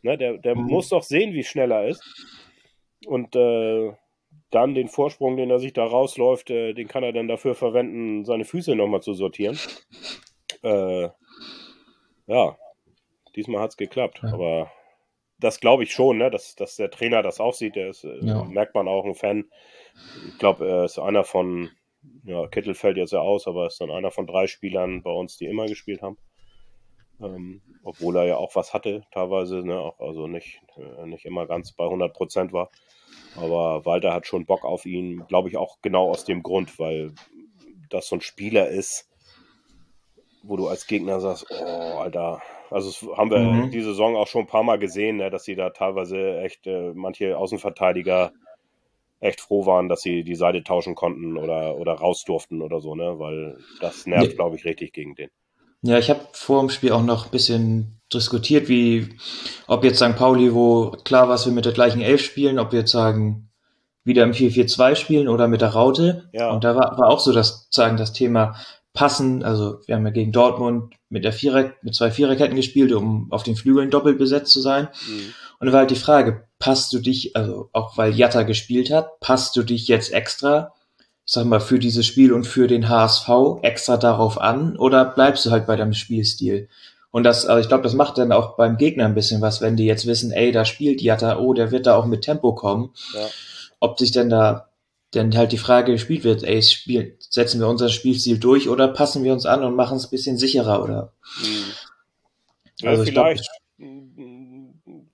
Ne? 0.03 0.19
Der, 0.19 0.37
der 0.39 0.57
mhm. 0.57 0.65
muss 0.65 0.89
doch 0.89 1.05
sehen, 1.05 1.33
wie 1.33 1.45
schnell 1.45 1.71
er 1.71 1.87
ist. 1.87 2.03
Und 3.07 3.37
äh, 3.37 3.93
dann 4.51 4.75
den 4.75 4.89
Vorsprung, 4.89 5.37
den 5.37 5.49
er 5.49 5.61
sich 5.61 5.73
da 5.73 5.85
rausläuft, 5.85 6.51
äh, 6.51 6.73
den 6.73 6.89
kann 6.89 7.05
er 7.05 7.13
dann 7.13 7.29
dafür 7.29 7.55
verwenden, 7.55 8.25
seine 8.25 8.45
Füße 8.45 8.75
nochmal 8.75 9.01
zu 9.01 9.15
sortieren. 9.15 9.59
Äh, 10.63 11.09
ja, 12.27 12.57
diesmal 13.37 13.61
hat 13.63 13.71
es 13.71 13.77
geklappt. 13.77 14.21
Ja. 14.25 14.33
Aber 14.33 14.73
das 15.39 15.61
glaube 15.61 15.85
ich 15.85 15.93
schon, 15.93 16.19
ne? 16.19 16.31
dass, 16.31 16.57
dass 16.57 16.75
der 16.75 16.91
Trainer 16.91 17.23
das 17.23 17.39
auch 17.39 17.55
sieht. 17.55 17.77
Der 17.77 17.91
ist, 17.91 18.03
äh, 18.03 18.19
ja. 18.23 18.43
merkt 18.43 18.75
man 18.75 18.89
auch, 18.89 19.05
ein 19.05 19.15
Fan. 19.15 19.45
Ich 20.29 20.39
glaube, 20.39 20.67
er 20.69 20.85
ist 20.85 20.99
einer 20.99 21.23
von, 21.23 21.71
ja, 22.25 22.47
Kittel 22.49 22.75
fällt 22.75 22.97
jetzt 22.97 23.13
ja 23.13 23.21
aus, 23.21 23.47
aber 23.47 23.67
ist 23.67 23.81
dann 23.81 23.91
einer 23.91 24.11
von 24.11 24.27
drei 24.27 24.47
Spielern 24.47 25.03
bei 25.03 25.11
uns, 25.11 25.37
die 25.37 25.47
immer 25.47 25.67
gespielt 25.67 26.03
haben. 26.03 26.19
Ähm, 27.21 27.63
obwohl 27.83 28.17
er 28.17 28.25
ja 28.25 28.37
auch 28.37 28.55
was 28.57 28.75
hatte, 28.75 29.05
teilweise, 29.13 29.65
ne? 29.65 29.79
auch, 29.79 29.99
also 30.01 30.27
nicht, 30.27 30.61
äh, 30.77 31.07
nicht 31.07 31.25
immer 31.25 31.47
ganz 31.47 31.73
bei 31.73 31.85
100 31.85 32.13
Prozent 32.13 32.53
war. 32.53 32.71
Aber 33.37 33.87
Walter 33.87 34.13
hat 34.13 34.27
schon 34.27 34.45
Bock 34.45 34.65
auf 34.65 34.87
ihn, 34.87 35.25
glaube 35.29 35.49
ich 35.49 35.57
auch 35.57 35.79
genau 35.83 36.11
aus 36.11 36.25
dem 36.25 36.43
Grund, 36.43 36.79
weil 36.79 37.15
das 37.89 38.09
so 38.09 38.17
ein 38.17 38.21
Spieler 38.21 38.69
ist, 38.69 39.09
wo 40.43 40.57
du 40.57 40.69
als 40.69 40.87
Gegner 40.87 41.21
sagst, 41.21 41.47
oh, 41.51 41.99
Alter, 41.99 42.43
also 42.71 43.17
haben 43.17 43.31
wir 43.31 43.39
mhm. 43.39 43.71
die 43.71 43.83
Saison 43.83 44.17
auch 44.17 44.27
schon 44.27 44.43
ein 44.43 44.49
paar 44.49 44.63
Mal 44.63 44.79
gesehen, 44.79 45.17
ne, 45.17 45.31
dass 45.31 45.45
sie 45.45 45.55
da 45.55 45.71
teilweise 45.71 46.41
echt 46.41 46.67
äh, 46.67 46.93
manche 46.95 47.39
Außenverteidiger 47.39 48.33
echt 49.27 49.41
froh 49.41 49.67
waren, 49.67 49.89
dass 49.89 50.03
sie 50.03 50.25
die 50.25 50.35
Seite 50.35 50.63
tauschen 50.65 50.95
konnten 50.95 51.37
oder, 51.37 51.77
oder 51.77 51.95
raus 51.95 52.25
durften 52.25 52.63
oder 52.63 52.81
so, 52.81 52.95
ne? 52.95 53.19
Weil 53.19 53.59
das 53.81 54.07
nervt, 54.07 54.31
ja. 54.31 54.35
glaube 54.35 54.57
ich, 54.57 54.65
richtig 54.65 54.93
gegen 54.93 55.15
den. 55.15 55.31
Ja, 55.83 55.99
ich 55.99 56.11
habe 56.11 56.21
vor 56.33 56.61
dem 56.61 56.71
Spiel 56.71 56.93
auch 56.93 57.03
noch 57.03 57.27
ein 57.27 57.31
bisschen 57.31 58.01
diskutiert, 58.13 58.69
wie 58.69 59.09
ob 59.67 59.85
jetzt 59.85 59.99
St. 59.99 60.17
Pauli, 60.17 60.55
wo 60.55 60.93
klar 61.05 61.29
war, 61.29 61.35
dass 61.35 61.47
wir 61.47 61.53
mit 61.53 61.65
der 61.65 61.73
gleichen 61.73 62.01
Elf 62.01 62.23
spielen, 62.23 62.59
ob 62.59 62.73
wir 62.73 62.81
jetzt 62.81 62.93
sagen, 62.93 63.51
wieder 64.05 64.23
im 64.23 64.33
4-4-2 64.33 64.95
spielen 64.95 65.29
oder 65.29 65.49
mit 65.49 65.61
der 65.61 65.71
Raute. 65.71 66.29
Ja. 66.33 66.51
Und 66.51 66.65
da 66.65 66.77
war, 66.77 66.97
war 66.97 67.09
auch 67.09 67.21
so 67.21 67.33
das 67.33 67.67
sagen 67.71 67.97
das 67.97 68.13
Thema 68.13 68.57
passen. 68.93 69.43
Also 69.43 69.81
wir 69.87 69.97
haben 69.97 70.07
ja 70.07 70.13
gegen 70.13 70.33
Dortmund 70.33 70.95
mit 71.09 71.25
der 71.25 71.33
Vierer, 71.33 71.73
mit 71.83 71.95
zwei 71.95 72.11
Viererketten 72.11 72.57
gespielt, 72.57 72.93
um 72.93 73.31
auf 73.33 73.43
den 73.43 73.57
Flügeln 73.57 73.91
doppelt 73.91 74.19
besetzt 74.19 74.53
zu 74.53 74.61
sein. 74.61 74.89
Mhm. 75.09 75.35
Und 75.59 75.67
da 75.67 75.73
war 75.73 75.81
halt 75.81 75.91
die 75.91 75.97
Frage, 75.97 76.46
passt 76.59 76.93
du 76.93 76.99
dich, 76.99 77.37
also 77.37 77.69
auch 77.73 77.97
weil 77.97 78.15
Jatta 78.15 78.43
gespielt 78.43 78.91
hat, 78.91 79.21
passt 79.21 79.57
du 79.57 79.63
dich 79.63 79.89
jetzt 79.89 80.13
extra, 80.13 80.73
ich 81.25 81.33
sag 81.33 81.45
mal, 81.47 81.61
für 81.61 81.79
dieses 81.79 82.07
Spiel 82.07 82.33
und 82.33 82.45
für 82.45 82.67
den 82.67 82.89
HSV 82.89 83.29
extra 83.63 83.97
darauf 83.97 84.41
an 84.41 84.77
oder 84.77 85.05
bleibst 85.05 85.45
du 85.47 85.51
halt 85.51 85.67
bei 85.67 85.77
deinem 85.77 85.95
Spielstil? 85.95 86.69
Und 87.11 87.25
das, 87.25 87.47
also 87.47 87.61
ich 87.61 87.69
glaube, 87.69 87.83
das 87.83 87.95
macht 87.95 88.19
dann 88.19 88.33
auch 88.33 88.57
beim 88.57 88.77
Gegner 88.77 89.07
ein 89.07 89.15
bisschen 89.15 89.41
was, 89.41 89.61
wenn 89.61 89.77
die 89.77 89.87
jetzt 89.87 90.07
wissen, 90.07 90.33
ey, 90.33 90.53
da 90.53 90.65
spielt 90.65 91.01
Jatta, 91.01 91.39
oh, 91.39 91.55
der 91.55 91.71
wird 91.71 91.87
da 91.87 91.97
auch 91.97 92.07
mit 92.07 92.23
Tempo 92.23 92.55
kommen. 92.55 92.91
Ja. 93.15 93.29
Ob 93.81 93.99
sich 93.99 94.11
denn 94.11 94.29
da 94.29 94.69
denn 95.15 95.37
halt 95.37 95.53
die 95.53 95.59
Frage 95.59 95.93
gespielt 95.93 96.25
wird, 96.25 96.43
ey, 96.43 96.63
spiel, 96.63 97.17
setzen 97.19 97.61
wir 97.61 97.69
unser 97.69 97.89
Spielstil 97.89 98.39
durch 98.39 98.69
oder 98.69 98.89
passen 98.89 99.25
wir 99.25 99.33
uns 99.33 99.47
an 99.47 99.65
und 99.65 99.75
machen 99.75 99.97
es 99.97 100.07
ein 100.07 100.11
bisschen 100.11 100.37
sicherer 100.37 100.83
oder 100.83 101.13
mhm. 101.41 101.73
ja, 102.81 102.91
also 102.91 103.05
vielleicht 103.05 103.49
glaub, 103.79 103.91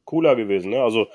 cooler 0.05 0.35
gewesen, 0.35 0.71
ne? 0.71 0.83
Also 0.83 1.07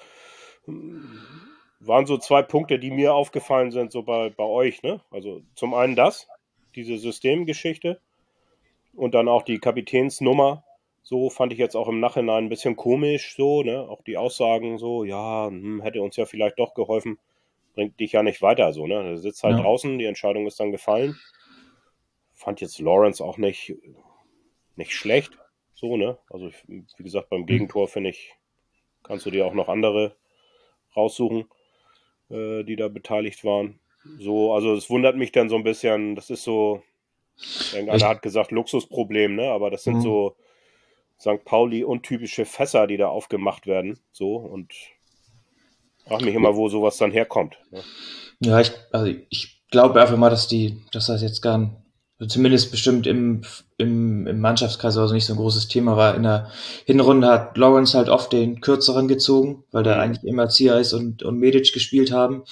waren 1.80 2.06
so 2.06 2.17
zwei 2.17 2.41
Punkte, 2.41 2.80
die 2.80 2.91
mir 2.91 3.13
aufgefallen 3.13 3.71
sind, 3.71 3.91
so 3.91 4.03
bei, 4.03 4.30
bei 4.30 4.43
euch, 4.43 4.84
ne? 4.84 5.01
Also 5.12 5.41
zum 5.56 5.73
einen 5.73 5.95
das, 5.95 6.27
diese 6.75 6.97
Systemgeschichte 6.97 7.99
und 8.93 9.13
dann 9.13 9.27
auch 9.27 9.43
die 9.43 9.60
Kapitänsnummer. 9.60 10.63
So 11.03 11.30
fand 11.30 11.53
ich 11.53 11.60
jetzt 11.60 11.75
auch 11.75 11.88
im 11.88 12.01
Nachhinein 12.01 12.45
ein 12.45 12.49
bisschen 12.49 12.75
komisch, 12.75 13.36
so, 13.38 13.63
ne? 13.63 13.82
Auch 13.89 14.01
die 14.03 14.17
Aussagen 14.17 14.77
so, 14.77 15.03
ja, 15.03 15.47
hm, 15.47 15.82
hätte 15.82 16.01
uns 16.01 16.15
ja 16.17 16.25
vielleicht 16.25 16.60
doch 16.60 16.73
geholfen 16.73 17.17
bringt 17.77 17.99
dich 17.99 18.13
ja 18.13 18.23
nicht 18.23 18.41
weiter 18.41 18.73
so, 18.73 18.88
ne? 18.88 19.03
Du 19.03 19.17
sitzt 19.17 19.43
halt 19.43 19.58
ja. 19.58 19.62
draußen, 19.62 19.99
die 19.99 20.06
Entscheidung 20.06 20.47
ist 20.47 20.60
dann 20.60 20.71
gefallen. 20.71 21.15
Fand 22.34 22.60
jetzt 22.60 22.80
Lawrence 22.80 23.23
auch 23.23 23.38
nicht, 23.38 23.75
nicht 24.75 24.93
schlecht, 24.93 25.38
so, 25.75 25.95
ne? 25.95 26.17
Also, 26.32 26.49
wie 26.67 27.03
gesagt, 27.03 27.30
beim 27.30 27.45
Gegentor 27.45 27.88
finde 27.88 28.10
ich, 28.10 28.34
kannst 29.03 29.27
du 29.27 29.32
dir 29.32 29.45
auch 29.45 29.53
noch 29.53 29.69
andere 29.69 30.15
raussuchen, 30.97 31.45
äh, 32.29 32.63
die 32.63 32.75
da 32.75 32.88
beteiligt 32.88 33.43
waren. 33.43 33.79
So, 34.19 34.53
also 34.53 34.73
es 34.73 34.89
wundert 34.89 35.15
mich 35.15 35.31
dann 35.31 35.49
so 35.49 35.55
ein 35.55 35.63
bisschen, 35.63 36.15
das 36.15 36.29
ist 36.29 36.43
so, 36.43 36.81
irgendeiner 37.73 38.07
hat 38.07 38.21
gesagt, 38.21 38.51
Luxusproblem, 38.51 39.36
ne? 39.36 39.51
Aber 39.51 39.69
das 39.69 39.83
sind 39.83 39.97
mhm. 39.97 40.01
so 40.01 40.36
St. 41.19 41.43
Pauli 41.45 41.83
untypische 41.83 42.45
Fässer, 42.45 42.88
die 42.88 42.97
da 42.97 43.07
aufgemacht 43.07 43.67
werden. 43.67 43.99
So 44.12 44.36
und 44.36 44.73
Frag 46.07 46.21
mich 46.21 46.36
immer, 46.36 46.55
wo 46.55 46.69
sowas 46.69 46.97
dann 46.97 47.12
herkommt. 47.12 47.57
Ne? 47.69 47.81
Ja, 48.39 48.60
ich, 48.62 48.71
also 48.91 49.13
ich 49.29 49.62
glaube 49.69 49.99
einfach 49.99 50.17
mal, 50.17 50.29
dass 50.29 50.47
die, 50.47 50.81
dass 50.91 51.07
das 51.07 51.21
jetzt 51.21 51.41
gar 51.41 51.83
zumindest 52.25 52.71
bestimmt 52.71 53.06
im, 53.06 53.43
im, 53.77 54.25
im 54.25 54.39
Mannschaftskreis 54.39 54.97
also 54.97 55.13
nicht 55.13 55.25
so 55.25 55.34
ein 55.34 55.39
großes 55.39 55.67
Thema 55.67 55.97
war. 55.97 56.15
In 56.15 56.23
der 56.23 56.49
Hinrunde 56.86 57.27
hat 57.27 57.58
Lawrence 57.58 57.95
halt 57.95 58.10
oft 58.10 58.34
den 58.34 58.60
kürzeren 58.60 59.08
gezogen, 59.08 59.63
weil 59.71 59.84
da 59.84 59.95
mhm. 59.95 60.01
eigentlich 60.01 60.23
immer 60.23 60.49
Ziais 60.49 60.93
und, 60.93 61.21
und 61.21 61.38
Medic 61.38 61.73
gespielt 61.73 62.12
haben. 62.12 62.43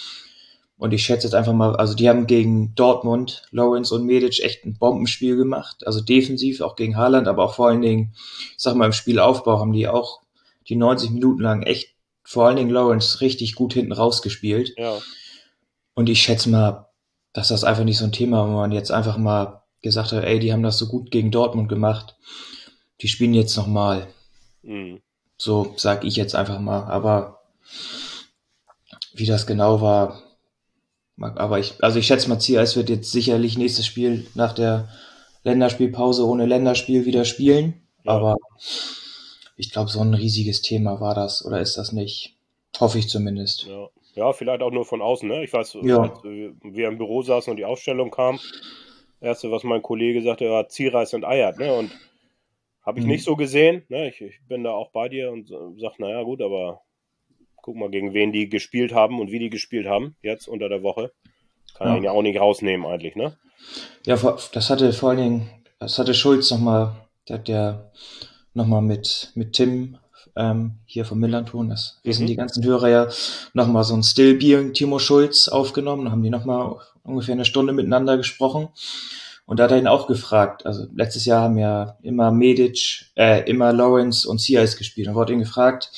Und 0.77 0.93
ich 0.93 1.03
schätze 1.03 1.25
jetzt 1.25 1.33
einfach 1.33 1.53
mal, 1.53 1.75
also 1.77 1.95
die 1.95 2.09
haben 2.09 2.27
gegen 2.27 2.75
Dortmund, 2.75 3.43
Lawrence 3.51 3.95
und 3.95 4.05
Medic 4.05 4.43
echt 4.43 4.65
ein 4.65 4.77
Bombenspiel 4.77 5.37
gemacht. 5.37 5.87
Also 5.87 6.01
defensiv, 6.01 6.61
auch 6.61 6.75
gegen 6.75 6.97
Haaland, 6.97 7.27
aber 7.27 7.45
auch 7.45 7.55
vor 7.55 7.69
allen 7.69 7.81
Dingen, 7.81 8.13
ich 8.51 8.55
sag 8.57 8.75
mal, 8.75 8.85
im 8.85 8.91
Spielaufbau 8.91 9.59
haben 9.59 9.71
die 9.71 9.87
auch 9.87 10.21
die 10.67 10.75
90 10.75 11.11
Minuten 11.11 11.41
lang 11.41 11.63
echt 11.63 11.95
vor 12.23 12.47
allen 12.47 12.57
Dingen 12.57 12.71
Lawrence 12.71 13.21
richtig 13.21 13.55
gut 13.55 13.73
hinten 13.73 13.93
rausgespielt. 13.93 14.73
Ja. 14.77 14.97
Und 15.93 16.09
ich 16.09 16.21
schätze 16.21 16.49
mal, 16.49 16.89
dass 17.35 17.49
das 17.49 17.65
einfach 17.65 17.83
nicht 17.83 17.97
so 17.97 18.05
ein 18.05 18.13
Thema, 18.13 18.47
wo 18.47 18.53
man 18.53 18.71
jetzt 18.71 18.91
einfach 18.91 19.17
mal 19.17 19.61
gesagt 19.81 20.13
hat, 20.13 20.23
ey, 20.23 20.39
die 20.39 20.53
haben 20.53 20.63
das 20.63 20.77
so 20.77 20.87
gut 20.87 21.11
gegen 21.11 21.31
Dortmund 21.31 21.67
gemacht. 21.67 22.15
Die 23.01 23.09
spielen 23.09 23.33
jetzt 23.33 23.57
nochmal. 23.57 24.07
Mhm. 24.63 25.01
So 25.37 25.73
sag 25.75 26.05
ich 26.05 26.15
jetzt 26.15 26.33
einfach 26.33 26.59
mal. 26.59 26.85
Aber 26.85 27.41
wie 29.13 29.25
das 29.25 29.45
genau 29.45 29.81
war, 29.81 30.23
aber 31.17 31.59
ich, 31.59 31.83
also 31.83 31.99
ich 31.99 32.07
schätze 32.07 32.29
mal, 32.29 32.39
CIS 32.39 32.77
wird 32.77 32.89
jetzt 32.89 33.11
sicherlich 33.11 33.57
nächstes 33.57 33.85
Spiel 33.85 34.25
nach 34.33 34.53
der 34.53 34.87
Länderspielpause 35.43 36.25
ohne 36.25 36.45
Länderspiel 36.45 37.05
wieder 37.05 37.25
spielen. 37.25 37.81
Ja. 38.05 38.13
Aber 38.13 38.37
ich 39.57 39.71
glaube, 39.71 39.89
so 39.89 39.99
ein 39.99 40.13
riesiges 40.13 40.61
Thema 40.61 41.01
war 41.01 41.15
das 41.15 41.43
oder 41.43 41.59
ist 41.59 41.77
das 41.77 41.91
nicht. 41.91 42.37
Hoffe 42.79 42.97
ich 42.97 43.09
zumindest. 43.09 43.63
Ja, 43.63 43.89
ja 44.15 44.33
vielleicht 44.33 44.61
auch 44.61 44.71
nur 44.71 44.85
von 44.85 45.01
außen. 45.01 45.27
Ne? 45.27 45.43
Ich 45.43 45.53
weiß, 45.53 45.77
ja. 45.83 46.01
als 46.01 46.23
wir 46.23 46.87
im 46.87 46.97
Büro 46.97 47.21
saßen 47.21 47.51
und 47.51 47.57
die 47.57 47.65
Ausstellung 47.65 48.11
kam, 48.11 48.39
erste, 49.21 49.51
was 49.51 49.63
mein 49.63 49.81
Kollege 49.81 50.21
sagte, 50.21 50.49
war 50.49 50.67
Zierreis 50.69 51.13
und 51.13 51.25
Eiert. 51.25 51.59
Ne? 51.59 51.73
Und 51.73 51.91
habe 52.85 52.99
ich 52.99 53.05
mhm. 53.05 53.11
nicht 53.11 53.25
so 53.25 53.35
gesehen. 53.35 53.83
Ne? 53.89 54.09
Ich, 54.09 54.21
ich, 54.21 54.39
bin 54.47 54.63
da 54.63 54.71
auch 54.71 54.91
bei 54.91 55.09
dir 55.09 55.31
und 55.31 55.49
sage, 55.49 55.95
naja, 55.99 56.23
gut, 56.23 56.41
aber 56.41 56.81
guck 57.57 57.75
mal, 57.75 57.89
gegen 57.89 58.13
wen 58.13 58.31
die 58.31 58.47
gespielt 58.47 58.93
haben 58.93 59.19
und 59.19 59.31
wie 59.31 59.39
die 59.39 59.49
gespielt 59.49 59.87
haben, 59.87 60.15
jetzt 60.21 60.47
unter 60.47 60.69
der 60.69 60.83
Woche. 60.83 61.11
Kann 61.73 61.87
ja. 61.87 61.97
ihn 61.97 62.03
ja 62.03 62.11
auch 62.11 62.21
nicht 62.21 62.39
rausnehmen, 62.39 62.85
eigentlich, 62.85 63.15
ne? 63.15 63.37
Ja, 64.05 64.15
das 64.15 64.69
hatte 64.69 64.93
vor 64.93 65.09
allen 65.09 65.17
Dingen, 65.17 65.49
das 65.79 65.97
hatte 65.97 66.13
Schulz 66.13 66.51
nochmal, 66.51 66.95
der 67.27 67.39
hat 67.39 67.49
ja 67.49 67.91
nochmal 68.53 68.81
mit, 68.81 69.31
mit 69.35 69.53
Tim 69.53 69.97
ähm, 70.35 70.75
hier 70.85 71.05
vom 71.05 71.19
Millanton, 71.19 71.69
das 71.69 71.99
wissen 72.03 72.23
mhm. 72.23 72.27
die 72.27 72.35
ganzen 72.35 72.63
Hörer 72.63 72.89
ja, 72.89 73.07
nochmal 73.53 73.83
so 73.83 73.93
ein 73.93 74.03
Stillbier 74.03 74.73
Timo 74.73 74.99
Schulz 74.99 75.47
aufgenommen, 75.47 76.11
haben 76.11 76.23
die 76.23 76.29
nochmal 76.29 76.75
ungefähr 77.03 77.33
eine 77.33 77.45
Stunde 77.45 77.73
miteinander 77.73 78.17
gesprochen. 78.17 78.69
Und 79.47 79.59
da 79.59 79.65
hat 79.65 79.71
er 79.71 79.77
ihn 79.77 79.87
auch 79.87 80.07
gefragt, 80.07 80.65
also 80.65 80.87
letztes 80.95 81.25
Jahr 81.25 81.43
haben 81.43 81.59
ja 81.59 81.97
immer 82.01 82.31
Medic, 82.31 83.11
äh, 83.15 83.47
immer 83.47 83.71
Lawrence 83.73 84.27
und 84.27 84.39
Cias 84.39 84.75
gespielt 84.75 85.07
und 85.07 85.13
wurde 85.13 85.33
ihn 85.33 85.39
gefragt, 85.39 85.91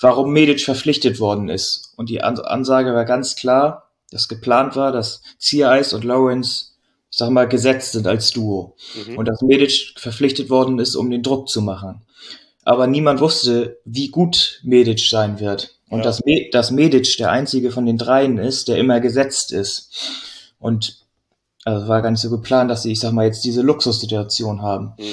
warum 0.00 0.32
Medic 0.32 0.62
verpflichtet 0.62 1.20
worden 1.20 1.50
ist. 1.50 1.92
Und 1.96 2.08
die 2.08 2.22
Ansage 2.22 2.94
war 2.94 3.04
ganz 3.04 3.36
klar, 3.36 3.90
dass 4.10 4.28
geplant 4.28 4.74
war, 4.74 4.90
dass 4.90 5.20
Cias 5.38 5.92
und 5.92 6.04
Lawrence 6.04 6.74
ich 7.14 7.18
sag 7.18 7.30
mal, 7.30 7.46
gesetzt 7.46 7.92
sind 7.92 8.08
als 8.08 8.32
Duo. 8.32 8.74
Mhm. 9.06 9.18
Und 9.18 9.28
dass 9.28 9.40
Medic 9.40 9.94
verpflichtet 9.96 10.50
worden 10.50 10.80
ist, 10.80 10.96
um 10.96 11.10
den 11.10 11.22
Druck 11.22 11.48
zu 11.48 11.62
machen. 11.62 12.02
Aber 12.64 12.86
niemand 12.86 13.20
wusste, 13.20 13.78
wie 13.84 14.08
gut 14.08 14.60
Medic 14.62 15.00
sein 15.00 15.40
wird. 15.40 15.78
Und 15.88 15.98
ja. 15.98 16.04
dass, 16.04 16.24
Me 16.24 16.48
dass 16.50 16.70
Medic 16.70 17.16
der 17.18 17.30
einzige 17.30 17.70
von 17.70 17.86
den 17.86 17.98
dreien 17.98 18.38
ist, 18.38 18.68
der 18.68 18.78
immer 18.78 19.00
gesetzt 19.00 19.52
ist. 19.52 19.90
Und 20.58 20.98
also 21.64 21.88
war 21.88 22.02
gar 22.02 22.10
nicht 22.10 22.20
so 22.20 22.30
geplant, 22.30 22.70
dass 22.70 22.82
sie, 22.82 22.92
ich 22.92 23.00
sag 23.00 23.12
mal, 23.12 23.26
jetzt 23.26 23.44
diese 23.44 23.62
Luxussituation 23.62 24.62
haben. 24.62 24.94
Mhm. 24.98 25.04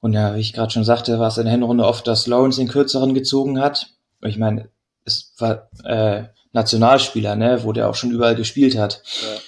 Und 0.00 0.12
ja, 0.12 0.34
wie 0.34 0.40
ich 0.40 0.52
gerade 0.52 0.72
schon 0.72 0.84
sagte, 0.84 1.18
war 1.18 1.28
es 1.28 1.38
in 1.38 1.44
der 1.44 1.52
Hinrunde 1.52 1.84
oft, 1.84 2.06
dass 2.06 2.26
Lawrence 2.26 2.60
den 2.60 2.68
kürzeren 2.68 3.14
gezogen 3.14 3.60
hat. 3.60 3.88
Ich 4.22 4.38
meine, 4.38 4.68
es 5.04 5.34
war 5.38 5.68
äh, 5.84 6.24
Nationalspieler, 6.52 7.36
ne, 7.36 7.64
wo 7.64 7.72
der 7.72 7.88
auch 7.88 7.94
schon 7.94 8.10
überall 8.10 8.34
gespielt 8.34 8.78
hat. 8.78 9.02
Ja 9.22 9.40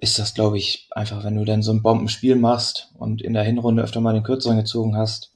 ist 0.00 0.18
das, 0.18 0.34
glaube 0.34 0.58
ich, 0.58 0.88
einfach, 0.90 1.24
wenn 1.24 1.36
du 1.36 1.44
dann 1.44 1.62
so 1.62 1.72
ein 1.72 1.82
Bombenspiel 1.82 2.34
machst 2.34 2.88
und 2.98 3.22
in 3.22 3.34
der 3.34 3.42
Hinrunde 3.42 3.82
öfter 3.82 4.00
mal 4.00 4.14
den 4.14 4.22
Kürzeren 4.22 4.56
gezogen 4.56 4.96
hast, 4.96 5.32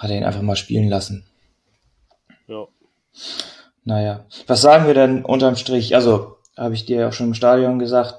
hat 0.00 0.10
er 0.10 0.16
ihn 0.16 0.24
einfach 0.24 0.42
mal 0.42 0.56
spielen 0.56 0.88
lassen. 0.88 1.24
Ja. 2.48 2.66
Naja, 3.84 4.24
was 4.46 4.62
sagen 4.62 4.86
wir 4.86 4.94
denn 4.94 5.24
unterm 5.24 5.56
Strich? 5.56 5.94
Also, 5.94 6.38
habe 6.56 6.74
ich 6.74 6.86
dir 6.86 7.08
auch 7.08 7.12
schon 7.12 7.28
im 7.28 7.34
Stadion 7.34 7.78
gesagt, 7.78 8.14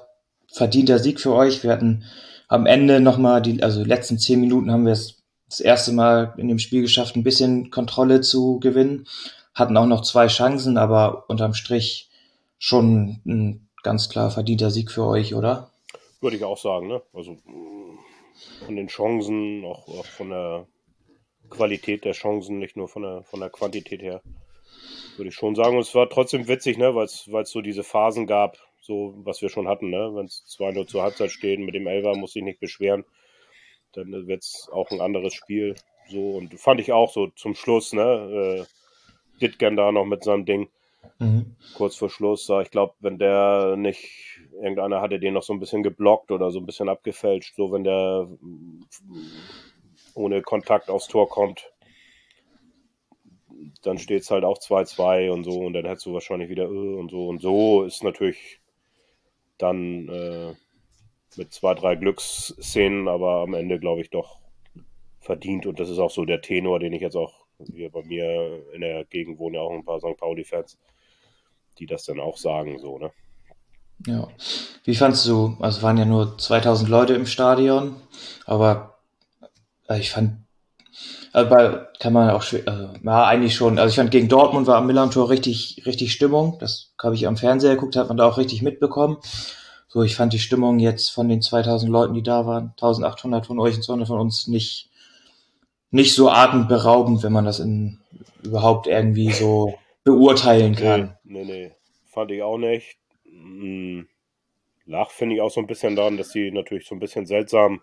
verdienter 0.46 0.98
Sieg 0.98 1.20
für 1.20 1.34
euch. 1.34 1.62
Wir 1.62 1.72
hatten 1.72 2.04
am 2.46 2.66
Ende 2.66 3.00
nochmal 3.00 3.42
die, 3.42 3.62
also 3.62 3.82
die 3.82 3.88
letzten 3.88 4.18
zehn 4.18 4.40
Minuten 4.40 4.70
haben 4.70 4.86
wir 4.86 4.92
es 4.92 5.22
das 5.48 5.60
erste 5.60 5.92
Mal 5.92 6.34
in 6.36 6.48
dem 6.48 6.60
Spiel 6.60 6.82
geschafft, 6.82 7.16
ein 7.16 7.24
bisschen 7.24 7.70
Kontrolle 7.70 8.20
zu 8.20 8.60
gewinnen. 8.60 9.06
Hatten 9.54 9.76
auch 9.76 9.86
noch 9.86 10.02
zwei 10.02 10.28
Chancen, 10.28 10.78
aber 10.78 11.24
unterm 11.28 11.52
Strich 11.52 12.10
schon 12.58 13.20
ein 13.26 13.68
ganz 13.82 14.08
klar 14.08 14.30
verdienter 14.30 14.70
Sieg 14.70 14.90
für 14.90 15.04
euch, 15.04 15.34
oder? 15.34 15.70
Würde 16.20 16.36
ich 16.36 16.44
auch 16.44 16.58
sagen, 16.58 16.86
ne? 16.86 17.02
Also 17.12 17.36
von 18.64 18.76
den 18.76 18.86
Chancen, 18.86 19.64
auch, 19.64 19.88
auch 19.88 20.06
von 20.06 20.30
der 20.30 20.66
Qualität 21.52 22.04
der 22.04 22.12
Chancen, 22.12 22.58
nicht 22.58 22.76
nur 22.76 22.88
von 22.88 23.02
der, 23.02 23.22
von 23.22 23.40
der 23.40 23.50
Quantität 23.50 24.02
her, 24.02 24.22
würde 25.16 25.28
ich 25.28 25.34
schon 25.34 25.54
sagen. 25.54 25.76
Und 25.76 25.82
es 25.82 25.94
war 25.94 26.08
trotzdem 26.08 26.48
witzig, 26.48 26.78
ne? 26.78 26.94
weil 26.94 27.04
es 27.04 27.50
so 27.50 27.60
diese 27.60 27.84
Phasen 27.84 28.26
gab, 28.26 28.58
so 28.80 29.14
was 29.18 29.42
wir 29.42 29.48
schon 29.48 29.68
hatten, 29.68 29.90
ne? 29.90 30.10
wenn 30.14 30.26
es 30.26 30.44
2-0 30.58 30.86
zur 30.86 31.02
Halbzeit 31.02 31.30
stehen, 31.30 31.64
mit 31.64 31.74
dem 31.74 31.86
Elfer 31.86 32.16
muss 32.16 32.34
ich 32.36 32.42
nicht 32.42 32.60
beschweren, 32.60 33.04
dann 33.92 34.26
wird 34.26 34.42
es 34.42 34.68
auch 34.72 34.90
ein 34.90 35.00
anderes 35.00 35.34
Spiel. 35.34 35.74
So 36.08 36.32
und 36.32 36.58
fand 36.58 36.80
ich 36.80 36.92
auch 36.92 37.12
so 37.12 37.28
zum 37.28 37.54
Schluss, 37.54 37.92
ne? 37.92 38.64
Äh, 38.64 38.64
Ditgen 39.40 39.76
da 39.76 39.92
noch 39.92 40.04
mit 40.04 40.24
seinem 40.24 40.44
Ding. 40.44 40.68
Mhm. 41.18 41.56
Kurz 41.74 41.96
vor 41.96 42.10
Schluss, 42.10 42.48
ich 42.62 42.70
glaube, 42.70 42.94
wenn 43.00 43.18
der 43.18 43.76
nicht, 43.76 44.40
irgendeiner 44.52 45.00
hatte 45.00 45.18
den 45.18 45.34
noch 45.34 45.42
so 45.42 45.52
ein 45.52 45.60
bisschen 45.60 45.82
geblockt 45.82 46.30
oder 46.30 46.50
so 46.50 46.60
ein 46.60 46.66
bisschen 46.66 46.88
abgefälscht, 46.88 47.54
so 47.56 47.72
wenn 47.72 47.84
der 47.84 48.28
ohne 50.14 50.42
Kontakt 50.42 50.90
aufs 50.90 51.08
Tor 51.08 51.28
kommt, 51.28 51.72
dann 53.82 53.98
steht 53.98 54.22
es 54.22 54.30
halt 54.30 54.44
auch 54.44 54.58
2-2 54.58 55.30
und 55.30 55.44
so 55.44 55.60
und 55.60 55.72
dann 55.72 55.86
hättest 55.86 56.06
du 56.06 56.14
wahrscheinlich 56.14 56.48
wieder 56.48 56.64
äh, 56.64 56.66
und 56.66 57.10
so 57.10 57.28
und 57.28 57.40
so 57.40 57.84
ist 57.84 58.02
natürlich 58.02 58.60
dann 59.58 60.08
äh, 60.08 60.54
mit 61.36 61.52
zwei, 61.52 61.74
drei 61.74 61.96
Glücksszenen, 61.96 63.08
aber 63.08 63.42
am 63.42 63.54
Ende 63.54 63.78
glaube 63.78 64.00
ich 64.00 64.10
doch 64.10 64.38
verdient 65.20 65.66
und 65.66 65.78
das 65.80 65.88
ist 65.88 65.98
auch 65.98 66.10
so 66.10 66.24
der 66.24 66.40
Tenor, 66.40 66.78
den 66.78 66.92
ich 66.92 67.00
jetzt 67.00 67.16
auch 67.16 67.32
hier 67.72 67.90
bei 67.90 68.02
mir 68.02 68.64
in 68.72 68.80
der 68.80 69.04
Gegend 69.04 69.38
wohnen 69.38 69.54
ja 69.54 69.60
auch 69.60 69.72
ein 69.72 69.84
paar 69.84 70.00
St. 70.00 70.16
Pauli-Fans, 70.18 70.78
die 71.78 71.86
das 71.86 72.04
dann 72.04 72.20
auch 72.20 72.36
sagen, 72.36 72.78
so, 72.78 72.98
ne? 72.98 73.12
Ja. 74.06 74.28
Wie 74.84 74.96
fandst 74.96 75.26
du, 75.28 75.56
also 75.60 75.82
waren 75.82 75.96
ja 75.96 76.04
nur 76.04 76.36
2000 76.36 76.90
Leute 76.90 77.14
im 77.14 77.26
Stadion, 77.26 77.96
aber 78.46 78.91
ich 79.96 80.10
fand, 80.10 80.44
also 81.32 81.50
bei, 81.50 81.86
kann 81.98 82.12
man 82.12 82.30
auch, 82.30 82.42
also, 82.42 82.90
ja, 83.02 83.24
eigentlich 83.24 83.54
schon, 83.54 83.78
also 83.78 83.90
ich 83.90 83.96
fand 83.96 84.10
gegen 84.10 84.28
Dortmund 84.28 84.66
war 84.66 84.76
am 84.76 84.86
Millantor 84.86 85.30
richtig, 85.30 85.82
richtig 85.86 86.12
Stimmung, 86.12 86.58
das 86.60 86.92
habe 87.02 87.14
ich 87.14 87.26
am 87.26 87.36
Fernseher 87.36 87.74
geguckt, 87.74 87.96
hat 87.96 88.08
man 88.08 88.16
da 88.16 88.28
auch 88.28 88.38
richtig 88.38 88.62
mitbekommen. 88.62 89.18
So, 89.88 90.02
ich 90.02 90.16
fand 90.16 90.32
die 90.32 90.38
Stimmung 90.38 90.78
jetzt 90.78 91.10
von 91.10 91.28
den 91.28 91.42
2000 91.42 91.90
Leuten, 91.90 92.14
die 92.14 92.22
da 92.22 92.46
waren, 92.46 92.70
1800 92.80 93.46
von 93.46 93.60
euch 93.60 93.76
und 93.76 93.82
200 93.82 94.08
von 94.08 94.20
uns 94.20 94.46
nicht, 94.46 94.88
nicht 95.90 96.14
so 96.14 96.30
atemberaubend, 96.30 97.22
wenn 97.22 97.32
man 97.32 97.44
das 97.44 97.60
in, 97.60 97.98
überhaupt 98.42 98.86
irgendwie 98.86 99.30
so 99.32 99.74
beurteilen 100.04 100.74
kann. 100.74 101.18
Nee, 101.24 101.44
nee, 101.44 101.52
nee. 101.52 101.72
fand 102.06 102.30
ich 102.30 102.42
auch 102.42 102.56
nicht. 102.56 102.96
Hm. 103.24 104.08
Lach 104.86 105.10
finde 105.10 105.36
ich 105.36 105.42
auch 105.42 105.50
so 105.50 105.60
ein 105.60 105.66
bisschen 105.66 105.94
daran, 105.94 106.16
dass 106.16 106.30
sie 106.30 106.50
natürlich 106.50 106.86
so 106.86 106.94
ein 106.94 107.00
bisschen 107.00 107.26
seltsam 107.26 107.82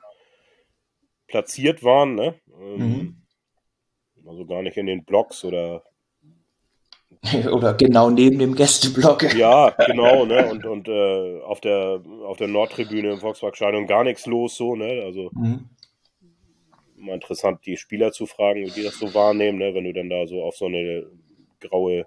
platziert 1.30 1.84
waren, 1.84 2.16
ne? 2.16 2.36
Ähm, 2.62 2.78
mhm. 2.78 3.16
Also 4.28 4.46
gar 4.46 4.62
nicht 4.62 4.78
in 4.78 4.86
den 4.88 5.06
Blocks 5.06 5.46
oder 5.46 5.84
oder 7.52 7.74
genau 7.74 8.10
neben 8.10 8.38
dem 8.40 8.56
Gästeblock. 8.56 9.34
Ja, 9.36 9.70
genau, 9.88 10.26
ne? 10.26 10.50
Und, 10.50 10.66
und 10.66 10.88
äh, 10.88 11.42
auf 11.42 11.62
der 11.62 12.02
auf 12.26 12.38
der 12.38 12.48
Nordtribüne 12.48 13.12
im 13.12 13.20
Volksparkstadion 13.20 13.88
gar 13.88 14.04
nichts 14.04 14.26
los, 14.26 14.58
so, 14.58 14.76
ne? 14.76 15.04
Also 15.06 15.32
mhm 15.34 15.70
mal 17.00 17.16
interessant, 17.16 17.66
die 17.66 17.78
Spieler 17.78 18.12
zu 18.12 18.26
fragen, 18.26 18.66
wie 18.66 18.72
die 18.72 18.84
das 18.84 19.00
so 19.00 19.14
wahrnehmen, 19.14 19.58
ne? 19.58 19.74
wenn 19.74 19.84
du 19.84 19.94
dann 19.94 20.10
da 20.10 20.28
so 20.28 20.44
auf 20.44 20.56
so 20.56 20.66
eine 20.66 21.08
graue 21.60 22.06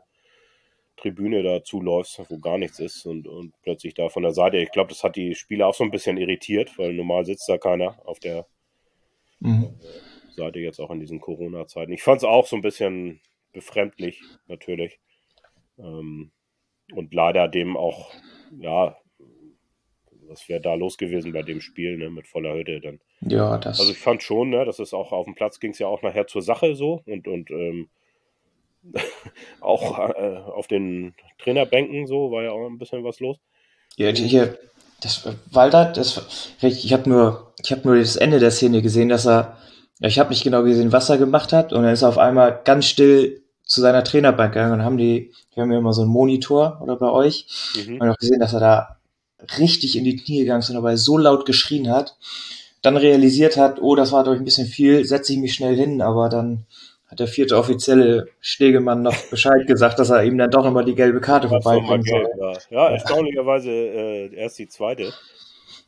Tribüne 0.97 1.43
da 1.43 1.65
zuläufst, 1.65 2.21
wo 2.29 2.39
gar 2.39 2.59
nichts 2.59 2.79
ist 2.79 3.07
und, 3.07 3.27
und 3.27 3.55
plötzlich 3.63 3.95
da 3.95 4.09
von 4.09 4.23
der 4.23 4.33
Seite. 4.33 4.59
Ich 4.59 4.71
glaube, 4.71 4.91
das 4.91 5.03
hat 5.03 5.17
die 5.17 5.35
Spieler 5.35 5.67
auch 5.67 5.75
so 5.75 5.85
ein 5.85 5.91
bisschen 5.91 6.17
irritiert, 6.17 6.79
weil 6.79 6.93
normal 6.93 7.25
sitzt 7.25 7.49
da 7.49 7.59
keiner 7.59 7.97
auf 8.07 8.21
der 8.21 8.47
mhm. 9.43 9.75
Seite 10.37 10.61
jetzt 10.61 10.81
auch 10.81 10.91
in 10.91 11.01
diesen 11.01 11.21
Corona-Zeiten. 11.21 11.93
Ich 11.93 12.03
fand 12.03 12.19
es 12.19 12.25
auch 12.25 12.47
so 12.47 12.57
ein 12.57 12.63
bisschen 12.63 13.21
befremdlich, 13.53 14.23
natürlich. 14.47 14.99
Ähm, 15.79 16.31
und 16.95 17.15
leider 17.15 17.49
dem 17.49 17.77
auch, 17.77 18.13
ja, 18.59 18.97
was 20.29 20.49
wäre 20.49 20.61
da 20.61 20.75
los 20.75 20.97
gewesen 20.97 21.33
bei 21.33 21.43
dem 21.43 21.61
Spiel, 21.61 21.97
ne, 21.99 22.11
mit 22.11 22.27
voller 22.27 22.55
Hütte 22.55 22.81
dann. 22.81 23.01
Ja, 23.21 23.59
das. 23.59 23.81
Also 23.81 23.93
ich 23.93 23.99
fand 23.99 24.23
schon, 24.23 24.51
ne, 24.51 24.65
das 24.65 24.79
ist 24.79 24.95
auch 24.95 25.13
auf 25.13 25.27
dem 25.27 25.35
Platz 25.35 25.61
ging 25.61 25.73
es 25.73 25.79
ja 25.79 25.87
auch 25.87 26.03
nachher 26.03 26.27
zur 26.27 26.43
Sache 26.43 26.75
so 26.75 27.03
und, 27.07 27.29
und 27.29 27.51
ähm, 27.51 27.89
auch 29.61 29.99
äh, 29.99 30.39
auf 30.39 30.67
den 30.67 31.15
Trainerbänken 31.39 32.07
so 32.07 32.31
war 32.31 32.43
ja 32.43 32.53
auch 32.53 32.67
ein 32.67 32.79
bisschen 32.79 33.05
was 33.05 33.21
los. 33.21 33.39
Ja, 33.97 34.11
hier, 34.11 34.59
das 35.03 35.23
Walter, 35.51 35.87
das 35.87 36.23
ich 36.61 36.93
habe 36.93 37.09
nur, 37.09 37.53
ich 37.63 37.73
habe 37.73 37.83
nur 37.85 37.99
das 37.99 38.17
Ende 38.17 38.39
der 38.39 38.51
Szene 38.51 38.83
gesehen, 38.83 39.09
dass 39.09 39.27
er, 39.27 39.57
ich 40.01 40.19
habe 40.19 40.31
nicht 40.31 40.45
genau 40.45 40.63
gesehen, 40.63 40.93
was 40.93 41.11
er 41.11 41.19
gemacht 41.19 41.53
hat 41.53 41.73
und 41.73 41.83
dann 41.83 41.93
ist 41.93 42.03
er 42.03 42.09
auf 42.09 42.19
einmal 42.19 42.61
ganz 42.65 42.87
still 42.87 43.43
zu 43.65 43.81
seiner 43.81 44.05
Trainerbank 44.05 44.55
gegangen 44.55 44.75
und 44.75 44.85
haben 44.85 44.99
die, 44.99 45.33
wir 45.55 45.63
haben 45.63 45.73
ja 45.73 45.79
immer 45.79 45.93
so 45.93 46.03
einen 46.03 46.11
Monitor 46.11 46.79
oder 46.83 46.97
bei 46.97 47.11
euch, 47.11 47.47
mhm. 47.87 48.01
und 48.01 48.11
auch 48.11 48.19
gesehen, 48.19 48.41
dass 48.41 48.53
er 48.53 48.61
da 48.61 48.97
richtig 49.59 49.97
in 49.97 50.05
die 50.05 50.17
Knie 50.17 50.41
gegangen 50.41 50.61
ist 50.61 50.71
und 50.71 50.77
dabei 50.77 50.97
so 50.97 51.19
laut 51.19 51.47
geschrien 51.47 51.91
hat, 51.91 52.17
dann 52.83 52.97
realisiert 52.97 53.57
hat, 53.57 53.81
oh, 53.81 53.95
das 53.95 54.13
war 54.13 54.25
doch 54.25 54.33
ein 54.33 54.45
bisschen 54.45 54.67
viel, 54.67 55.05
setze 55.05 55.33
ich 55.33 55.39
mich 55.39 55.55
schnell 55.55 55.77
hin, 55.77 56.03
aber 56.03 56.29
dann 56.29 56.67
hat 57.13 57.21
der 57.21 57.29
vierte 57.29 57.59
offizielle 57.59 58.29
Stegemann 58.41 59.03
noch 59.03 59.17
Bescheid 59.31 59.67
gesagt, 59.67 59.99
dass 59.99 60.11
er 60.11 60.25
ihm 60.25 60.39
dann 60.39 60.51
doch 60.51 60.65
nochmal 60.65 60.85
die 60.85 60.95
gelbe 60.95 61.21
Karte 61.21 61.49
vorbeibringen 61.49 62.03
soll. 62.03 62.29
Ja, 62.71 62.89
erstaunlicherweise 62.89 63.71
äh, 63.71 64.35
erst 64.35 64.59
die 64.59 64.67
zweite. 64.67 65.13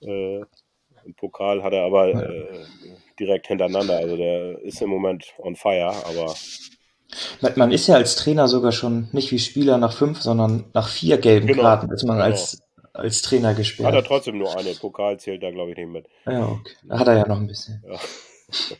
Äh, 0.03 0.41
Im 1.05 1.15
Pokal 1.17 1.63
hat 1.63 1.73
er 1.73 1.85
aber 1.85 2.09
äh, 2.09 2.67
direkt 3.19 3.47
hintereinander. 3.47 3.97
Also 3.97 4.17
der 4.19 4.61
ist 4.61 4.83
im 4.83 4.91
Moment 4.91 5.25
on 5.39 5.57
fire, 5.57 5.95
aber. 6.05 6.35
Man 7.57 7.71
ist 7.71 7.87
ja 7.87 7.95
als 7.95 8.17
Trainer 8.17 8.49
sogar 8.49 8.73
schon 8.73 9.09
nicht 9.13 9.31
wie 9.31 9.39
Spieler 9.39 9.79
nach 9.79 9.93
fünf, 9.93 10.21
sondern 10.21 10.65
nach 10.75 10.89
vier 10.89 11.17
gelben 11.19 11.47
genau, 11.47 11.63
Karten 11.63 11.91
ist 11.93 12.05
man 12.05 12.17
genau. 12.17 12.27
als 12.27 12.61
als 12.93 13.23
Trainer 13.23 13.55
gespielt. 13.55 13.89
Hat 13.89 13.95
er 13.95 14.05
trotzdem 14.05 14.39
nur 14.39 14.57
eine. 14.57 14.73
Pokal 14.75 15.19
zählt 15.19 15.43
da, 15.43 15.51
glaube 15.51 15.73
ich, 15.73 15.77
nicht 15.77 15.89
mit. 15.89 16.07
Ja, 16.27 16.49
okay. 16.49 16.75
Hat 16.91 17.09
er 17.09 17.17
ja 17.17 17.27
noch 17.27 17.39
ein 17.39 17.47
bisschen. 17.47 17.83
Ja. 17.89 17.99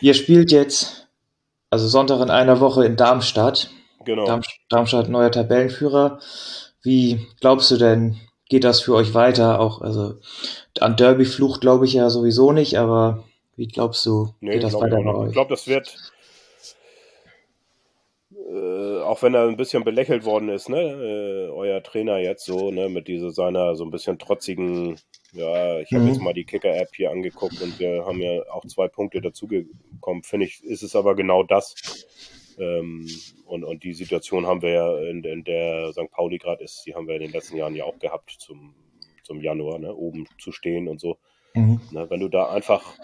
Ihr 0.00 0.14
spielt 0.14 0.52
jetzt, 0.52 1.07
also 1.70 1.86
Sonntag 1.88 2.20
in 2.20 2.30
einer 2.30 2.60
Woche 2.60 2.84
in 2.84 2.96
Darmstadt. 2.96 3.70
Genau. 4.04 4.24
Darm, 4.24 4.42
Darmstadt 4.68 5.08
neuer 5.08 5.30
Tabellenführer. 5.30 6.20
Wie 6.82 7.26
glaubst 7.40 7.70
du 7.70 7.76
denn, 7.76 8.16
geht 8.48 8.64
das 8.64 8.80
für 8.80 8.94
euch 8.94 9.14
weiter? 9.14 9.60
Auch, 9.60 9.82
also 9.82 10.14
an 10.80 10.96
Derby-Flucht 10.96 11.60
glaube 11.60 11.84
ich 11.84 11.94
ja 11.94 12.08
sowieso 12.08 12.52
nicht, 12.52 12.78
aber 12.78 13.24
wie 13.56 13.66
glaubst 13.66 14.06
du, 14.06 14.34
nee, 14.40 14.52
geht 14.54 14.62
das 14.62 14.74
weiter 14.74 15.02
bei 15.02 15.14
euch? 15.14 15.28
Ich 15.28 15.32
glaube, 15.32 15.50
das 15.50 15.66
wird 15.66 15.94
äh, 18.48 19.02
auch 19.02 19.22
wenn 19.22 19.34
er 19.34 19.46
ein 19.46 19.56
bisschen 19.56 19.84
belächelt 19.84 20.24
worden 20.24 20.48
ist, 20.48 20.68
ne, 20.68 20.80
äh, 20.80 21.50
euer 21.50 21.82
Trainer 21.82 22.18
jetzt 22.18 22.46
so, 22.46 22.70
ne, 22.70 22.88
mit 22.88 23.06
dieser 23.08 23.30
seiner 23.30 23.74
so 23.74 23.84
ein 23.84 23.90
bisschen 23.90 24.18
trotzigen, 24.18 24.98
ja, 25.32 25.80
ich 25.80 25.92
habe 25.92 26.04
mhm. 26.04 26.08
jetzt 26.08 26.20
mal 26.20 26.32
die 26.32 26.44
Kicker-App 26.44 26.88
hier 26.94 27.10
angeguckt 27.10 27.60
und 27.60 27.78
wir 27.78 28.06
haben 28.06 28.20
ja 28.20 28.42
auch 28.50 28.64
zwei 28.66 28.88
Punkte 28.88 29.20
dazugekommen, 29.20 30.22
finde 30.22 30.46
ich, 30.46 30.62
ist 30.64 30.82
es 30.82 30.96
aber 30.96 31.14
genau 31.14 31.42
das. 31.42 32.06
Ähm, 32.58 33.06
und, 33.44 33.64
und 33.64 33.84
die 33.84 33.92
Situation 33.92 34.46
haben 34.46 34.62
wir 34.62 34.70
ja, 34.70 34.98
in, 35.10 35.22
in 35.24 35.44
der 35.44 35.92
St. 35.92 36.10
Pauli 36.10 36.38
gerade 36.38 36.64
ist, 36.64 36.84
die 36.86 36.94
haben 36.94 37.06
wir 37.06 37.16
in 37.16 37.22
den 37.22 37.32
letzten 37.32 37.56
Jahren 37.56 37.74
ja 37.74 37.84
auch 37.84 37.98
gehabt 37.98 38.36
zum, 38.38 38.74
zum 39.24 39.40
Januar, 39.40 39.78
ne, 39.78 39.94
oben 39.94 40.26
zu 40.38 40.52
stehen 40.52 40.88
und 40.88 41.00
so. 41.00 41.18
Mhm. 41.54 41.80
Ne, 41.90 42.08
wenn 42.08 42.20
du 42.20 42.28
da 42.28 42.48
einfach 42.48 42.96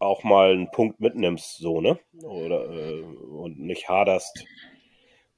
auch 0.00 0.24
mal 0.24 0.52
einen 0.52 0.70
Punkt 0.70 0.98
mitnimmst, 0.98 1.58
so, 1.58 1.80
ne? 1.80 1.98
Oder 2.24 2.70
äh, 2.70 3.02
und 3.02 3.60
nicht 3.60 3.88
haderst. 3.88 4.44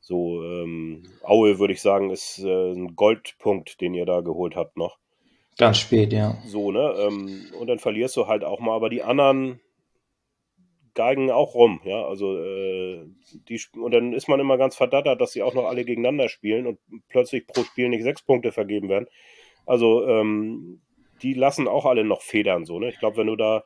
So, 0.00 0.42
ähm, 0.42 1.02
Aue, 1.22 1.58
würde 1.58 1.74
ich 1.74 1.82
sagen, 1.82 2.10
ist 2.10 2.38
äh, 2.38 2.72
ein 2.72 2.96
Goldpunkt, 2.96 3.80
den 3.80 3.94
ihr 3.94 4.06
da 4.06 4.20
geholt 4.20 4.56
habt 4.56 4.76
noch. 4.76 4.98
Ganz 5.58 5.78
spät, 5.78 6.12
ja. 6.12 6.38
So, 6.46 6.70
ne? 6.70 6.94
Ähm, 6.96 7.46
und 7.58 7.66
dann 7.66 7.78
verlierst 7.78 8.16
du 8.16 8.26
halt 8.26 8.44
auch 8.44 8.60
mal, 8.60 8.74
aber 8.74 8.88
die 8.88 9.02
anderen 9.02 9.60
geigen 10.94 11.30
auch 11.30 11.54
rum, 11.54 11.80
ja. 11.84 12.04
Also, 12.06 12.38
äh, 12.38 13.04
die, 13.48 13.60
und 13.76 13.92
dann 13.92 14.12
ist 14.12 14.28
man 14.28 14.40
immer 14.40 14.58
ganz 14.58 14.76
verdattert, 14.76 15.20
dass 15.20 15.32
sie 15.32 15.42
auch 15.42 15.54
noch 15.54 15.64
alle 15.64 15.84
gegeneinander 15.84 16.28
spielen 16.28 16.66
und 16.66 16.78
plötzlich 17.08 17.46
pro 17.46 17.62
Spiel 17.64 17.88
nicht 17.88 18.04
sechs 18.04 18.22
Punkte 18.22 18.52
vergeben 18.52 18.88
werden. 18.88 19.08
Also, 19.66 20.06
ähm, 20.06 20.82
die 21.22 21.34
lassen 21.34 21.68
auch 21.68 21.86
alle 21.86 22.04
noch 22.04 22.22
federn, 22.22 22.64
so, 22.64 22.78
ne? 22.78 22.88
Ich 22.88 22.98
glaube, 22.98 23.16
wenn 23.18 23.26
du 23.28 23.36
da 23.36 23.64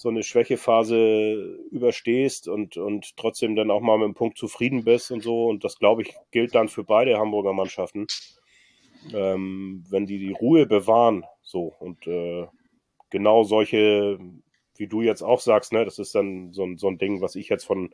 so 0.00 0.08
eine 0.08 0.22
Schwächephase 0.22 1.58
überstehst 1.72 2.46
und, 2.46 2.76
und 2.76 3.16
trotzdem 3.16 3.56
dann 3.56 3.72
auch 3.72 3.80
mal 3.80 3.98
mit 3.98 4.06
dem 4.06 4.14
Punkt 4.14 4.38
zufrieden 4.38 4.84
bist 4.84 5.10
und 5.10 5.24
so. 5.24 5.46
Und 5.46 5.64
das, 5.64 5.76
glaube 5.80 6.02
ich, 6.02 6.14
gilt 6.30 6.54
dann 6.54 6.68
für 6.68 6.84
beide 6.84 7.18
Hamburger 7.18 7.52
Mannschaften. 7.52 8.06
ähm, 9.12 9.84
wenn 9.90 10.06
die 10.06 10.18
die 10.18 10.32
Ruhe 10.32 10.66
bewahren, 10.66 11.24
so 11.42 11.74
und 11.80 12.06
äh, 12.06 12.46
genau 13.10 13.42
solche, 13.42 14.18
wie 14.76 14.86
du 14.86 15.02
jetzt 15.02 15.22
auch 15.22 15.40
sagst, 15.40 15.72
ne, 15.72 15.84
das 15.84 15.98
ist 15.98 16.14
dann 16.14 16.52
so 16.52 16.64
ein, 16.64 16.78
so 16.78 16.88
ein 16.88 16.98
Ding, 16.98 17.20
was 17.20 17.34
ich 17.34 17.48
jetzt 17.48 17.64
von 17.64 17.92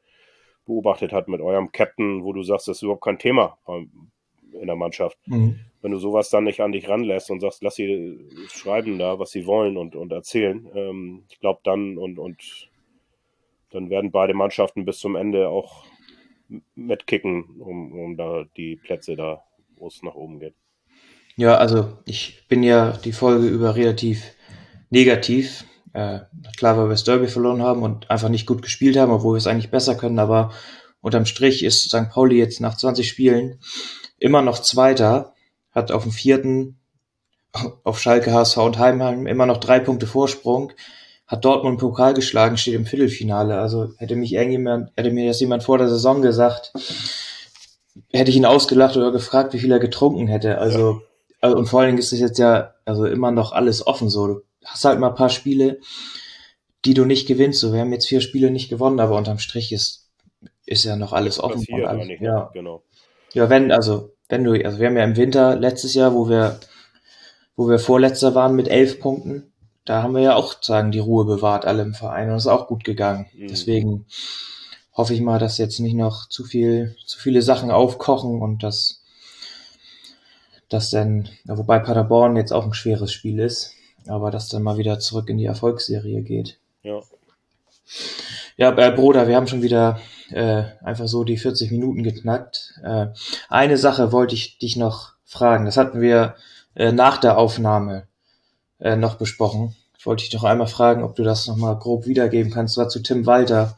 beobachtet 0.66 1.12
hat 1.12 1.28
mit 1.28 1.40
eurem 1.40 1.72
Captain, 1.72 2.22
wo 2.22 2.32
du 2.32 2.42
sagst, 2.42 2.68
das 2.68 2.78
ist 2.78 2.82
überhaupt 2.82 3.04
kein 3.04 3.18
Thema 3.18 3.58
in 3.66 4.66
der 4.66 4.76
Mannschaft. 4.76 5.16
Mhm. 5.26 5.60
Wenn 5.84 5.92
du 5.92 5.98
sowas 5.98 6.30
dann 6.30 6.44
nicht 6.44 6.60
an 6.60 6.72
dich 6.72 6.88
ranlässt 6.88 7.30
und 7.30 7.40
sagst, 7.40 7.62
lass 7.62 7.74
sie 7.74 8.18
schreiben 8.48 8.98
da, 8.98 9.18
was 9.18 9.32
sie 9.32 9.44
wollen 9.44 9.76
und, 9.76 9.94
und 9.94 10.12
erzählen, 10.12 10.66
ähm, 10.74 11.24
ich 11.28 11.40
glaube 11.40 11.60
dann 11.62 11.98
und, 11.98 12.18
und 12.18 12.70
dann 13.70 13.90
werden 13.90 14.10
beide 14.10 14.32
Mannschaften 14.32 14.86
bis 14.86 14.98
zum 14.98 15.14
Ende 15.14 15.50
auch 15.50 15.84
mitkicken, 16.74 17.60
um, 17.60 17.92
um 17.92 18.16
da 18.16 18.46
die 18.56 18.76
Plätze 18.76 19.14
da, 19.14 19.44
wo 19.76 19.88
es 19.88 20.02
nach 20.02 20.14
oben 20.14 20.40
geht. 20.40 20.54
Ja, 21.36 21.56
also 21.58 21.98
ich 22.06 22.48
bin 22.48 22.62
ja 22.62 22.92
die 22.92 23.12
Folge 23.12 23.46
über 23.46 23.76
relativ 23.76 24.34
negativ. 24.88 25.66
Äh, 25.92 26.20
klar, 26.56 26.78
weil 26.78 26.86
wir 26.86 26.92
das 26.92 27.04
Derby 27.04 27.26
verloren 27.26 27.62
haben 27.62 27.82
und 27.82 28.10
einfach 28.10 28.30
nicht 28.30 28.46
gut 28.46 28.62
gespielt 28.62 28.96
haben, 28.96 29.12
obwohl 29.12 29.34
wir 29.34 29.38
es 29.38 29.46
eigentlich 29.46 29.70
besser 29.70 29.96
können, 29.96 30.18
aber 30.18 30.50
unterm 31.02 31.26
Strich 31.26 31.62
ist 31.62 31.90
St. 31.90 32.08
Pauli 32.10 32.38
jetzt 32.38 32.62
nach 32.62 32.74
20 32.74 33.06
Spielen 33.06 33.60
immer 34.18 34.40
noch 34.40 34.60
Zweiter, 34.60 35.33
hat 35.74 35.92
auf 35.92 36.04
dem 36.04 36.12
vierten 36.12 36.78
auf 37.84 38.00
Schalke, 38.00 38.32
HSV 38.32 38.56
und 38.58 38.78
Heimheim 38.78 39.26
immer 39.26 39.46
noch 39.46 39.58
drei 39.58 39.78
Punkte 39.78 40.06
Vorsprung, 40.06 40.72
hat 41.26 41.44
Dortmund 41.44 41.78
Pokal 41.78 42.14
geschlagen, 42.14 42.56
steht 42.56 42.74
im 42.74 42.86
Viertelfinale. 42.86 43.58
Also 43.58 43.92
hätte 43.96 44.16
mich 44.16 44.32
irgendjemand, 44.32 44.90
hätte 44.96 45.10
mir 45.10 45.28
das 45.28 45.40
jemand 45.40 45.62
vor 45.62 45.78
der 45.78 45.88
Saison 45.88 46.20
gesagt, 46.20 46.72
hätte 48.12 48.30
ich 48.30 48.36
ihn 48.36 48.44
ausgelacht 48.44 48.96
oder 48.96 49.12
gefragt, 49.12 49.52
wie 49.54 49.58
viel 49.58 49.72
er 49.72 49.78
getrunken 49.78 50.26
hätte. 50.26 50.58
Also, 50.58 50.92
ja. 50.92 51.00
also 51.40 51.56
und 51.56 51.66
vor 51.66 51.80
allen 51.80 51.88
Dingen 51.88 51.98
ist 51.98 52.12
es 52.12 52.20
jetzt 52.20 52.38
ja 52.38 52.74
also 52.84 53.06
immer 53.06 53.30
noch 53.30 53.52
alles 53.52 53.86
offen 53.86 54.10
so. 54.10 54.26
Du 54.26 54.42
hast 54.64 54.84
halt 54.84 54.98
mal 54.98 55.10
ein 55.10 55.14
paar 55.14 55.30
Spiele, 55.30 55.78
die 56.84 56.94
du 56.94 57.04
nicht 57.04 57.26
gewinnst. 57.26 57.60
So, 57.60 57.72
wir 57.72 57.80
haben 57.80 57.92
jetzt 57.92 58.06
vier 58.06 58.20
Spiele 58.20 58.50
nicht 58.50 58.68
gewonnen, 58.68 59.00
aber 59.00 59.16
unterm 59.16 59.38
Strich 59.38 59.72
ist, 59.72 60.10
ist 60.66 60.84
ja 60.84 60.96
noch 60.96 61.12
alles 61.12 61.40
offen. 61.40 61.64
Alles, 61.84 62.06
nicht, 62.06 62.20
ja. 62.20 62.50
Genau. 62.52 62.82
Ja, 63.32 63.48
wenn, 63.48 63.72
also, 63.72 64.13
wenn 64.28 64.44
du, 64.44 64.52
also 64.64 64.78
wir 64.78 64.86
haben 64.86 64.96
ja 64.96 65.04
im 65.04 65.16
Winter 65.16 65.56
letztes 65.56 65.94
Jahr, 65.94 66.14
wo 66.14 66.28
wir, 66.28 66.58
wo 67.56 67.68
wir 67.68 67.78
Vorletzter 67.78 68.34
waren 68.34 68.56
mit 68.56 68.68
elf 68.68 69.00
Punkten, 69.00 69.52
da 69.84 70.02
haben 70.02 70.14
wir 70.14 70.22
ja 70.22 70.34
auch 70.34 70.62
sagen 70.62 70.92
die 70.92 70.98
Ruhe 70.98 71.24
bewahrt, 71.24 71.66
alle 71.66 71.82
im 71.82 71.94
Verein 71.94 72.30
und 72.30 72.36
es 72.36 72.44
ist 72.44 72.50
auch 72.50 72.68
gut 72.68 72.84
gegangen. 72.84 73.26
Mhm. 73.34 73.48
Deswegen 73.48 74.06
hoffe 74.92 75.14
ich 75.14 75.20
mal, 75.20 75.38
dass 75.38 75.58
jetzt 75.58 75.78
nicht 75.80 75.94
noch 75.94 76.28
zu 76.28 76.44
viel, 76.44 76.96
zu 77.04 77.18
viele 77.18 77.42
Sachen 77.42 77.70
aufkochen 77.70 78.40
und 78.40 78.62
dass, 78.62 79.02
dass 80.68 80.90
dann, 80.90 81.28
ja, 81.44 81.58
wobei 81.58 81.78
Paderborn 81.78 82.36
jetzt 82.36 82.52
auch 82.52 82.64
ein 82.64 82.74
schweres 82.74 83.12
Spiel 83.12 83.40
ist, 83.40 83.72
aber 84.06 84.30
dass 84.30 84.48
dann 84.48 84.62
mal 84.62 84.78
wieder 84.78 85.00
zurück 85.00 85.28
in 85.28 85.38
die 85.38 85.46
Erfolgsserie 85.46 86.22
geht. 86.22 86.58
Ja. 86.82 87.02
Ja, 88.56 88.76
äh, 88.76 88.92
Bruder, 88.92 89.26
wir 89.26 89.36
haben 89.36 89.48
schon 89.48 89.62
wieder 89.62 89.98
äh, 90.30 90.62
einfach 90.82 91.08
so 91.08 91.24
die 91.24 91.36
40 91.36 91.72
Minuten 91.72 92.02
geknackt. 92.02 92.74
Äh, 92.84 93.08
eine 93.48 93.76
Sache 93.76 94.12
wollte 94.12 94.34
ich 94.34 94.58
dich 94.58 94.76
noch 94.76 95.14
fragen. 95.24 95.64
Das 95.64 95.76
hatten 95.76 96.00
wir 96.00 96.36
äh, 96.74 96.92
nach 96.92 97.18
der 97.18 97.36
Aufnahme 97.36 98.06
äh, 98.78 98.96
noch 98.96 99.16
besprochen. 99.16 99.74
Ich 99.98 100.06
wollte 100.06 100.22
dich 100.22 100.30
doch 100.30 100.44
einmal 100.44 100.68
fragen, 100.68 101.02
ob 101.02 101.16
du 101.16 101.24
das 101.24 101.46
nochmal 101.46 101.78
grob 101.78 102.06
wiedergeben 102.06 102.52
kannst. 102.52 102.76
Das 102.76 102.84
war 102.84 102.88
zu 102.88 103.02
Tim 103.02 103.26
Walter. 103.26 103.76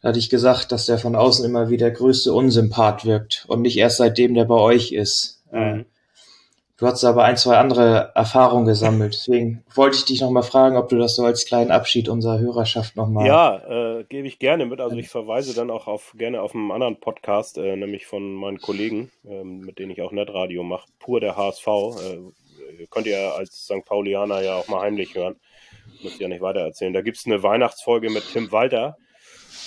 Da 0.00 0.08
hatte 0.08 0.18
ich 0.18 0.30
gesagt, 0.30 0.72
dass 0.72 0.86
der 0.86 0.96
von 0.96 1.14
außen 1.14 1.44
immer 1.44 1.68
wie 1.68 1.76
der 1.76 1.90
größte 1.90 2.32
Unsympath 2.32 3.04
wirkt 3.04 3.44
und 3.48 3.60
nicht 3.60 3.76
erst 3.76 3.98
seitdem 3.98 4.34
der 4.34 4.46
bei 4.46 4.54
euch 4.54 4.92
ist. 4.92 5.42
Mhm. 5.52 5.84
Du 6.80 6.86
hast 6.86 7.04
aber 7.04 7.24
ein, 7.24 7.36
zwei 7.36 7.58
andere 7.58 8.10
Erfahrungen 8.14 8.64
gesammelt. 8.64 9.12
Deswegen 9.12 9.62
wollte 9.74 9.98
ich 9.98 10.06
dich 10.06 10.22
nochmal 10.22 10.42
fragen, 10.42 10.78
ob 10.78 10.88
du 10.88 10.96
das 10.96 11.14
so 11.14 11.26
als 11.26 11.44
kleinen 11.44 11.70
Abschied 11.70 12.08
unserer 12.08 12.38
Hörerschaft 12.38 12.96
nochmal. 12.96 13.26
Ja, 13.26 13.98
äh, 13.98 14.04
gebe 14.04 14.26
ich 14.26 14.38
gerne 14.38 14.64
mit. 14.64 14.80
Also 14.80 14.96
ich 14.96 15.10
verweise 15.10 15.54
dann 15.54 15.70
auch 15.70 15.86
auf 15.86 16.14
gerne 16.16 16.40
auf 16.40 16.54
einen 16.54 16.70
anderen 16.70 16.98
Podcast, 16.98 17.58
äh, 17.58 17.76
nämlich 17.76 18.06
von 18.06 18.32
meinen 18.32 18.62
Kollegen, 18.62 19.10
äh, 19.28 19.44
mit 19.44 19.78
denen 19.78 19.90
ich 19.90 20.00
auch 20.00 20.10
Netradio 20.10 20.62
mache, 20.62 20.88
pur 20.98 21.20
der 21.20 21.36
HSV. 21.36 21.66
Äh, 21.66 22.86
könnt 22.88 23.06
ihr 23.06 23.34
als 23.34 23.66
St. 23.66 23.84
Paulianer 23.84 24.40
ja 24.40 24.56
auch 24.56 24.68
mal 24.68 24.80
heimlich 24.80 25.14
hören. 25.14 25.36
Müsst 26.02 26.16
ihr 26.16 26.22
ja 26.22 26.28
nicht 26.28 26.40
weiter 26.40 26.60
erzählen. 26.60 26.94
Da 26.94 27.02
gibt 27.02 27.18
es 27.18 27.26
eine 27.26 27.42
Weihnachtsfolge 27.42 28.08
mit 28.08 28.24
Tim 28.32 28.52
Walter 28.52 28.96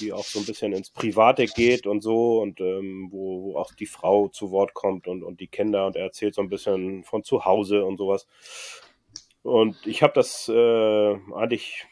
die 0.03 0.13
auch 0.13 0.25
so 0.25 0.39
ein 0.39 0.45
bisschen 0.45 0.73
ins 0.73 0.89
Private 0.89 1.45
geht 1.45 1.87
und 1.87 2.01
so 2.01 2.41
und 2.41 2.59
ähm, 2.59 3.07
wo, 3.11 3.43
wo, 3.43 3.57
auch 3.57 3.73
die 3.73 3.85
Frau 3.85 4.27
zu 4.27 4.51
Wort 4.51 4.73
kommt 4.73 5.07
und, 5.07 5.23
und 5.23 5.39
die 5.39 5.47
Kinder 5.47 5.85
und 5.87 5.95
er 5.95 6.03
erzählt 6.03 6.35
so 6.35 6.41
ein 6.41 6.49
bisschen 6.49 7.03
von 7.03 7.23
zu 7.23 7.45
Hause 7.45 7.85
und 7.85 7.97
sowas. 7.97 8.27
Und 9.41 9.75
ich 9.85 10.03
habe 10.03 10.13
das 10.13 10.49
äh, 10.49 11.15
eigentlich 11.33 11.85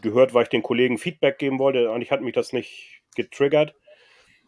gehört, 0.00 0.34
weil 0.34 0.44
ich 0.44 0.48
den 0.50 0.62
Kollegen 0.62 0.98
Feedback 0.98 1.38
geben 1.38 1.58
wollte. 1.58 1.90
Eigentlich 1.90 2.10
hat 2.10 2.20
mich 2.20 2.34
das 2.34 2.52
nicht 2.52 3.00
getriggert 3.14 3.74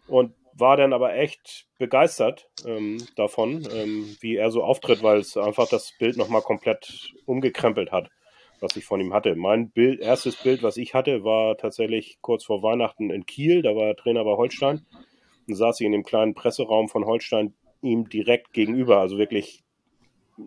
und 0.06 0.34
war 0.52 0.76
dann 0.76 0.92
aber 0.92 1.14
echt 1.14 1.66
begeistert 1.78 2.48
ähm, 2.64 2.98
davon, 3.16 3.66
ähm, 3.72 4.16
wie 4.20 4.36
er 4.36 4.50
so 4.50 4.62
auftritt, 4.62 5.02
weil 5.02 5.18
es 5.18 5.36
einfach 5.36 5.68
das 5.68 5.92
Bild 5.98 6.16
nochmal 6.16 6.42
komplett 6.42 7.12
umgekrempelt 7.26 7.90
hat 7.90 8.10
was 8.64 8.76
ich 8.76 8.84
von 8.84 9.00
ihm 9.00 9.12
hatte. 9.12 9.36
Mein 9.36 9.70
Bild, 9.70 10.00
erstes 10.00 10.36
Bild, 10.36 10.62
was 10.62 10.76
ich 10.76 10.94
hatte, 10.94 11.22
war 11.22 11.56
tatsächlich 11.56 12.18
kurz 12.22 12.44
vor 12.44 12.62
Weihnachten 12.62 13.10
in 13.10 13.26
Kiel. 13.26 13.62
Da 13.62 13.76
war 13.76 13.88
er 13.88 13.96
Trainer 13.96 14.24
bei 14.24 14.32
Holstein. 14.32 14.84
Dann 15.46 15.56
saß 15.56 15.80
ich 15.80 15.86
in 15.86 15.92
dem 15.92 16.02
kleinen 16.02 16.34
Presseraum 16.34 16.88
von 16.88 17.04
Holstein 17.04 17.54
ihm 17.82 18.08
direkt 18.08 18.52
gegenüber, 18.52 18.98
also 18.98 19.18
wirklich 19.18 19.62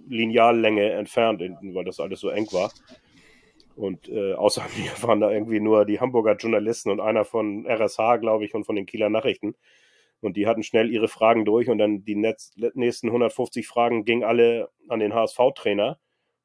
Lineallänge 0.10 0.90
entfernt, 0.92 1.42
weil 1.62 1.86
das 1.86 2.00
alles 2.00 2.20
so 2.20 2.30
eng 2.30 2.52
war. 2.52 2.72
Und 3.76 4.10
äh, 4.10 4.34
außer 4.34 4.66
mir 4.78 4.92
waren 5.08 5.20
da 5.20 5.32
irgendwie 5.32 5.60
nur 5.60 5.86
die 5.86 6.00
Hamburger 6.00 6.36
Journalisten 6.36 6.90
und 6.90 7.00
einer 7.00 7.24
von 7.24 7.66
RSH, 7.68 8.18
glaube 8.20 8.44
ich, 8.44 8.56
und 8.56 8.66
von 8.66 8.76
den 8.76 8.88
Kieler 8.88 9.10
Nachrichten. 9.10 9.56
Und 10.20 10.36
die 10.36 10.48
hatten 10.48 10.64
schnell 10.64 10.90
ihre 10.90 11.08
Fragen 11.08 11.46
durch 11.46 11.70
und 11.70 11.78
dann 11.78 12.04
die 12.04 12.16
nächsten 12.16 13.08
150 13.08 13.68
Fragen 13.68 14.04
gingen 14.04 14.24
alle 14.24 14.70
an 14.90 15.00
den 15.00 15.14
HSV-Trainer 15.14 16.00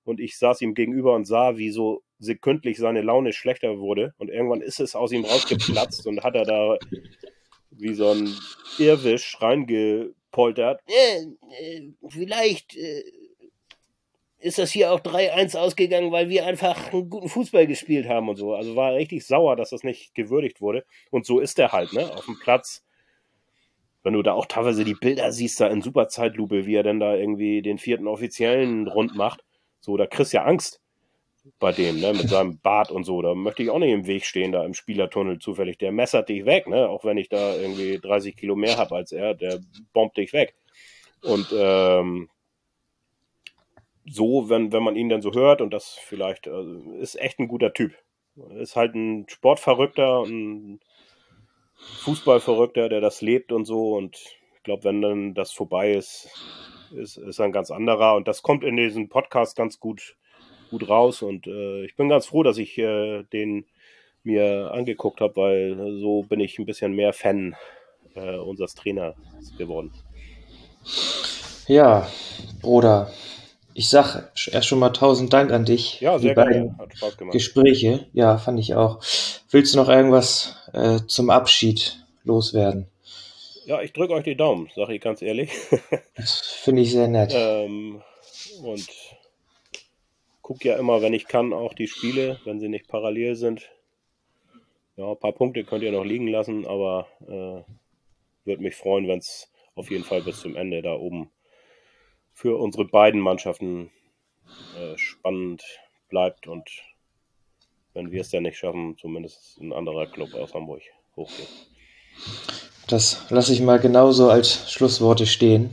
und 0.04 0.20
ich 0.20 0.38
saß 0.38 0.60
ihm 0.62 0.74
gegenüber 0.74 1.14
und 1.14 1.24
sah, 1.24 1.56
wie 1.56 1.70
so 1.70 2.02
sekündlich 2.18 2.78
seine 2.78 3.02
Laune 3.02 3.32
schlechter 3.32 3.78
wurde 3.78 4.14
und 4.18 4.30
irgendwann 4.30 4.60
ist 4.60 4.80
es 4.80 4.94
aus 4.94 5.12
ihm 5.12 5.24
rausgeplatzt 5.24 6.06
und 6.06 6.22
hat 6.22 6.34
er 6.34 6.44
da 6.44 6.78
wie 7.70 7.94
so 7.94 8.10
ein 8.10 8.34
Irrwisch 8.78 9.40
reingepoltert. 9.40 10.80
Äh, 10.86 11.22
äh, 11.58 11.92
vielleicht 12.08 12.76
äh, 12.76 13.02
ist 14.38 14.58
das 14.58 14.70
hier 14.70 14.92
auch 14.92 15.00
3-1 15.00 15.56
ausgegangen, 15.56 16.12
weil 16.12 16.28
wir 16.28 16.46
einfach 16.46 16.92
einen 16.92 17.08
guten 17.08 17.28
Fußball 17.28 17.66
gespielt 17.66 18.08
haben 18.08 18.28
und 18.28 18.36
so. 18.36 18.54
Also 18.54 18.76
war 18.76 18.94
richtig 18.94 19.26
sauer, 19.26 19.56
dass 19.56 19.70
das 19.70 19.84
nicht 19.84 20.14
gewürdigt 20.14 20.60
wurde. 20.60 20.84
Und 21.10 21.26
so 21.26 21.40
ist 21.40 21.58
er 21.58 21.72
halt, 21.72 21.92
ne? 21.92 22.12
Auf 22.12 22.26
dem 22.26 22.38
Platz. 22.38 22.84
Wenn 24.02 24.14
du 24.14 24.22
da 24.22 24.32
auch 24.32 24.46
teilweise 24.46 24.84
die 24.84 24.94
Bilder 24.94 25.30
siehst, 25.30 25.60
da 25.60 25.68
in 25.68 25.80
Superzeitlupe, 25.80 26.66
wie 26.66 26.74
er 26.74 26.82
denn 26.82 26.98
da 26.98 27.14
irgendwie 27.14 27.62
den 27.62 27.78
vierten 27.78 28.08
Offiziellen 28.08 28.88
rund 28.88 29.14
macht 29.14 29.44
so, 29.82 29.96
da 29.96 30.06
kriegst 30.06 30.32
du 30.32 30.38
ja 30.38 30.44
Angst 30.44 30.80
bei 31.58 31.72
dem, 31.72 32.00
ne, 32.00 32.12
mit 32.12 32.28
seinem 32.28 32.58
Bart 32.58 32.92
und 32.92 33.04
so. 33.04 33.20
Da 33.20 33.34
möchte 33.34 33.64
ich 33.64 33.70
auch 33.70 33.80
nicht 33.80 33.92
im 33.92 34.06
Weg 34.06 34.24
stehen, 34.24 34.52
da 34.52 34.64
im 34.64 34.74
Spielertunnel 34.74 35.40
zufällig. 35.40 35.76
Der 35.78 35.90
messert 35.90 36.28
dich 36.28 36.46
weg, 36.46 36.68
ne, 36.68 36.88
auch 36.88 37.04
wenn 37.04 37.18
ich 37.18 37.28
da 37.28 37.56
irgendwie 37.56 37.98
30 37.98 38.36
Kilo 38.36 38.54
mehr 38.54 38.76
habe 38.76 38.94
als 38.94 39.10
er, 39.12 39.34
der 39.34 39.60
bombt 39.92 40.16
dich 40.16 40.32
weg. 40.32 40.54
Und 41.22 41.52
ähm, 41.52 42.28
so, 44.06 44.48
wenn, 44.48 44.72
wenn 44.72 44.82
man 44.84 44.96
ihn 44.96 45.08
dann 45.08 45.22
so 45.22 45.32
hört 45.32 45.60
und 45.60 45.72
das 45.72 45.98
vielleicht, 46.00 46.46
also, 46.46 46.92
ist 47.00 47.20
echt 47.20 47.40
ein 47.40 47.48
guter 47.48 47.72
Typ. 47.72 47.92
Ist 48.58 48.76
halt 48.76 48.94
ein 48.94 49.26
Sportverrückter, 49.28 50.22
ein 50.22 50.80
Fußballverrückter, 51.74 52.88
der 52.88 53.00
das 53.00 53.20
lebt 53.20 53.52
und 53.52 53.64
so. 53.64 53.94
Und 53.96 54.16
ich 54.56 54.62
glaube, 54.62 54.84
wenn 54.84 55.02
dann 55.02 55.34
das 55.34 55.52
vorbei 55.52 55.92
ist, 55.92 56.30
ist, 56.92 57.16
ist 57.16 57.40
ein 57.40 57.52
ganz 57.52 57.70
anderer 57.70 58.16
und 58.16 58.28
das 58.28 58.42
kommt 58.42 58.64
in 58.64 58.76
diesem 58.76 59.08
Podcast 59.08 59.56
ganz 59.56 59.80
gut, 59.80 60.16
gut 60.70 60.88
raus 60.88 61.22
und 61.22 61.46
äh, 61.46 61.84
ich 61.84 61.96
bin 61.96 62.08
ganz 62.08 62.26
froh, 62.26 62.42
dass 62.42 62.58
ich 62.58 62.78
äh, 62.78 63.24
den 63.32 63.64
mir 64.24 64.70
angeguckt 64.72 65.20
habe, 65.20 65.36
weil 65.36 66.00
so 66.00 66.22
bin 66.22 66.40
ich 66.40 66.58
ein 66.58 66.66
bisschen 66.66 66.92
mehr 66.92 67.12
Fan 67.12 67.56
äh, 68.14 68.36
unseres 68.36 68.74
Trainers 68.74 69.16
geworden. 69.58 69.92
Ja, 71.66 72.08
Bruder, 72.60 73.10
ich 73.74 73.88
sag 73.88 74.32
erst 74.50 74.66
schon 74.66 74.78
mal 74.78 74.90
tausend 74.90 75.32
Dank 75.32 75.52
an 75.52 75.64
dich. 75.64 76.00
Ja, 76.00 76.18
sehr 76.18 76.34
gerne. 76.34 76.74
Hat 76.78 76.96
Spaß 76.96 77.16
gemacht. 77.16 77.32
Gespräche, 77.32 78.06
ja, 78.12 78.38
fand 78.38 78.58
ich 78.58 78.74
auch. 78.74 79.00
Willst 79.50 79.74
du 79.74 79.78
noch 79.78 79.88
irgendwas 79.88 80.56
äh, 80.72 80.98
zum 81.06 81.30
Abschied 81.30 82.04
loswerden? 82.24 82.86
Ja, 83.64 83.80
ich 83.80 83.92
drücke 83.92 84.14
euch 84.14 84.24
die 84.24 84.36
Daumen, 84.36 84.70
sage 84.74 84.94
ich 84.94 85.00
ganz 85.00 85.22
ehrlich. 85.22 85.50
das 86.16 86.40
finde 86.40 86.82
ich 86.82 86.90
sehr 86.90 87.08
nett. 87.08 87.32
Ähm, 87.34 88.02
und 88.62 88.88
gucke 90.42 90.68
ja 90.68 90.76
immer, 90.76 91.00
wenn 91.00 91.14
ich 91.14 91.26
kann, 91.26 91.52
auch 91.52 91.72
die 91.72 91.86
Spiele, 91.86 92.40
wenn 92.44 92.60
sie 92.60 92.68
nicht 92.68 92.88
parallel 92.88 93.36
sind. 93.36 93.70
Ja, 94.96 95.10
ein 95.10 95.18
paar 95.18 95.32
Punkte 95.32 95.64
könnt 95.64 95.84
ihr 95.84 95.92
noch 95.92 96.04
liegen 96.04 96.28
lassen, 96.28 96.66
aber 96.66 97.06
äh, 97.22 97.62
würde 98.44 98.62
mich 98.62 98.74
freuen, 98.74 99.08
wenn 99.08 99.20
es 99.20 99.50
auf 99.74 99.90
jeden 99.90 100.04
Fall 100.04 100.22
bis 100.22 100.40
zum 100.40 100.56
Ende 100.56 100.82
da 100.82 100.94
oben 100.94 101.30
für 102.32 102.58
unsere 102.58 102.84
beiden 102.84 103.20
Mannschaften 103.20 103.90
äh, 104.76 104.98
spannend 104.98 105.62
bleibt 106.08 106.46
und 106.46 106.68
wenn 107.94 108.10
wir 108.10 108.22
es 108.22 108.30
dann 108.30 108.42
nicht 108.42 108.58
schaffen, 108.58 108.96
zumindest 108.98 109.60
ein 109.60 109.72
anderer 109.72 110.06
Club 110.06 110.34
aus 110.34 110.54
Hamburg 110.54 110.82
hochgeht. 111.14 111.48
Das 112.92 113.22
lasse 113.30 113.54
ich 113.54 113.62
mal 113.62 113.80
genauso 113.80 114.28
als 114.28 114.70
Schlussworte 114.70 115.24
stehen. 115.24 115.70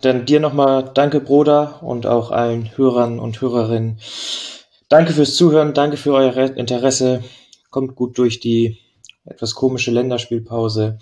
Dann 0.00 0.26
dir 0.26 0.40
nochmal 0.40 0.90
danke, 0.92 1.20
Bruder, 1.20 1.80
und 1.84 2.04
auch 2.04 2.32
allen 2.32 2.76
Hörern 2.76 3.20
und 3.20 3.40
Hörerinnen. 3.40 4.00
Danke 4.88 5.12
fürs 5.12 5.36
Zuhören, 5.36 5.72
danke 5.72 5.96
für 5.96 6.14
euer 6.14 6.36
Interesse. 6.56 7.22
Kommt 7.70 7.94
gut 7.94 8.18
durch 8.18 8.40
die 8.40 8.78
etwas 9.24 9.54
komische 9.54 9.92
Länderspielpause. 9.92 10.98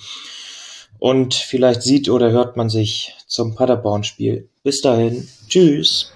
Und 0.99 1.33
vielleicht 1.33 1.81
sieht 1.81 2.11
oder 2.11 2.33
hört 2.33 2.59
man 2.59 2.69
sich 2.69 3.15
zum 3.27 3.55
Paderborn-Spiel. 3.55 4.51
Bis 4.63 4.83
dahin. 4.83 5.27
Tschüss. 5.49 6.13